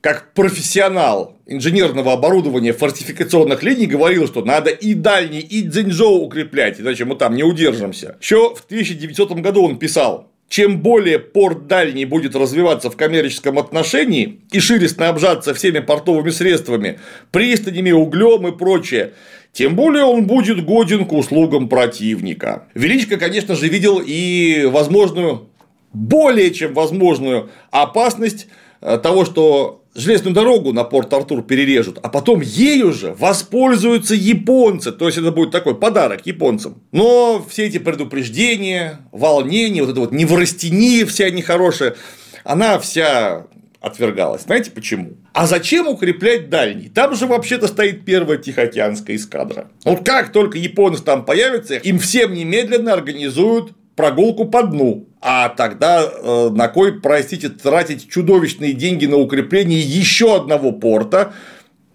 как 0.02 0.34
профессионал 0.34 1.38
инженерного 1.46 2.14
оборудования 2.14 2.74
фортификационных 2.74 3.62
линий, 3.62 3.86
говорил, 3.86 4.26
что 4.26 4.44
надо 4.44 4.72
и 4.72 4.96
дальний, 4.96 5.42
и 5.42 5.70
Цзиньчжоу 5.70 6.24
укреплять, 6.24 6.82
иначе 6.82 7.06
мы 7.06 7.16
там 7.16 7.36
не 7.36 7.44
удержимся. 7.44 8.18
Еще 8.20 8.56
в 8.56 8.66
1900 8.66 9.32
году 9.42 9.62
он 9.62 9.78
писал, 9.78 10.32
чем 10.50 10.82
более 10.82 11.20
порт 11.20 11.68
дальний 11.68 12.06
будет 12.06 12.36
развиваться 12.36 12.90
в 12.90 12.98
коммерческом 12.98 13.58
отношении 13.58 14.42
и 14.52 14.60
шире 14.60 14.88
снабжаться 14.88 15.54
всеми 15.54 15.80
портовыми 15.80 16.30
средствами, 16.30 17.00
пристанями, 17.32 17.92
углем 17.92 18.48
и 18.48 18.52
прочее, 18.58 19.14
тем 19.52 19.76
более 19.76 20.04
он 20.04 20.26
будет 20.28 20.64
годен 20.66 21.06
к 21.06 21.14
услугам 21.14 21.70
противника. 21.70 22.68
Величко, 22.74 23.18
конечно 23.18 23.56
же, 23.56 23.68
видел 23.68 24.02
и 24.06 24.66
возможную, 24.66 25.50
более 25.94 26.52
чем 26.52 26.74
возможную 26.74 27.50
опасность 27.72 28.48
э, 28.82 28.98
того, 28.98 29.26
что 29.26 29.85
железную 29.96 30.36
дорогу 30.36 30.74
на 30.74 30.84
порт 30.84 31.12
Артур 31.14 31.42
перережут, 31.42 32.00
а 32.04 32.10
потом 32.10 32.42
ею 32.42 32.94
же 32.94 33.16
воспользуются 33.18 34.14
японцы. 34.14 34.92
То 34.92 35.08
есть 35.08 35.18
это 35.18 35.32
будет 35.32 35.52
такой 35.52 35.76
подарок 35.76 36.26
японцам. 36.26 36.84
Но 36.92 37.44
все 37.50 37.66
эти 37.66 37.78
предупреждения, 37.78 39.00
волнения, 39.12 39.82
вот 39.82 39.92
это 39.92 40.00
вот 40.02 40.12
неврастения 40.12 41.06
вся 41.06 41.30
нехорошая, 41.30 41.96
она 42.44 42.78
вся 42.78 43.48
отвергалась. 43.80 44.44
Знаете 44.44 44.72
почему? 44.72 45.14
А 45.34 45.48
зачем 45.48 45.88
укреплять 45.88 46.50
дальний? 46.50 46.90
Там 46.90 47.16
же 47.16 47.28
вообще-то 47.28 47.68
стоит 47.68 48.04
первая 48.04 48.38
Тихоокеанская 48.38 49.16
эскадра. 49.16 49.70
Вот 49.84 50.04
как 50.04 50.32
только 50.32 50.58
японцы 50.58 51.04
там 51.04 51.24
появятся, 51.24 51.76
им 51.76 52.00
всем 52.00 52.34
немедленно 52.34 52.94
организуют 52.94 53.74
прогулку 53.96 54.46
по 54.46 54.64
дну. 54.64 55.08
А 55.22 55.50
тогда 55.50 56.04
э, 56.04 56.50
на 56.50 56.68
кой, 56.68 57.00
простите, 57.02 57.50
тратить 57.50 58.10
чудовищные 58.10 58.74
деньги 58.74 59.06
на 59.06 59.18
укрепление 59.18 59.80
еще 59.80 60.36
одного 60.36 60.72
порта? 60.72 61.34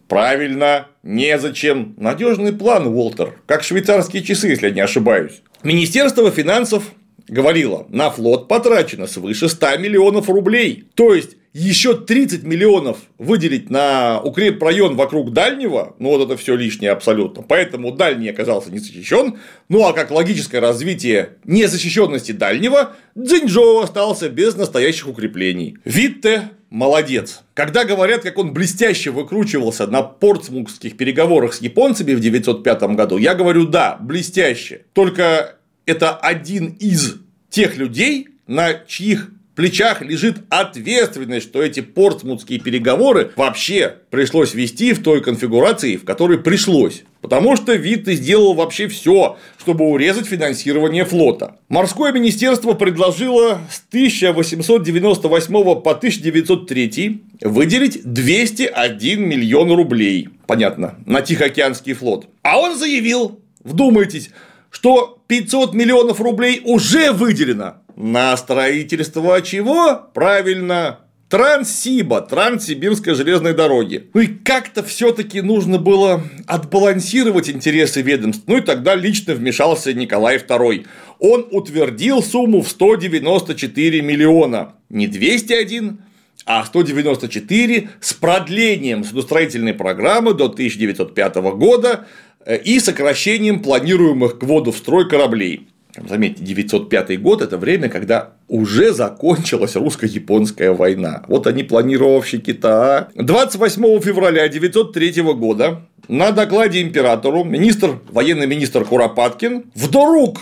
Правильно, 0.08 0.88
незачем. 1.02 1.94
Надежный 1.96 2.52
план, 2.52 2.88
Уолтер, 2.88 3.34
как 3.46 3.62
швейцарские 3.62 4.24
часы, 4.24 4.48
если 4.48 4.68
я 4.68 4.74
не 4.74 4.80
ошибаюсь. 4.80 5.42
Министерство 5.62 6.30
финансов 6.30 6.82
говорило, 7.28 7.86
на 7.90 8.10
флот 8.10 8.48
потрачено 8.48 9.06
свыше 9.06 9.48
100 9.48 9.76
миллионов 9.78 10.28
рублей. 10.28 10.88
То 10.94 11.14
есть 11.14 11.36
еще 11.52 11.96
30 11.96 12.44
миллионов 12.44 12.98
выделить 13.18 13.70
на 13.70 14.20
укрепрайон 14.20 14.96
вокруг 14.96 15.32
дальнего, 15.32 15.96
ну 15.98 16.10
вот 16.10 16.24
это 16.24 16.36
все 16.36 16.54
лишнее 16.54 16.92
абсолютно. 16.92 17.42
Поэтому 17.42 17.90
дальний 17.92 18.28
оказался 18.28 18.70
не 18.70 18.78
защищен. 18.78 19.38
Ну 19.68 19.84
а 19.84 19.92
как 19.92 20.10
логическое 20.10 20.60
развитие 20.60 21.38
незащищенности 21.44 22.32
дальнего, 22.32 22.92
Цзиньчжоу 23.16 23.80
остался 23.80 24.28
без 24.28 24.54
настоящих 24.54 25.08
укреплений. 25.08 25.76
Витте 25.84 26.50
молодец. 26.70 27.42
Когда 27.54 27.84
говорят, 27.84 28.22
как 28.22 28.38
он 28.38 28.52
блестяще 28.52 29.10
выкручивался 29.10 29.88
на 29.88 30.02
портсмутских 30.02 30.96
переговорах 30.96 31.54
с 31.54 31.60
японцами 31.60 32.14
в 32.14 32.20
905 32.20 32.82
году, 32.94 33.18
я 33.18 33.34
говорю 33.34 33.66
да, 33.66 33.98
блестяще. 34.00 34.82
Только 34.92 35.56
это 35.84 36.14
один 36.14 36.76
из 36.78 37.16
тех 37.48 37.76
людей, 37.76 38.28
на 38.46 38.74
чьих 38.86 39.30
плечах 39.60 40.00
лежит 40.00 40.38
ответственность, 40.48 41.46
что 41.46 41.62
эти 41.62 41.80
портсмутские 41.80 42.58
переговоры 42.58 43.30
вообще 43.36 43.96
пришлось 44.08 44.54
вести 44.54 44.94
в 44.94 45.02
той 45.02 45.20
конфигурации, 45.20 45.96
в 45.96 46.06
которой 46.06 46.38
пришлось. 46.38 47.02
Потому 47.20 47.56
что 47.56 47.74
Витте 47.74 48.14
сделал 48.14 48.54
вообще 48.54 48.88
все, 48.88 49.36
чтобы 49.58 49.84
урезать 49.84 50.26
финансирование 50.26 51.04
флота. 51.04 51.58
Морское 51.68 52.10
министерство 52.10 52.72
предложило 52.72 53.60
с 53.70 53.82
1898 53.90 55.52
по 55.52 55.90
1903 55.90 57.22
выделить 57.42 58.00
201 58.02 59.28
миллион 59.28 59.72
рублей. 59.72 60.30
Понятно, 60.46 60.94
на 61.04 61.20
Тихоокеанский 61.20 61.92
флот. 61.92 62.28
А 62.40 62.58
он 62.58 62.78
заявил, 62.78 63.42
вдумайтесь, 63.62 64.30
что 64.70 65.22
500 65.26 65.74
миллионов 65.74 66.20
рублей 66.20 66.62
уже 66.64 67.12
выделено 67.12 67.79
на 67.96 68.36
строительство 68.36 69.40
чего? 69.42 70.08
Правильно, 70.14 71.00
Транссиба, 71.30 72.22
Транссибирской 72.22 73.14
железной 73.14 73.54
дороги. 73.54 74.10
Ну 74.14 74.20
и 74.20 74.26
как-то 74.26 74.82
все-таки 74.82 75.40
нужно 75.40 75.78
было 75.78 76.24
отбалансировать 76.48 77.48
интересы 77.48 78.02
ведомств. 78.02 78.42
Ну 78.48 78.58
и 78.58 78.60
тогда 78.60 78.96
лично 78.96 79.34
вмешался 79.34 79.94
Николай 79.94 80.38
II. 80.38 80.86
Он 81.20 81.46
утвердил 81.52 82.20
сумму 82.20 82.62
в 82.62 82.68
194 82.68 84.02
миллиона. 84.02 84.74
Не 84.88 85.06
201, 85.06 85.98
а 86.46 86.64
194 86.64 87.90
с 88.00 88.12
продлением 88.12 89.04
судостроительной 89.04 89.74
программы 89.74 90.34
до 90.34 90.46
1905 90.46 91.36
года 91.54 92.06
э, 92.44 92.58
и 92.58 92.80
сокращением 92.80 93.62
планируемых 93.62 94.40
к 94.40 94.42
воду 94.42 94.72
в 94.72 94.78
строй 94.78 95.08
кораблей. 95.08 95.68
Заметьте, 95.96 96.44
905 96.44 97.20
год– 97.20 97.42
это 97.42 97.58
время, 97.58 97.88
когда 97.88 98.30
уже 98.48 98.92
закончилась 98.92 99.76
русско-японская 99.76 100.72
война. 100.72 101.24
Вот 101.28 101.46
они 101.46 101.62
планировщики-то. 101.62 103.08
28 103.14 103.84
а. 103.84 104.00
февраля 104.00 104.48
903 104.48 105.22
года 105.34 105.82
на 106.08 106.32
докладе 106.32 106.82
императору 106.82 107.44
министр, 107.44 108.00
военный 108.10 108.46
министр 108.46 108.84
Куропаткин 108.84 109.64
вдруг 109.74 110.40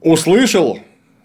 услышал 0.00 0.78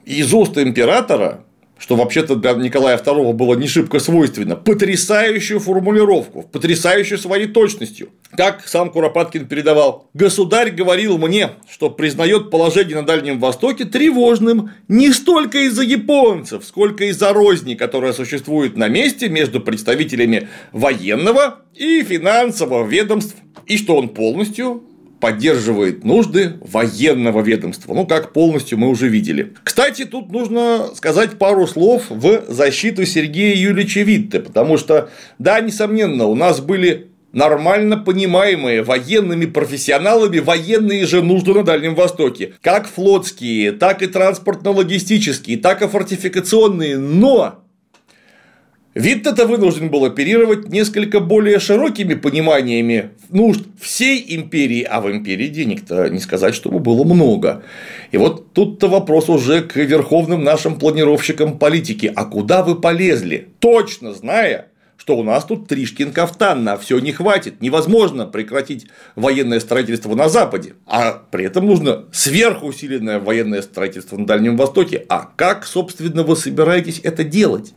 из 0.05 0.33
уст 0.33 0.57
императора 0.57 1.43
что 1.79 1.95
вообще-то 1.95 2.35
для 2.35 2.53
Николая 2.53 2.97
II 2.97 3.33
было 3.33 3.55
не 3.55 3.67
шибко 3.67 3.99
свойственно, 3.99 4.55
потрясающую 4.55 5.59
формулировку, 5.59 6.43
потрясающую 6.43 7.17
своей 7.17 7.47
точностью. 7.47 8.09
Как 8.35 8.67
сам 8.67 8.89
Куропаткин 8.89 9.47
передавал, 9.47 10.09
государь 10.13 10.71
говорил 10.71 11.17
мне, 11.17 11.51
что 11.69 11.89
признает 11.89 12.51
положение 12.51 12.97
на 12.97 13.03
Дальнем 13.05 13.39
Востоке 13.39 13.85
тревожным 13.85 14.71
не 14.87 15.13
столько 15.13 15.59
из-за 15.59 15.83
японцев, 15.83 16.65
сколько 16.65 17.05
из-за 17.05 17.33
розни, 17.33 17.75
которая 17.75 18.13
существует 18.13 18.75
на 18.75 18.87
месте 18.87 19.29
между 19.29 19.61
представителями 19.61 20.49
военного 20.71 21.61
и 21.73 22.03
финансового 22.03 22.85
ведомств, 22.85 23.35
и 23.65 23.77
что 23.77 23.95
он 23.95 24.09
полностью 24.09 24.83
поддерживает 25.19 26.03
нужды 26.03 26.53
военного 26.61 27.41
ведомства. 27.41 27.93
Ну, 27.93 28.05
как 28.05 28.33
полностью 28.33 28.77
мы 28.77 28.89
уже 28.89 29.07
видели. 29.07 29.53
Кстати, 29.63 30.05
тут 30.05 30.31
нужно 30.31 30.89
сказать 30.95 31.37
пару 31.37 31.67
слов 31.67 32.05
в 32.09 32.43
защиту 32.47 33.05
Сергея 33.05 33.55
Юлича 33.55 34.01
Витте, 34.01 34.39
потому 34.39 34.77
что, 34.77 35.09
да, 35.39 35.59
несомненно, 35.59 36.25
у 36.25 36.35
нас 36.35 36.59
были 36.61 37.07
нормально 37.33 37.97
понимаемые 37.97 38.83
военными 38.83 39.45
профессионалами 39.45 40.39
военные 40.39 41.05
же 41.05 41.21
нужды 41.21 41.53
на 41.53 41.63
Дальнем 41.63 41.95
Востоке. 41.95 42.53
Как 42.61 42.87
флотские, 42.87 43.73
так 43.73 44.01
и 44.01 44.07
транспортно-логистические, 44.07 45.57
так 45.57 45.81
и 45.81 45.87
фортификационные. 45.87 46.97
Но 46.97 47.63
Это 49.05 49.45
вынужден 49.45 49.89
был 49.89 50.05
оперировать 50.05 50.69
несколько 50.69 51.19
более 51.19 51.59
широкими 51.59 52.15
пониманиями 52.15 53.11
нужд 53.29 53.65
всей 53.79 54.23
империи, 54.35 54.81
а 54.83 55.01
в 55.01 55.11
империи 55.11 55.47
денег-то 55.47 56.09
не 56.09 56.19
сказать, 56.19 56.55
чтобы 56.55 56.79
было 56.79 57.03
много. 57.03 57.63
И 58.11 58.17
вот 58.17 58.53
тут-то 58.53 58.87
вопрос 58.87 59.29
уже 59.29 59.61
к 59.61 59.75
верховным 59.75 60.43
нашим 60.43 60.79
планировщикам 60.79 61.57
политики. 61.57 62.11
А 62.15 62.25
куда 62.25 62.63
вы 62.63 62.75
полезли? 62.75 63.49
Точно 63.59 64.13
зная, 64.13 64.67
что 65.07 65.15
у 65.15 65.23
нас 65.23 65.45
тут 65.45 65.69
Тришкин 65.69 66.11
кафтан, 66.11 66.65
на 66.65 66.77
все 66.77 66.99
не 66.99 67.13
хватит, 67.13 67.61
невозможно 67.61 68.25
прекратить 68.25 68.87
военное 69.15 69.61
строительство 69.61 70.13
на 70.15 70.27
Западе, 70.27 70.73
а 70.85 71.23
при 71.31 71.45
этом 71.45 71.65
нужно 71.65 72.03
сверхусиленное 72.11 73.17
военное 73.17 73.61
строительство 73.61 74.17
на 74.17 74.25
Дальнем 74.25 74.57
Востоке. 74.57 75.05
А 75.07 75.29
как, 75.33 75.65
собственно, 75.65 76.23
вы 76.23 76.35
собираетесь 76.35 76.99
это 77.01 77.23
делать? 77.23 77.73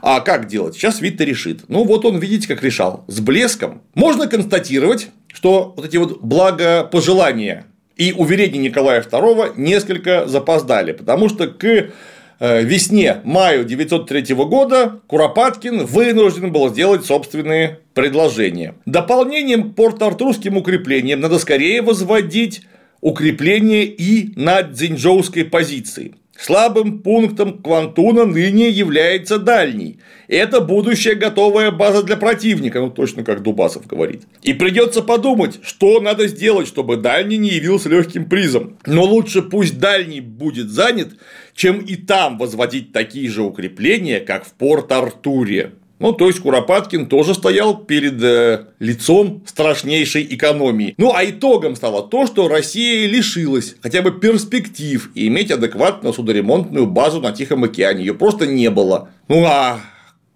А 0.00 0.20
как 0.20 0.46
делать? 0.46 0.74
Сейчас 0.74 1.02
Витте 1.02 1.26
решит. 1.26 1.64
Ну, 1.68 1.84
вот 1.84 2.06
он, 2.06 2.18
видите, 2.18 2.48
как 2.48 2.62
решал. 2.62 3.04
С 3.08 3.20
блеском. 3.20 3.82
Можно 3.92 4.26
констатировать, 4.26 5.10
что 5.28 5.74
вот 5.76 5.84
эти 5.84 5.98
вот 5.98 6.22
благопожелания 6.22 7.66
и 7.98 8.14
уверения 8.14 8.58
Николая 8.58 9.02
II 9.02 9.52
несколько 9.58 10.26
запоздали, 10.26 10.92
потому 10.92 11.28
что 11.28 11.46
к 11.46 11.90
весне, 12.40 13.18
маю 13.24 13.64
903 13.64 14.34
года 14.34 15.00
Куропаткин 15.06 15.84
вынужден 15.84 16.50
был 16.52 16.70
сделать 16.70 17.04
собственные 17.04 17.80
предложения. 17.94 18.74
Дополнением 18.86 19.72
к 19.72 19.76
порт-артурским 19.76 20.56
укреплениям 20.56 21.20
надо 21.20 21.38
скорее 21.38 21.82
возводить 21.82 22.62
укрепление 23.00 23.84
и 23.84 24.32
на 24.36 24.62
дзиньчжоуской 24.62 25.44
позиции. 25.44 26.14
Слабым 26.40 27.00
пунктом 27.00 27.58
Квантуна 27.62 28.24
ныне 28.24 28.70
является 28.70 29.38
дальний. 29.38 29.98
Это 30.26 30.62
будущая 30.62 31.14
готовая 31.14 31.70
база 31.70 32.02
для 32.02 32.16
противника, 32.16 32.80
ну 32.80 32.88
точно 32.88 33.24
как 33.24 33.42
Дубасов 33.42 33.86
говорит. 33.86 34.22
И 34.42 34.54
придется 34.54 35.02
подумать, 35.02 35.58
что 35.62 36.00
надо 36.00 36.28
сделать, 36.28 36.66
чтобы 36.66 36.96
дальний 36.96 37.36
не 37.36 37.50
явился 37.50 37.90
легким 37.90 38.24
призом. 38.24 38.78
Но 38.86 39.04
лучше 39.04 39.42
пусть 39.42 39.78
дальний 39.78 40.20
будет 40.22 40.70
занят, 40.70 41.10
чем 41.60 41.80
и 41.80 41.94
там 41.96 42.38
возводить 42.38 42.90
такие 42.90 43.28
же 43.28 43.42
укрепления, 43.42 44.20
как 44.20 44.46
в 44.46 44.52
Порт-Артуре. 44.54 45.72
Ну, 45.98 46.12
то 46.12 46.28
есть 46.28 46.40
Куропаткин 46.40 47.04
тоже 47.04 47.34
стоял 47.34 47.76
перед 47.76 48.22
э, 48.22 48.68
лицом 48.78 49.42
страшнейшей 49.44 50.26
экономии. 50.30 50.94
Ну, 50.96 51.12
а 51.14 51.22
итогом 51.22 51.76
стало 51.76 52.08
то, 52.08 52.26
что 52.26 52.48
Россия 52.48 53.06
лишилась 53.06 53.76
хотя 53.82 54.00
бы 54.00 54.10
перспектив 54.10 55.10
и 55.14 55.26
иметь 55.26 55.50
адекватную 55.50 56.14
судоремонтную 56.14 56.86
базу 56.86 57.20
на 57.20 57.30
Тихом 57.32 57.64
океане. 57.64 58.06
Ее 58.06 58.14
просто 58.14 58.46
не 58.46 58.70
было. 58.70 59.10
Ну, 59.28 59.44
а 59.44 59.80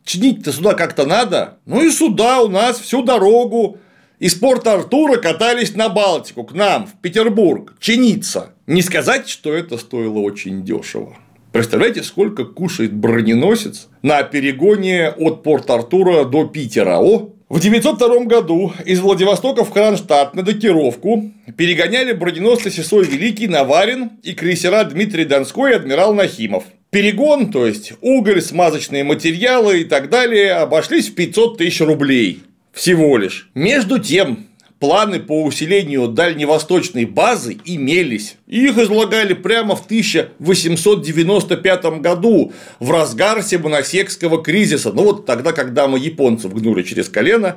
чинить-то 0.05 0.53
сюда 0.53 0.75
как-то 0.75 1.07
надо. 1.07 1.57
Ну, 1.65 1.83
и 1.83 1.91
сюда 1.91 2.43
у 2.43 2.49
нас 2.49 2.79
всю 2.79 3.03
дорогу 3.03 3.79
из 4.21 4.35
порта 4.37 4.75
Артура 4.75 5.17
катались 5.17 5.75
на 5.75 5.89
Балтику, 5.89 6.45
к 6.45 6.53
нам, 6.53 6.87
в 6.87 7.01
Петербург, 7.03 7.75
чиниться. 7.81 8.55
Не 8.67 8.81
сказать, 8.81 9.29
что 9.29 9.53
это 9.53 9.77
стоило 9.77 10.21
очень 10.21 10.65
дешево. 10.65 11.17
Представляете, 11.51 12.03
сколько 12.03 12.45
кушает 12.45 12.93
броненосец 12.95 13.89
на 14.03 14.23
перегоне 14.23 15.11
от 15.11 15.43
Порт-Артура 15.43 16.25
до 16.25 16.47
Питера? 16.47 16.99
О, 16.99 17.35
в 17.49 17.61
902 17.61 18.25
году 18.25 18.73
из 18.85 19.01
Владивостока 19.01 19.65
в 19.65 19.71
Кронштадт 19.71 20.35
на 20.35 20.43
докировку 20.43 21.33
перегоняли 21.57 22.13
броненосцы 22.13 22.71
Сесой 22.71 23.05
Великий, 23.05 23.49
Наварин 23.49 24.13
и 24.23 24.33
крейсера 24.33 24.85
Дмитрий 24.85 25.25
Донской 25.25 25.73
и 25.73 25.75
адмирал 25.75 26.15
Нахимов. 26.15 26.65
Перегон, 26.91 27.51
то 27.51 27.67
есть 27.67 27.93
уголь, 28.01 28.41
смазочные 28.41 29.03
материалы 29.03 29.81
и 29.81 29.85
так 29.85 30.09
далее, 30.09 30.53
обошлись 30.53 31.09
в 31.09 31.15
500 31.15 31.59
тысяч 31.59 31.81
рублей 31.81 32.43
всего 32.75 33.17
лишь. 33.17 33.49
Между 33.55 33.99
тем, 33.99 34.47
планы 34.79 35.21
по 35.21 35.43
усилению 35.45 36.09
дальневосточной 36.09 37.07
базы 37.07 37.57
имелись. 37.65 38.37
Их 38.47 38.77
излагали 38.77 39.33
прямо 39.33 39.77
в 39.77 39.85
1895 39.87 41.85
году, 42.01 42.53
в 42.81 42.91
разгар 42.91 43.43
Симоносекского 43.43 44.43
кризиса. 44.43 44.93
Ну 44.93 45.05
вот 45.05 45.25
тогда, 45.25 45.53
когда 45.53 45.89
мы 45.89 45.99
японцев 45.99 46.53
гнули 46.53 46.83
через 46.83 47.09
колено, 47.09 47.57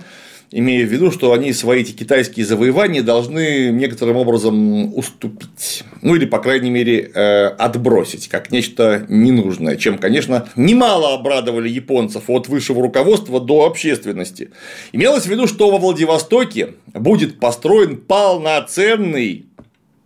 имея 0.52 0.86
в 0.86 0.90
виду, 0.90 1.12
что 1.12 1.34
они 1.34 1.54
свои 1.54 1.82
эти 1.82 1.92
китайские 1.92 2.46
завоевания 2.46 3.02
должны 3.02 3.70
некоторым 3.72 4.18
образом 4.18 4.96
уступить. 4.96 5.84
Ну 6.02 6.16
или, 6.16 6.26
по 6.26 6.40
крайней 6.40 6.70
мере, 6.70 7.12
э, 7.14 7.46
отбросить 7.48 8.28
как 8.28 8.52
нечто 8.52 9.06
ненужное, 9.10 9.76
чем, 9.76 9.98
конечно, 9.98 10.48
немало 10.56 11.14
обрадовали 11.14 11.70
японцев 11.70 12.24
от 12.30 12.48
высшего 12.48 12.82
руководства 12.82 13.40
до 13.40 13.66
общественности. 13.66 14.52
Имелось 14.92 15.24
в 15.24 15.30
виду, 15.30 15.48
что 15.48 15.70
во 15.70 15.78
Владивостоке 15.78 16.74
будет 16.94 17.40
построен 17.40 17.98
полноценный 17.98 19.48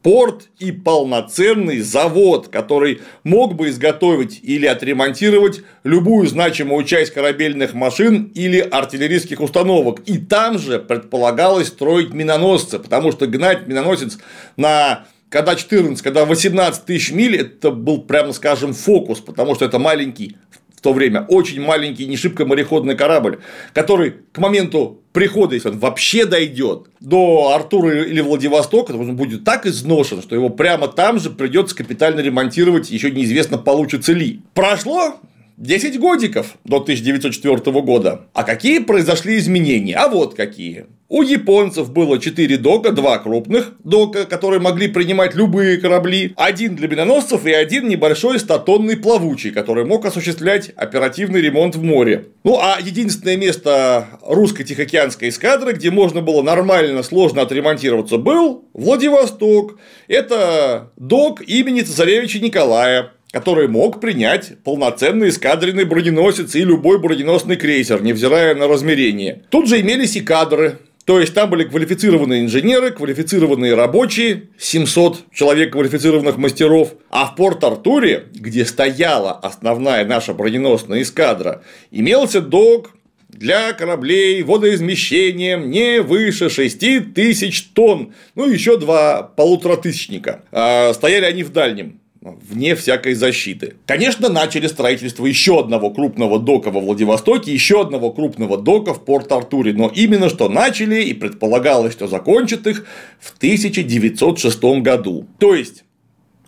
порт 0.01 0.49
и 0.59 0.71
полноценный 0.71 1.79
завод, 1.79 2.47
который 2.47 3.01
мог 3.23 3.55
бы 3.55 3.69
изготовить 3.69 4.39
или 4.43 4.65
отремонтировать 4.65 5.61
любую 5.83 6.27
значимую 6.27 6.83
часть 6.85 7.13
корабельных 7.13 7.73
машин 7.73 8.31
или 8.33 8.59
артиллерийских 8.59 9.41
установок. 9.41 10.01
И 10.05 10.17
там 10.17 10.59
же 10.59 10.79
предполагалось 10.79 11.67
строить 11.67 12.13
миноносцы, 12.13 12.79
потому 12.79 13.11
что 13.11 13.27
гнать 13.27 13.67
миноносец 13.67 14.17
на 14.57 15.05
когда 15.29 15.55
14, 15.55 16.01
когда 16.01 16.25
18 16.25 16.83
тысяч 16.83 17.11
миль, 17.11 17.37
это 17.37 17.71
был, 17.71 18.01
прямо 18.01 18.33
скажем, 18.33 18.73
фокус, 18.73 19.21
потому 19.21 19.55
что 19.55 19.63
это 19.63 19.79
маленький 19.79 20.35
в 20.49 20.59
то 20.81 20.93
время 20.93 21.25
очень 21.27 21.61
маленький, 21.61 22.05
не 22.07 22.17
шибко 22.17 22.45
мореходный 22.45 22.95
корабль, 22.95 23.39
который 23.73 24.15
к 24.31 24.37
моменту 24.39 25.01
прихода, 25.13 25.55
если 25.55 25.69
он 25.69 25.79
вообще 25.79 26.25
дойдет 26.25 26.87
до 26.99 27.51
Артура 27.53 28.03
или 28.03 28.21
Владивостока, 28.21 28.93
то 28.93 28.99
он 28.99 29.15
будет 29.15 29.43
так 29.43 29.65
изношен, 29.65 30.21
что 30.21 30.35
его 30.35 30.49
прямо 30.49 30.87
там 30.87 31.19
же 31.19 31.29
придется 31.29 31.75
капитально 31.75 32.21
ремонтировать, 32.21 32.89
еще 32.89 33.11
неизвестно, 33.11 33.57
получится 33.57 34.13
ли. 34.13 34.41
Прошло 34.53 35.15
10 35.57 35.99
годиков 35.99 36.57
до 36.63 36.77
1904 36.77 37.81
года. 37.81 38.27
А 38.33 38.43
какие 38.43 38.79
произошли 38.79 39.37
изменения? 39.37 39.95
А 39.95 40.07
вот 40.07 40.33
какие. 40.33 40.87
У 41.13 41.23
японцев 41.23 41.91
было 41.91 42.19
4 42.19 42.55
дока, 42.55 42.91
2 42.91 43.17
крупных 43.19 43.73
дока, 43.83 44.23
которые 44.25 44.61
могли 44.61 44.87
принимать 44.87 45.35
любые 45.35 45.77
корабли, 45.77 46.31
один 46.37 46.77
для 46.77 46.87
миноносцев 46.87 47.45
и 47.45 47.51
один 47.51 47.89
небольшой 47.89 48.39
статонный 48.39 48.95
плавучий, 48.95 49.51
который 49.51 49.83
мог 49.83 50.05
осуществлять 50.05 50.69
оперативный 50.69 51.41
ремонт 51.41 51.75
в 51.75 51.83
море. 51.83 52.27
Ну 52.45 52.57
а 52.61 52.77
единственное 52.81 53.35
место 53.35 54.07
русской 54.25 54.63
Тихоокеанской 54.63 55.27
эскадры, 55.27 55.73
где 55.73 55.91
можно 55.91 56.21
было 56.21 56.41
нормально, 56.43 57.03
сложно 57.03 57.41
отремонтироваться, 57.41 58.15
был 58.15 58.63
Владивосток. 58.71 59.79
Это 60.07 60.93
док 60.95 61.41
имени 61.41 61.81
цесаревича 61.81 62.39
Николая, 62.39 63.11
который 63.31 63.67
мог 63.67 63.99
принять 63.99 64.53
полноценный 64.63 65.27
эскадренный 65.27 65.83
броненосец 65.83 66.55
и 66.55 66.63
любой 66.63 66.99
броненосный 66.99 67.57
крейсер, 67.57 68.01
невзирая 68.01 68.55
на 68.55 68.69
размерение. 68.69 69.43
Тут 69.49 69.67
же 69.67 69.81
имелись 69.81 70.15
и 70.15 70.21
кадры, 70.21 70.77
то 71.05 71.19
есть 71.19 71.33
там 71.33 71.49
были 71.49 71.63
квалифицированные 71.63 72.43
инженеры, 72.43 72.91
квалифицированные 72.91 73.73
рабочие, 73.73 74.49
700 74.57 75.31
человек 75.33 75.71
квалифицированных 75.71 76.37
мастеров. 76.37 76.93
А 77.09 77.25
в 77.25 77.35
Порт-Артуре, 77.35 78.25
где 78.33 78.65
стояла 78.65 79.31
основная 79.31 80.05
наша 80.05 80.33
броненосная 80.33 81.01
эскадра, 81.01 81.63
имелся 81.89 82.41
док 82.41 82.91
для 83.29 83.73
кораблей 83.73 84.43
водоизмещением 84.43 85.71
не 85.71 86.01
выше 86.01 86.49
6 86.49 87.13
тысяч 87.13 87.63
тонн, 87.73 88.13
ну 88.35 88.47
еще 88.47 88.77
два 88.77 89.23
полуторатысячника. 89.23 90.43
А 90.51 90.93
стояли 90.93 91.25
они 91.25 91.43
в 91.43 91.51
дальнем 91.51 92.00
вне 92.21 92.75
всякой 92.75 93.15
защиты. 93.15 93.75
Конечно, 93.85 94.29
начали 94.29 94.67
строительство 94.67 95.25
еще 95.25 95.59
одного 95.59 95.89
крупного 95.89 96.39
дока 96.39 96.69
во 96.69 96.79
Владивостоке, 96.79 97.51
еще 97.51 97.81
одного 97.81 98.11
крупного 98.11 98.57
дока 98.57 98.93
в 98.93 99.03
Порт-Артуре, 99.03 99.73
но 99.73 99.91
именно 99.93 100.29
что 100.29 100.47
начали 100.47 101.01
и 101.01 101.13
предполагалось, 101.13 101.93
что 101.93 102.07
закончат 102.07 102.67
их 102.67 102.85
в 103.19 103.35
1906 103.37 104.63
году. 104.81 105.25
То 105.39 105.55
есть 105.55 105.83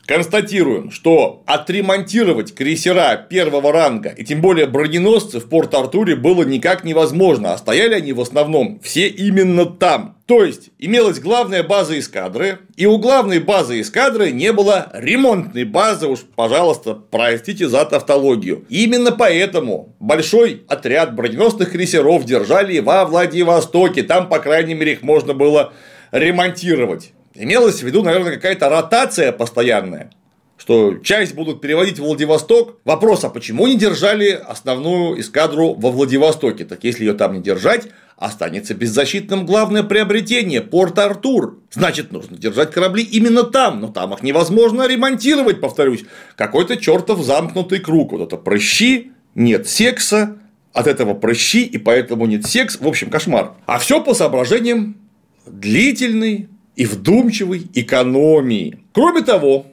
Констатируем, 0.06 0.92
что 0.92 1.44
отремонтировать 1.46 2.54
крейсера 2.54 3.16
первого 3.16 3.72
ранга, 3.72 4.10
и 4.10 4.26
тем 4.26 4.42
более 4.42 4.68
броненосцы 4.68 5.40
в 5.40 5.48
Порт-Артуре 5.48 6.18
было 6.18 6.44
никак 6.44 6.84
невозможно, 6.84 7.54
а 7.54 7.58
стояли 7.58 7.94
они 7.94 8.12
в 8.12 8.20
основном 8.20 8.82
все 8.84 9.08
именно 9.08 9.66
там. 9.66 10.18
То 10.26 10.44
есть, 10.44 10.72
имелась 10.78 11.20
главная 11.20 11.64
база 11.64 11.98
эскадры, 11.98 12.60
и 12.76 12.86
у 12.86 12.98
главной 12.98 13.40
базы 13.40 13.80
эскадры 13.80 14.32
не 14.32 14.52
было 14.52 14.90
ремонтной 14.94 15.64
базы, 15.64 16.08
уж, 16.08 16.20
пожалуйста, 16.36 16.96
простите 16.96 17.70
за 17.70 17.86
тавтологию. 17.86 18.66
Именно 18.68 19.14
поэтому 19.14 19.96
большой 20.02 20.64
отряд 20.68 21.16
броненосных 21.16 21.72
крейсеров 21.72 22.26
держали 22.26 22.80
во 22.80 23.06
Владивостоке, 23.06 24.04
там, 24.04 24.28
по 24.28 24.40
крайней 24.40 24.74
мере, 24.74 24.94
их 24.94 25.02
можно 25.02 25.34
было 25.34 25.72
ремонтировать. 26.12 27.14
Имелось 27.36 27.80
в 27.80 27.84
виду, 27.84 28.04
наверное, 28.04 28.36
какая-то 28.36 28.70
ротация 28.70 29.32
постоянная, 29.32 30.12
что 30.58 30.96
часть 30.96 31.34
будут 31.34 31.62
переводить 31.62 31.98
в 31.98 32.04
Владивосток. 32.04 32.78
Вопрос, 32.86 33.24
а 33.24 33.30
почему 33.30 33.68
не 33.68 33.78
держали 33.78 34.30
основную 34.30 35.20
эскадру 35.20 35.74
во 35.74 35.92
Владивостоке? 35.92 36.64
Так 36.66 36.84
если 36.84 37.06
ее 37.06 37.14
там 37.14 37.34
не 37.34 37.42
держать, 37.42 37.88
останется 38.18 38.76
беззащитным 38.76 39.46
главное 39.46 39.84
приобретение– 39.84 40.62
Порт-Артур. 40.62 41.60
Значит, 41.72 42.12
нужно 42.12 42.38
держать 42.38 42.72
корабли 42.72 43.04
именно 43.04 43.44
там, 43.44 43.82
но 43.82 43.88
там 43.88 44.14
их 44.14 44.22
невозможно 44.22 44.88
ремонтировать, 44.88 45.60
повторюсь. 45.60 46.06
Какой-то 46.36 46.78
чертов 46.78 47.24
замкнутый 47.24 47.80
круг. 47.80 48.12
Вот 48.12 48.22
это 48.22 48.38
прыщи, 48.38 49.12
нет 49.34 49.68
секса, 49.68 50.38
от 50.72 50.88
этого 50.88 51.14
прыщи, 51.14 51.64
и 51.64 51.78
поэтому 51.78 52.26
нет 52.26 52.46
секс. 52.46 52.80
В 52.80 52.88
общем, 52.88 53.10
кошмар. 53.10 53.54
А 53.66 53.80
все 53.80 54.04
по 54.04 54.14
соображениям 54.14 54.98
длительной, 55.46 56.50
и 56.76 56.86
вдумчивой 56.86 57.68
экономии. 57.74 58.80
Кроме 58.94 59.22
того, 59.22 59.68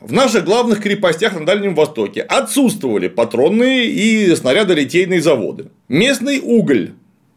в 0.00 0.12
наших 0.12 0.44
главных 0.44 0.82
крепостях 0.82 1.38
на 1.38 1.46
Дальнем 1.46 1.74
Востоке 1.74 2.20
отсутствовали 2.20 3.08
патронные 3.08 3.86
и 3.86 4.34
снарядолитейные 4.36 5.22
заводы. 5.22 5.70
Местный 5.88 6.40
уголь 6.40 6.92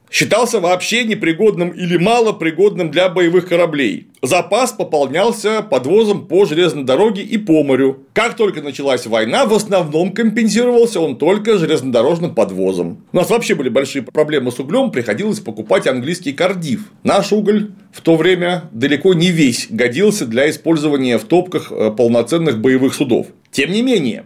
считался 0.10 0.60
вообще 0.60 1.04
непригодным 1.04 1.70
или 1.70 1.98
малопригодным 1.98 2.92
для 2.92 3.10
боевых 3.10 3.48
кораблей. 3.48 4.08
Запас 4.22 4.72
пополнялся 4.72 5.62
подвозом 5.62 6.28
по 6.28 6.46
железной 6.46 6.84
дороге 6.84 7.22
и 7.22 7.38
по 7.38 7.64
морю. 7.64 8.06
Как 8.14 8.36
только 8.36 8.62
началась 8.62 9.06
война, 9.06 9.46
в 9.46 9.54
основном 9.54 10.12
компенсировался 10.12 11.00
он 11.00 11.18
только 11.18 11.58
железнодорожным 11.58 12.34
подвозом. 12.34 13.04
У 13.12 13.18
нас 13.18 13.30
вообще 13.30 13.56
были 13.56 13.70
большие 13.70 14.02
проблемы 14.02 14.52
с 14.52 14.60
углем, 14.60 14.92
приходилось 14.92 15.40
покупать 15.40 15.88
английский 15.88 16.34
кардив. 16.34 16.82
Наш 17.04 17.32
уголь 17.32 17.72
в 17.92 18.02
то 18.02 18.16
время 18.16 18.64
далеко 18.72 19.14
не 19.14 19.30
весь 19.30 19.68
годился 19.70 20.26
для 20.26 20.50
использования 20.50 21.18
в 21.18 21.26
топках 21.26 21.72
э, 21.72 21.92
полноценных 21.92 22.60
боевых 22.60 22.96
судов. 22.96 23.28
Тем 23.52 23.72
не 23.72 23.82
менее, 23.82 24.26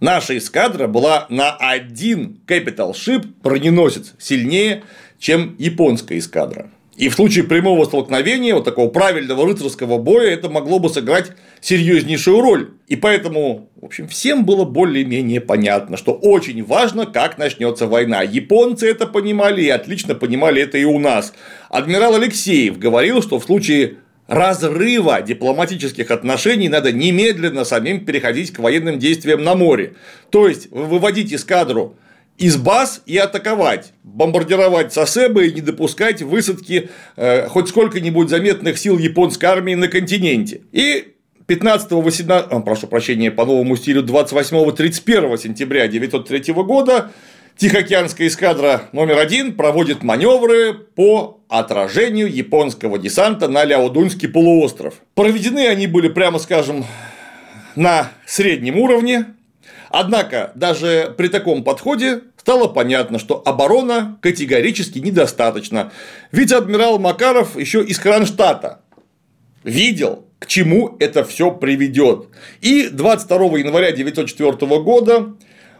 Наша 0.00 0.38
эскадра 0.38 0.86
была 0.86 1.26
на 1.28 1.56
один 1.56 2.38
Capital 2.46 2.92
Ship 2.92 3.26
броненосец 3.42 4.14
сильнее, 4.18 4.84
чем 5.18 5.56
японская 5.58 6.18
эскадра. 6.18 6.70
И 6.98 7.08
в 7.08 7.14
случае 7.14 7.44
прямого 7.44 7.84
столкновения, 7.84 8.54
вот 8.54 8.64
такого 8.64 8.88
правильного 8.88 9.46
рыцарского 9.46 9.98
боя, 9.98 10.30
это 10.30 10.48
могло 10.48 10.80
бы 10.80 10.88
сыграть 10.88 11.30
серьезнейшую 11.60 12.40
роль. 12.40 12.70
И 12.88 12.96
поэтому, 12.96 13.70
в 13.80 13.84
общем, 13.84 14.08
всем 14.08 14.44
было 14.44 14.64
более-менее 14.64 15.40
понятно, 15.40 15.96
что 15.96 16.12
очень 16.12 16.64
важно, 16.64 17.06
как 17.06 17.38
начнется 17.38 17.86
война. 17.86 18.22
Японцы 18.22 18.90
это 18.90 19.06
понимали 19.06 19.62
и 19.62 19.68
отлично 19.68 20.16
понимали 20.16 20.60
это 20.60 20.76
и 20.76 20.82
у 20.82 20.98
нас. 20.98 21.32
Адмирал 21.68 22.16
Алексеев 22.16 22.80
говорил, 22.80 23.22
что 23.22 23.38
в 23.38 23.44
случае 23.44 23.98
разрыва 24.26 25.22
дипломатических 25.22 26.10
отношений 26.10 26.68
надо 26.68 26.90
немедленно 26.90 27.62
самим 27.62 28.04
переходить 28.04 28.52
к 28.52 28.58
военным 28.58 28.98
действиям 28.98 29.44
на 29.44 29.54
море. 29.54 29.94
То 30.30 30.48
есть 30.48 30.68
выводить 30.72 31.32
эскадру 31.32 31.96
из 32.38 32.56
баз 32.56 33.02
и 33.04 33.18
атаковать, 33.18 33.92
бомбардировать 34.04 34.92
Сосебы 34.92 35.48
и 35.48 35.52
не 35.52 35.60
допускать 35.60 36.22
высадки 36.22 36.88
э, 37.16 37.48
хоть 37.48 37.68
сколько-нибудь 37.68 38.28
заметных 38.28 38.78
сил 38.78 38.96
японской 38.96 39.46
армии 39.46 39.74
на 39.74 39.88
континенте. 39.88 40.62
И 40.70 41.14
15-18, 41.48 42.62
прошу 42.62 42.86
прощения, 42.86 43.32
по 43.32 43.44
новому 43.44 43.76
стилю 43.76 44.04
28-31 44.04 45.36
сентября 45.38 45.84
1903 45.84 46.54
года 46.54 47.10
Тихоокеанская 47.56 48.28
эскадра 48.28 48.82
номер 48.92 49.18
один 49.18 49.56
проводит 49.56 50.04
маневры 50.04 50.74
по 50.74 51.40
отражению 51.48 52.32
японского 52.32 53.00
десанта 53.00 53.48
на 53.48 53.64
Ляодунский 53.64 54.28
полуостров. 54.28 54.94
Проведены 55.14 55.66
они 55.66 55.88
были, 55.88 56.06
прямо 56.06 56.38
скажем, 56.38 56.84
на 57.74 58.12
среднем 58.26 58.78
уровне, 58.78 59.26
Однако, 59.90 60.52
даже 60.54 61.14
при 61.16 61.28
таком 61.28 61.64
подходе 61.64 62.22
стало 62.38 62.68
понятно, 62.68 63.18
что 63.18 63.42
оборона 63.44 64.18
категорически 64.22 64.98
недостаточно. 64.98 65.92
Ведь 66.32 66.52
адмирал 66.52 66.98
Макаров 66.98 67.58
еще 67.58 67.84
из 67.84 67.98
Кронштадта 67.98 68.80
видел, 69.64 70.24
к 70.38 70.46
чему 70.46 70.96
это 70.98 71.24
все 71.24 71.50
приведет. 71.50 72.28
И 72.60 72.88
22 72.88 73.58
января 73.58 73.88
1904 73.88 74.80
года 74.82 75.34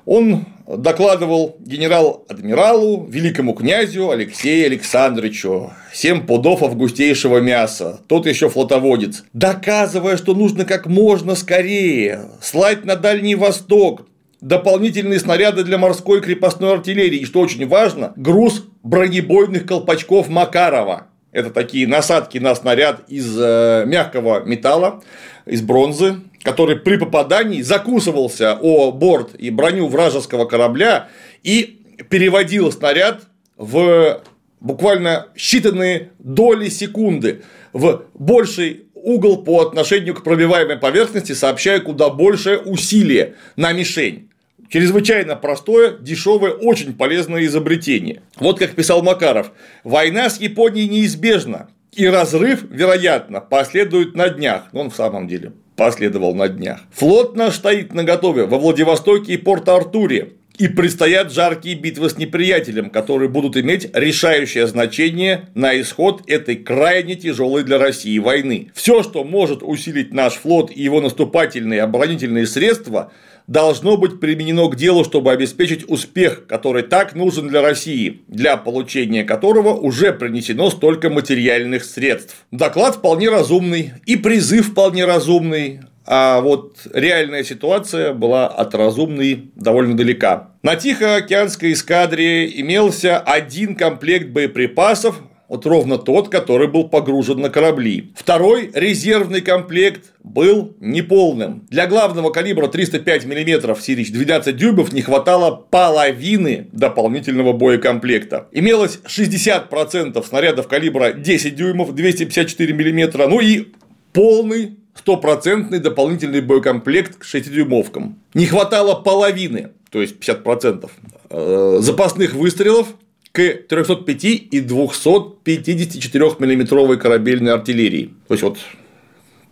он 0.04 0.46
докладывал 0.66 1.56
генерал-адмиралу, 1.60 3.06
великому 3.08 3.52
князю 3.54 4.10
Алексею 4.10 4.66
Александровичу, 4.66 5.72
семь 5.92 6.26
пудов 6.26 6.62
августейшего 6.62 7.38
мяса, 7.38 8.00
тот 8.06 8.26
еще 8.26 8.48
флотоводец, 8.48 9.24
доказывая, 9.32 10.16
что 10.16 10.34
нужно 10.34 10.64
как 10.64 10.86
можно 10.86 11.34
скорее 11.34 12.30
слать 12.40 12.84
на 12.84 12.96
Дальний 12.96 13.34
Восток 13.34 14.06
дополнительные 14.40 15.18
снаряды 15.18 15.64
для 15.64 15.78
морской 15.78 16.20
крепостной 16.20 16.74
артиллерии, 16.74 17.18
и, 17.18 17.24
что 17.24 17.40
очень 17.40 17.66
важно, 17.66 18.12
груз 18.16 18.64
бронебойных 18.82 19.66
колпачков 19.66 20.28
Макарова. 20.28 21.08
Это 21.32 21.50
такие 21.50 21.86
насадки 21.86 22.38
на 22.38 22.54
снаряд 22.54 23.02
из 23.08 23.36
э, 23.38 23.84
мягкого 23.86 24.44
металла, 24.44 25.02
из 25.44 25.60
бронзы, 25.62 26.16
который 26.42 26.76
при 26.76 26.96
попадании 26.96 27.62
закусывался 27.62 28.58
о 28.60 28.92
борт 28.92 29.34
и 29.34 29.50
броню 29.50 29.88
вражеского 29.88 30.46
корабля 30.46 31.08
и 31.42 31.82
переводил 32.08 32.72
снаряд 32.72 33.22
в 33.56 34.22
буквально 34.60 35.28
считанные 35.36 36.08
доли 36.18 36.68
секунды 36.68 37.42
в 37.72 38.04
больший 38.14 38.86
угол 38.94 39.44
по 39.44 39.60
отношению 39.60 40.14
к 40.14 40.24
пробиваемой 40.24 40.76
поверхности, 40.76 41.32
сообщая 41.32 41.80
куда 41.80 42.10
большее 42.10 42.58
усилие 42.58 43.34
на 43.56 43.72
мишень. 43.72 44.27
Чрезвычайно 44.68 45.34
простое, 45.36 45.96
дешевое, 45.98 46.52
очень 46.52 46.94
полезное 46.94 47.44
изобретение. 47.46 48.22
Вот 48.36 48.58
как 48.58 48.72
писал 48.72 49.02
Макаров, 49.02 49.52
война 49.82 50.28
с 50.28 50.40
Японией 50.40 50.88
неизбежна, 50.88 51.68
и 51.92 52.06
разрыв, 52.06 52.64
вероятно, 52.70 53.40
последует 53.40 54.14
на 54.14 54.28
днях. 54.28 54.64
Но 54.72 54.82
он 54.82 54.90
в 54.90 54.96
самом 54.96 55.26
деле 55.26 55.52
последовал 55.74 56.34
на 56.34 56.48
днях. 56.48 56.80
Флот 56.92 57.34
наш 57.36 57.54
стоит 57.54 57.94
на 57.94 58.04
готове 58.04 58.44
во 58.44 58.58
Владивостоке 58.58 59.34
и 59.34 59.36
Порт-Артуре. 59.36 60.34
И 60.58 60.66
предстоят 60.66 61.32
жаркие 61.32 61.76
битвы 61.76 62.10
с 62.10 62.18
неприятелем, 62.18 62.90
которые 62.90 63.28
будут 63.28 63.56
иметь 63.56 63.88
решающее 63.94 64.66
значение 64.66 65.50
на 65.54 65.80
исход 65.80 66.28
этой 66.28 66.56
крайне 66.56 67.14
тяжелой 67.14 67.62
для 67.62 67.78
России 67.78 68.18
войны. 68.18 68.72
Все, 68.74 69.04
что 69.04 69.22
может 69.22 69.62
усилить 69.62 70.12
наш 70.12 70.34
флот 70.34 70.72
и 70.72 70.82
его 70.82 71.00
наступательные 71.00 71.82
оборонительные 71.82 72.44
средства, 72.44 73.12
должно 73.48 73.96
быть 73.96 74.20
применено 74.20 74.68
к 74.68 74.76
делу, 74.76 75.02
чтобы 75.04 75.32
обеспечить 75.32 75.88
успех, 75.88 76.46
который 76.46 76.82
так 76.84 77.16
нужен 77.16 77.48
для 77.48 77.62
России, 77.62 78.20
для 78.28 78.56
получения 78.56 79.24
которого 79.24 79.74
уже 79.74 80.12
принесено 80.12 80.70
столько 80.70 81.10
материальных 81.10 81.84
средств. 81.84 82.36
Доклад 82.52 82.96
вполне 82.96 83.30
разумный 83.30 83.94
и 84.06 84.16
призыв 84.16 84.68
вполне 84.68 85.06
разумный, 85.06 85.80
а 86.10 86.40
вот 86.40 86.86
реальная 86.92 87.42
ситуация 87.42 88.12
была 88.12 88.46
от 88.46 88.74
разумной 88.74 89.50
довольно 89.56 89.96
далека. 89.96 90.50
На 90.62 90.76
Тихоокеанской 90.76 91.72
эскадре 91.72 92.48
имелся 92.60 93.18
один 93.18 93.74
комплект 93.74 94.28
боеприпасов, 94.28 95.20
вот 95.48 95.64
ровно 95.66 95.98
тот, 95.98 96.28
который 96.28 96.68
был 96.68 96.88
погружен 96.88 97.40
на 97.40 97.48
корабли. 97.48 98.12
Второй 98.14 98.70
резервный 98.74 99.40
комплект 99.40 100.12
был 100.22 100.76
неполным. 100.80 101.66
Для 101.70 101.86
главного 101.86 102.30
калибра 102.30 102.68
305 102.68 103.24
мм 103.24 103.76
Сирич 103.80 104.12
12 104.12 104.56
дюймов 104.56 104.92
не 104.92 105.02
хватало 105.02 105.66
половины 105.70 106.68
дополнительного 106.72 107.52
боекомплекта. 107.52 108.48
Имелось 108.52 108.98
60% 109.06 110.26
снарядов 110.26 110.68
калибра 110.68 111.12
10 111.12 111.56
дюймов 111.56 111.94
254 111.94 112.74
мм, 112.74 113.28
ну 113.28 113.40
и 113.40 113.68
полный 114.12 114.76
стопроцентный 114.94 115.78
дополнительный 115.78 116.40
боекомплект 116.40 117.16
к 117.16 117.24
6-дюймовкам. 117.24 118.14
Не 118.34 118.46
хватало 118.46 118.96
половины, 119.00 119.70
то 119.90 120.00
есть 120.00 120.16
50% 120.18 120.90
э, 121.30 121.78
запасных 121.80 122.34
выстрелов 122.34 122.88
к 123.32 123.42
305 123.68 124.24
и 124.24 124.60
254 124.60 126.24
миллиметровой 126.38 126.98
корабельной 126.98 127.52
артиллерии. 127.52 128.14
То 128.26 128.34
есть 128.34 128.42
вот 128.42 128.58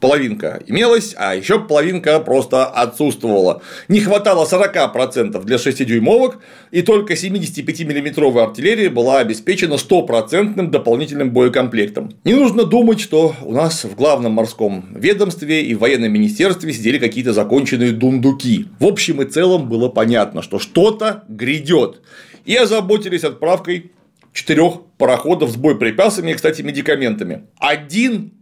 половинка 0.01 0.63
имелась, 0.67 1.15
а 1.17 1.35
еще 1.35 1.59
половинка 1.61 2.21
просто 2.21 2.67
отсутствовала. 2.67 3.63
Не 3.89 4.01
хватало 4.01 4.47
40% 4.47 5.43
для 5.45 5.57
6-дюймовок, 5.57 6.39
и 6.71 6.83
только 6.83 7.15
75-миллиметровая 7.15 8.45
артиллерия 8.45 8.91
была 8.91 9.19
обеспечена 9.19 9.79
стопроцентным 9.79 10.71
дополнительным 10.71 11.31
боекомплектом. 11.31 12.13
Не 12.25 12.35
нужно 12.35 12.65
думать, 12.65 13.01
что 13.01 13.35
у 13.43 13.53
нас 13.53 13.85
в 13.85 13.95
главном 13.95 14.33
морском 14.33 14.87
ведомстве 14.95 15.63
и 15.63 15.75
в 15.75 15.81
военном 15.81 16.13
министерстве 16.13 16.73
сидели 16.73 16.99
какие-то 16.99 17.33
законченные 17.33 17.93
дундуки. 17.93 18.67
В 18.79 18.87
общем 18.87 19.23
и 19.23 19.25
целом 19.25 19.69
было 19.69 19.89
понятно, 19.89 20.43
что 20.43 20.59
что-то 20.59 21.25
грядет 21.29 22.01
и 22.47 22.57
озаботились 22.57 23.25
отправкой 23.25 23.93
четырех 24.33 24.83
пароходов 24.97 25.51
с 25.51 25.57
боеприпасами 25.57 26.31
и, 26.31 26.35
кстати, 26.35 26.63
медикаментами. 26.63 27.47
Один 27.59 28.33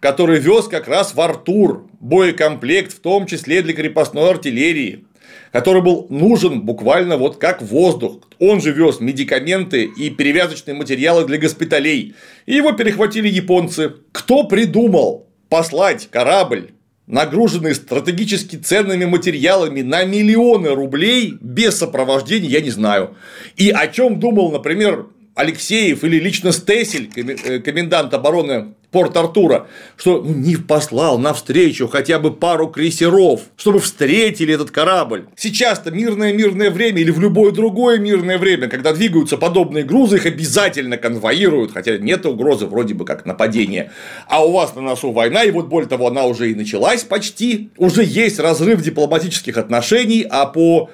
который 0.00 0.38
вез 0.38 0.68
как 0.68 0.88
раз 0.88 1.14
в 1.14 1.20
Артур 1.20 1.88
боекомплект, 1.98 2.92
в 2.92 3.00
том 3.00 3.26
числе 3.26 3.62
для 3.62 3.72
крепостной 3.72 4.30
артиллерии, 4.30 5.04
который 5.50 5.82
был 5.82 6.06
нужен 6.10 6.60
буквально 6.60 7.16
вот 7.16 7.38
как 7.38 7.62
воздух. 7.62 8.20
Он 8.38 8.60
же 8.60 8.72
вез 8.72 9.00
медикаменты 9.00 9.84
и 9.84 10.10
перевязочные 10.10 10.74
материалы 10.74 11.24
для 11.26 11.38
госпиталей. 11.38 12.14
И 12.44 12.54
его 12.54 12.70
перехватили 12.70 13.28
японцы. 13.28 13.94
Кто 14.12 14.44
придумал 14.44 15.26
послать 15.48 16.08
корабль 16.10 16.72
нагруженный 17.06 17.74
стратегически 17.74 18.56
ценными 18.56 19.04
материалами 19.04 19.82
на 19.82 20.04
миллионы 20.04 20.74
рублей 20.74 21.36
без 21.40 21.76
сопровождения, 21.78 22.48
я 22.48 22.60
не 22.60 22.70
знаю. 22.70 23.16
И 23.56 23.70
о 23.70 23.86
чем 23.88 24.18
думал, 24.18 24.50
например, 24.50 25.06
Алексеев 25.34 26.02
или 26.02 26.18
лично 26.18 26.50
Стесель, 26.50 27.10
э, 27.14 27.58
комендант 27.60 28.14
обороны 28.14 28.74
Порт-Артура, 28.90 29.66
что 29.96 30.22
ну, 30.22 30.34
Нив 30.34 30.66
послал 30.66 31.18
навстречу 31.18 31.88
хотя 31.88 32.18
бы 32.18 32.32
пару 32.32 32.68
крейсеров, 32.68 33.40
чтобы 33.56 33.80
встретили 33.80 34.54
этот 34.54 34.70
корабль. 34.70 35.26
Сейчас-то 35.36 35.90
мирное-мирное 35.90 36.70
время 36.70 37.00
или 37.00 37.10
в 37.10 37.20
любое 37.20 37.52
другое 37.52 37.98
мирное 37.98 38.38
время, 38.38 38.68
когда 38.68 38.92
двигаются 38.92 39.36
подобные 39.36 39.84
грузы, 39.84 40.16
их 40.16 40.26
обязательно 40.26 40.96
конвоируют, 40.96 41.72
хотя 41.72 41.98
нет 41.98 42.24
угрозы 42.26 42.66
вроде 42.66 42.94
бы 42.94 43.04
как 43.04 43.26
нападения. 43.26 43.92
А 44.28 44.44
у 44.44 44.52
вас 44.52 44.74
на 44.74 44.82
носу 44.82 45.12
война, 45.12 45.42
и 45.42 45.50
вот 45.50 45.66
более 45.66 45.88
того, 45.88 46.08
она 46.08 46.24
уже 46.24 46.50
и 46.50 46.54
началась 46.54 47.02
почти, 47.04 47.70
уже 47.76 48.04
есть 48.04 48.38
разрыв 48.38 48.82
дипломатических 48.82 49.56
отношений, 49.56 50.26
а 50.28 50.46
по 50.46 50.90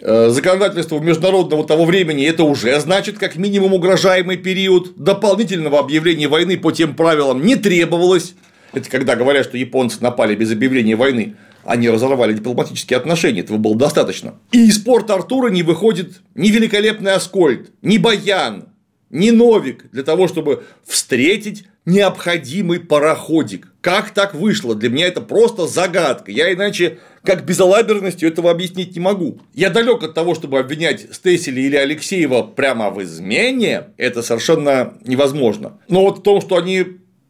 законодательству 0.00 1.00
международного 1.00 1.66
того 1.66 1.84
времени 1.84 2.24
это 2.24 2.44
уже 2.44 2.78
значит 2.80 3.18
как 3.18 3.36
минимум 3.36 3.74
угрожаемый 3.74 4.36
период. 4.36 4.96
Дополнительного 4.96 5.78
объявления 5.78 6.28
войны 6.28 6.58
по 6.58 6.72
тем 6.72 6.94
правилам 6.94 7.44
не 7.44 7.56
требовалось. 7.56 8.34
Это 8.72 8.88
когда 8.88 9.16
говорят, 9.16 9.44
что 9.44 9.58
японцы 9.58 9.98
напали 10.00 10.34
без 10.34 10.50
объявления 10.50 10.96
войны. 10.96 11.36
Они 11.64 11.88
разорвали 11.88 12.32
дипломатические 12.32 12.96
отношения, 12.96 13.40
этого 13.40 13.56
было 13.56 13.76
достаточно. 13.76 14.34
И 14.50 14.66
из 14.66 14.78
порта 14.78 15.14
Артура 15.14 15.48
не 15.48 15.62
выходит 15.62 16.20
ни 16.34 16.48
великолепный 16.48 17.12
Аскольд, 17.12 17.70
ни 17.82 17.98
Баян, 17.98 18.68
ни 19.10 19.30
Новик 19.30 19.90
для 19.92 20.02
того, 20.02 20.26
чтобы 20.26 20.64
встретить 20.84 21.66
необходимый 21.84 22.80
пароходик. 22.80 23.68
Как 23.80 24.10
так 24.10 24.34
вышло? 24.34 24.74
Для 24.74 24.88
меня 24.88 25.08
это 25.08 25.20
просто 25.20 25.66
загадка. 25.66 26.30
Я 26.30 26.52
иначе 26.52 26.98
как 27.24 27.44
безалаберностью 27.44 28.28
этого 28.28 28.50
объяснить 28.50 28.94
не 28.94 29.00
могу. 29.00 29.40
Я 29.54 29.70
далек 29.70 30.02
от 30.02 30.14
того, 30.14 30.34
чтобы 30.34 30.58
обвинять 30.58 31.08
Стесселя 31.12 31.60
или 31.60 31.76
Алексеева 31.76 32.42
прямо 32.42 32.90
в 32.90 33.02
измене, 33.02 33.88
это 33.96 34.22
совершенно 34.22 34.94
невозможно. 35.04 35.78
Но 35.88 36.02
вот 36.02 36.18
в 36.18 36.22
том, 36.22 36.40
что 36.40 36.56
они 36.56 36.86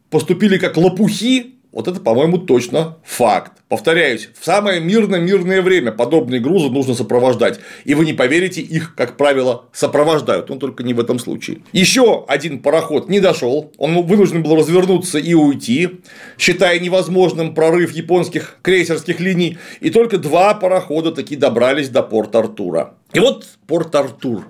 поступили 0.09 0.59
как 0.59 0.77
лопухи, 0.77 1.52
вот 1.73 1.87
это, 1.87 1.99
по-моему, 1.99 2.37
точно 2.37 2.97
факт. 3.03 3.53
Повторяюсь, 3.67 4.29
в 4.39 4.45
самое 4.45 4.79
мирное-мирное 4.79 5.63
время 5.63 5.91
подобные 5.91 6.39
грузы 6.39 6.69
нужно 6.69 6.93
сопровождать. 6.93 7.59
И 7.83 7.95
вы 7.95 8.05
не 8.05 8.13
поверите, 8.13 8.61
их, 8.61 8.93
как 8.93 9.17
правило, 9.17 9.65
сопровождают. 9.73 10.49
Но 10.49 10.57
только 10.57 10.83
не 10.83 10.93
в 10.93 10.99
этом 10.99 11.17
случае. 11.17 11.63
Еще 11.71 12.25
один 12.27 12.59
пароход 12.59 13.09
не 13.09 13.19
дошел. 13.19 13.71
Он 13.77 14.05
вынужден 14.05 14.43
был 14.43 14.55
развернуться 14.55 15.17
и 15.17 15.33
уйти, 15.33 16.01
считая 16.37 16.79
невозможным 16.79 17.55
прорыв 17.55 17.91
японских 17.93 18.57
крейсерских 18.61 19.19
линий. 19.19 19.57
И 19.79 19.89
только 19.89 20.19
два 20.19 20.53
парохода 20.53 21.11
таки 21.11 21.35
добрались 21.35 21.89
до 21.89 22.03
порта 22.03 22.39
Артура. 22.39 22.93
И 23.13 23.19
вот 23.19 23.47
порт 23.65 23.95
Артур. 23.95 24.45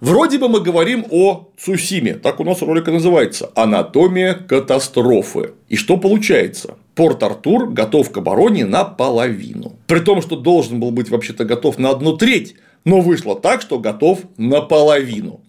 Вроде 0.00 0.38
бы 0.38 0.48
мы 0.48 0.60
говорим 0.60 1.04
о 1.10 1.48
Цусиме, 1.58 2.14
так 2.14 2.40
у 2.40 2.44
нас 2.44 2.62
ролик 2.62 2.88
и 2.88 2.90
называется 2.90 3.50
«Анатомия 3.54 4.34
катастрофы». 4.34 5.52
И 5.68 5.76
что 5.76 5.96
получается? 5.96 6.76
Порт-Артур 6.94 7.70
готов 7.70 8.10
к 8.10 8.16
обороне 8.16 8.64
наполовину. 8.64 9.76
При 9.86 10.00
том, 10.00 10.22
что 10.22 10.36
должен 10.36 10.80
был 10.80 10.90
быть 10.90 11.10
вообще-то 11.10 11.44
готов 11.44 11.78
на 11.78 11.90
одну 11.90 12.16
треть, 12.16 12.56
но 12.84 13.00
вышло 13.00 13.38
так, 13.38 13.60
что 13.62 13.78
готов 13.78 14.20
наполовину. 14.36 15.40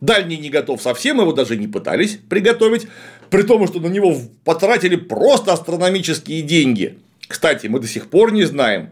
Дальний 0.00 0.36
не 0.36 0.50
готов 0.50 0.82
совсем, 0.82 1.20
его 1.20 1.32
даже 1.32 1.56
не 1.56 1.66
пытались 1.66 2.18
приготовить, 2.28 2.86
при 3.30 3.42
том, 3.42 3.66
что 3.66 3.80
на 3.80 3.86
него 3.86 4.16
потратили 4.44 4.96
просто 4.96 5.52
астрономические 5.52 6.42
деньги. 6.42 6.98
Кстати, 7.26 7.66
мы 7.66 7.80
до 7.80 7.86
сих 7.86 8.08
пор 8.08 8.32
не 8.32 8.44
знаем, 8.44 8.90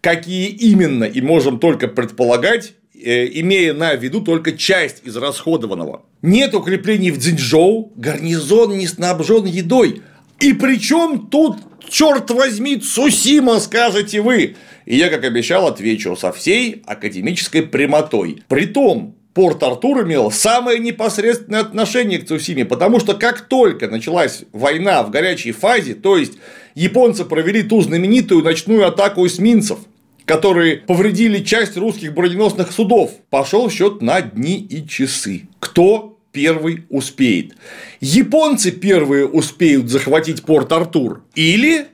какие 0.00 0.48
именно, 0.48 1.04
и 1.04 1.20
можем 1.20 1.58
только 1.58 1.88
предполагать, 1.88 2.74
имея 2.94 3.74
на 3.74 3.94
виду 3.94 4.20
только 4.20 4.52
часть 4.52 5.02
израсходованного. 5.04 6.02
Нет 6.22 6.54
укреплений 6.54 7.10
в 7.10 7.18
Цзиньчжоу, 7.18 7.92
гарнизон 7.96 8.78
не 8.78 8.86
снабжен 8.86 9.44
едой. 9.44 10.02
И 10.40 10.52
причем 10.52 11.28
тут, 11.30 11.58
черт 11.88 12.30
возьми, 12.30 12.76
Цусима, 12.76 13.60
скажете 13.60 14.20
вы. 14.20 14.56
И 14.86 14.96
я, 14.96 15.08
как 15.08 15.24
обещал, 15.24 15.66
отвечу 15.66 16.16
со 16.16 16.32
всей 16.32 16.82
академической 16.86 17.62
прямотой. 17.62 18.42
Притом, 18.48 19.16
Порт-Артур 19.34 20.04
имел 20.04 20.30
самое 20.30 20.78
непосредственное 20.78 21.60
отношение 21.60 22.20
к 22.20 22.26
Цусиме, 22.26 22.64
потому 22.64 23.00
что 23.00 23.14
как 23.14 23.40
только 23.42 23.88
началась 23.88 24.44
война 24.52 25.02
в 25.02 25.10
горячей 25.10 25.50
фазе, 25.50 25.94
то 25.94 26.16
есть 26.16 26.34
японцы 26.76 27.24
провели 27.24 27.62
ту 27.62 27.80
знаменитую 27.80 28.44
ночную 28.44 28.86
атаку 28.86 29.26
эсминцев, 29.26 29.80
которые 30.24 30.78
повредили 30.78 31.42
часть 31.42 31.76
русских 31.76 32.14
броненосных 32.14 32.72
судов, 32.72 33.12
пошел 33.30 33.70
счет 33.70 34.02
на 34.02 34.20
дни 34.20 34.58
и 34.58 34.86
часы. 34.86 35.48
Кто 35.60 36.18
первый 36.32 36.84
успеет? 36.88 37.54
Японцы 38.00 38.70
первые 38.70 39.26
успеют 39.26 39.88
захватить 39.88 40.42
Порт-Артур 40.44 41.24
или 41.34 41.88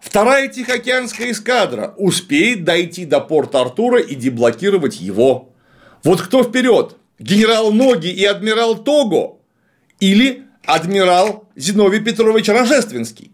Вторая 0.00 0.48
Тихоокеанская 0.48 1.30
эскадра 1.30 1.94
успеет 1.98 2.64
дойти 2.64 3.04
до 3.04 3.20
порта 3.20 3.60
Артура 3.60 4.00
и 4.00 4.14
деблокировать 4.14 4.98
его. 5.00 5.50
Вот 6.02 6.22
кто 6.22 6.42
вперед? 6.42 6.96
Генерал 7.18 7.70
Ноги 7.70 8.08
и 8.08 8.24
адмирал 8.24 8.82
Того 8.82 9.40
или 10.00 10.44
адмирал 10.64 11.48
Зиновий 11.54 12.00
Петрович 12.00 12.48
Рожественский? 12.48 13.30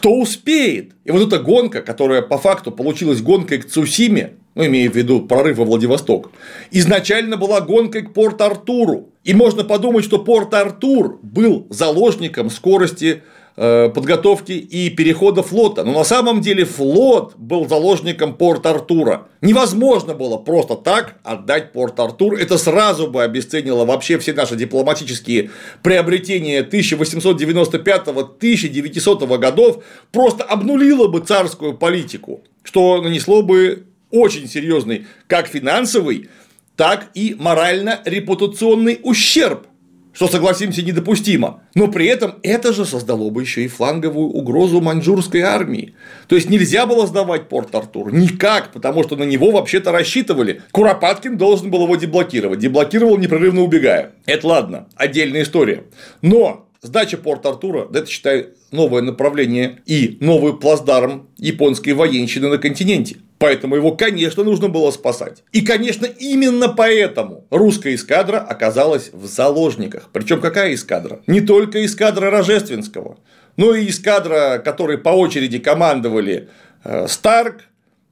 Кто 0.00 0.14
успеет? 0.14 0.92
И 1.04 1.10
вот 1.10 1.26
эта 1.26 1.38
гонка, 1.42 1.82
которая 1.82 2.22
по 2.22 2.38
факту 2.38 2.72
получилась 2.72 3.20
гонкой 3.20 3.58
к 3.58 3.68
Цусиме, 3.68 4.32
ну, 4.54 4.64
имея 4.64 4.90
в 4.90 4.94
виду 4.96 5.20
прорыв 5.20 5.58
во 5.58 5.66
Владивосток, 5.66 6.30
изначально 6.70 7.36
была 7.36 7.60
гонкой 7.60 8.06
к 8.06 8.14
Порт-Артуру. 8.14 9.10
И 9.24 9.34
можно 9.34 9.62
подумать, 9.62 10.06
что 10.06 10.18
Порт-Артур 10.18 11.18
был 11.22 11.66
заложником 11.68 12.48
скорости 12.48 13.24
подготовки 13.60 14.52
и 14.52 14.88
перехода 14.88 15.42
флота. 15.42 15.84
Но 15.84 15.92
на 15.92 16.04
самом 16.04 16.40
деле 16.40 16.64
флот 16.64 17.34
был 17.36 17.68
заложником 17.68 18.34
Порт-Артура. 18.34 19.28
Невозможно 19.42 20.14
было 20.14 20.38
просто 20.38 20.76
так 20.76 21.18
отдать 21.24 21.72
Порт-Артур. 21.72 22.36
Это 22.36 22.56
сразу 22.56 23.08
бы 23.08 23.22
обесценило 23.22 23.84
вообще 23.84 24.18
все 24.18 24.32
наши 24.32 24.56
дипломатические 24.56 25.50
приобретения 25.82 26.62
1895-1900 26.62 29.36
годов, 29.36 29.84
просто 30.10 30.44
обнулило 30.44 31.08
бы 31.08 31.20
царскую 31.20 31.76
политику, 31.76 32.40
что 32.62 33.02
нанесло 33.02 33.42
бы 33.42 33.84
очень 34.10 34.48
серьезный 34.48 35.04
как 35.26 35.48
финансовый, 35.48 36.30
так 36.76 37.10
и 37.12 37.36
морально-репутационный 37.38 39.00
ущерб 39.02 39.66
что, 40.12 40.28
согласимся, 40.28 40.82
недопустимо. 40.82 41.62
Но 41.74 41.88
при 41.88 42.06
этом 42.06 42.36
это 42.42 42.72
же 42.72 42.84
создало 42.84 43.30
бы 43.30 43.42
еще 43.42 43.64
и 43.64 43.68
фланговую 43.68 44.28
угрозу 44.28 44.80
маньчжурской 44.80 45.42
армии. 45.42 45.94
То 46.28 46.36
есть 46.36 46.50
нельзя 46.50 46.86
было 46.86 47.06
сдавать 47.06 47.48
Порт-Артур. 47.48 48.12
Никак, 48.12 48.72
потому 48.72 49.02
что 49.02 49.16
на 49.16 49.24
него 49.24 49.50
вообще-то 49.50 49.92
рассчитывали. 49.92 50.62
Куропаткин 50.72 51.36
должен 51.36 51.70
был 51.70 51.84
его 51.84 51.96
деблокировать. 51.96 52.58
Деблокировал, 52.58 53.18
непрерывно 53.18 53.62
убегая. 53.62 54.12
Это 54.26 54.46
ладно, 54.46 54.88
отдельная 54.96 55.42
история. 55.42 55.84
Но 56.22 56.66
Сдача 56.82 57.18
Порт-Артура– 57.18 57.88
это, 57.92 58.06
считай, 58.06 58.48
новое 58.70 59.02
направление 59.02 59.80
и 59.86 60.18
новый 60.20 60.56
плацдарм 60.56 61.28
японской 61.36 61.90
военщины 61.90 62.48
на 62.48 62.58
континенте. 62.58 63.16
Поэтому 63.38 63.74
его, 63.74 63.92
конечно, 63.92 64.44
нужно 64.44 64.68
было 64.68 64.90
спасать. 64.90 65.44
И, 65.52 65.62
конечно, 65.62 66.04
именно 66.04 66.68
поэтому 66.68 67.46
русская 67.50 67.94
эскадра 67.94 68.36
оказалась 68.36 69.10
в 69.12 69.26
заложниках. 69.26 70.10
Причем 70.12 70.40
какая 70.40 70.74
эскадра? 70.74 71.22
Не 71.26 71.40
только 71.40 71.84
эскадра 71.84 72.30
Рожественского, 72.30 73.18
но 73.56 73.74
и 73.74 73.88
эскадра, 73.88 74.60
которой 74.62 74.98
по 74.98 75.08
очереди 75.08 75.58
командовали 75.58 76.48
э, 76.84 77.06
Старк, 77.08 77.62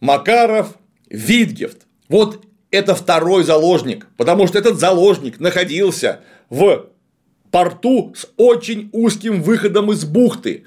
Макаров, 0.01 0.77
Витгефт. 1.11 1.87
Вот 2.09 2.43
это 2.71 2.95
второй 2.95 3.45
заложник, 3.45 4.07
потому 4.17 4.47
что 4.47 4.59
этот 4.59 4.79
заложник 4.79 5.41
находился 5.41 6.21
в 6.49 6.87
порту 7.59 8.13
с 8.15 8.29
очень 8.37 8.89
узким 8.93 9.43
выходом 9.43 9.91
из 9.91 10.05
бухты. 10.05 10.63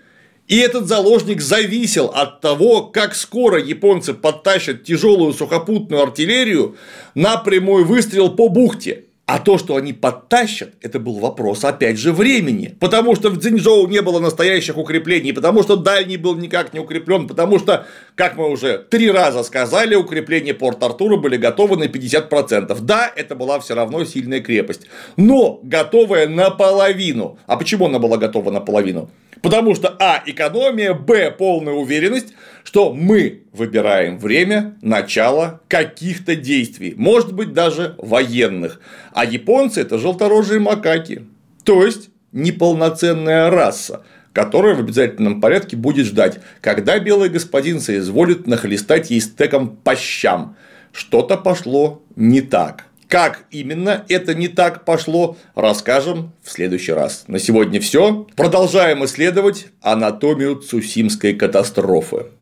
И 0.49 0.57
этот 0.57 0.87
заложник 0.89 1.39
зависел 1.39 2.07
от 2.07 2.41
того, 2.41 2.81
как 2.81 3.15
скоро 3.15 3.57
японцы 3.57 4.13
подтащат 4.13 4.83
тяжелую 4.83 5.31
сухопутную 5.31 6.03
артиллерию 6.03 6.75
на 7.15 7.37
прямой 7.37 7.85
выстрел 7.85 8.35
по 8.35 8.49
бухте. 8.49 9.05
А 9.33 9.39
то, 9.39 9.57
что 9.57 9.77
они 9.77 9.93
подтащат, 9.93 10.73
это 10.81 10.99
был 10.99 11.19
вопрос, 11.19 11.63
опять 11.63 11.97
же, 11.97 12.11
времени. 12.11 12.75
Потому 12.81 13.15
что 13.15 13.29
в 13.29 13.39
Цзиньчжоу 13.39 13.87
не 13.87 14.01
было 14.01 14.19
настоящих 14.19 14.75
укреплений, 14.77 15.31
потому 15.31 15.63
что 15.63 15.77
дальний 15.77 16.17
был 16.17 16.35
никак 16.35 16.73
не 16.73 16.81
укреплен, 16.81 17.29
потому 17.29 17.57
что, 17.57 17.85
как 18.15 18.35
мы 18.35 18.49
уже 18.49 18.77
три 18.77 19.09
раза 19.09 19.43
сказали, 19.43 19.95
укрепления 19.95 20.53
Порт-Артура 20.53 21.15
были 21.15 21.37
готовы 21.37 21.77
на 21.77 21.85
50%. 21.85 22.77
Да, 22.81 23.09
это 23.15 23.35
была 23.35 23.61
все 23.61 23.73
равно 23.73 24.03
сильная 24.03 24.41
крепость, 24.41 24.87
но 25.15 25.61
готовая 25.63 26.27
наполовину. 26.27 27.39
А 27.45 27.55
почему 27.55 27.85
она 27.85 27.99
была 27.99 28.17
готова 28.17 28.51
наполовину? 28.51 29.09
Потому 29.41 29.73
что 29.75 29.95
А. 29.99 30.21
Экономия, 30.25 30.93
Б. 30.93 31.31
Полная 31.31 31.73
уверенность, 31.73 32.33
что 32.63 32.93
мы 32.93 33.43
выбираем 33.51 34.19
время 34.19 34.77
начала 34.81 35.61
каких-то 35.67 36.35
действий, 36.35 36.93
может 36.95 37.33
быть, 37.33 37.53
даже 37.53 37.95
военных. 37.97 38.79
А 39.13 39.25
японцы– 39.25 39.81
это 39.81 39.97
желторожие 39.97 40.59
макаки, 40.59 41.25
то 41.63 41.83
есть 41.83 42.09
неполноценная 42.31 43.49
раса, 43.49 44.03
которая 44.31 44.75
в 44.75 44.79
обязательном 44.79 45.41
порядке 45.41 45.75
будет 45.75 46.05
ждать, 46.05 46.39
когда 46.61 46.99
белый 46.99 47.29
господин 47.29 47.79
соизволит 47.79 48.47
нахлестать 48.47 49.09
ей 49.09 49.19
стеком 49.19 49.75
по 49.75 49.95
щам. 49.95 50.55
Что-то 50.93 51.37
пошло 51.37 52.03
не 52.15 52.41
так. 52.41 52.85
Как 53.11 53.43
именно 53.51 54.05
это 54.07 54.33
не 54.33 54.47
так 54.47 54.85
пошло, 54.85 55.35
расскажем 55.53 56.31
в 56.41 56.49
следующий 56.49 56.93
раз. 56.93 57.25
На 57.27 57.39
сегодня 57.39 57.81
все. 57.81 58.25
Продолжаем 58.37 59.03
исследовать 59.03 59.67
анатомию 59.81 60.55
Цусимской 60.55 61.33
катастрофы. 61.33 62.27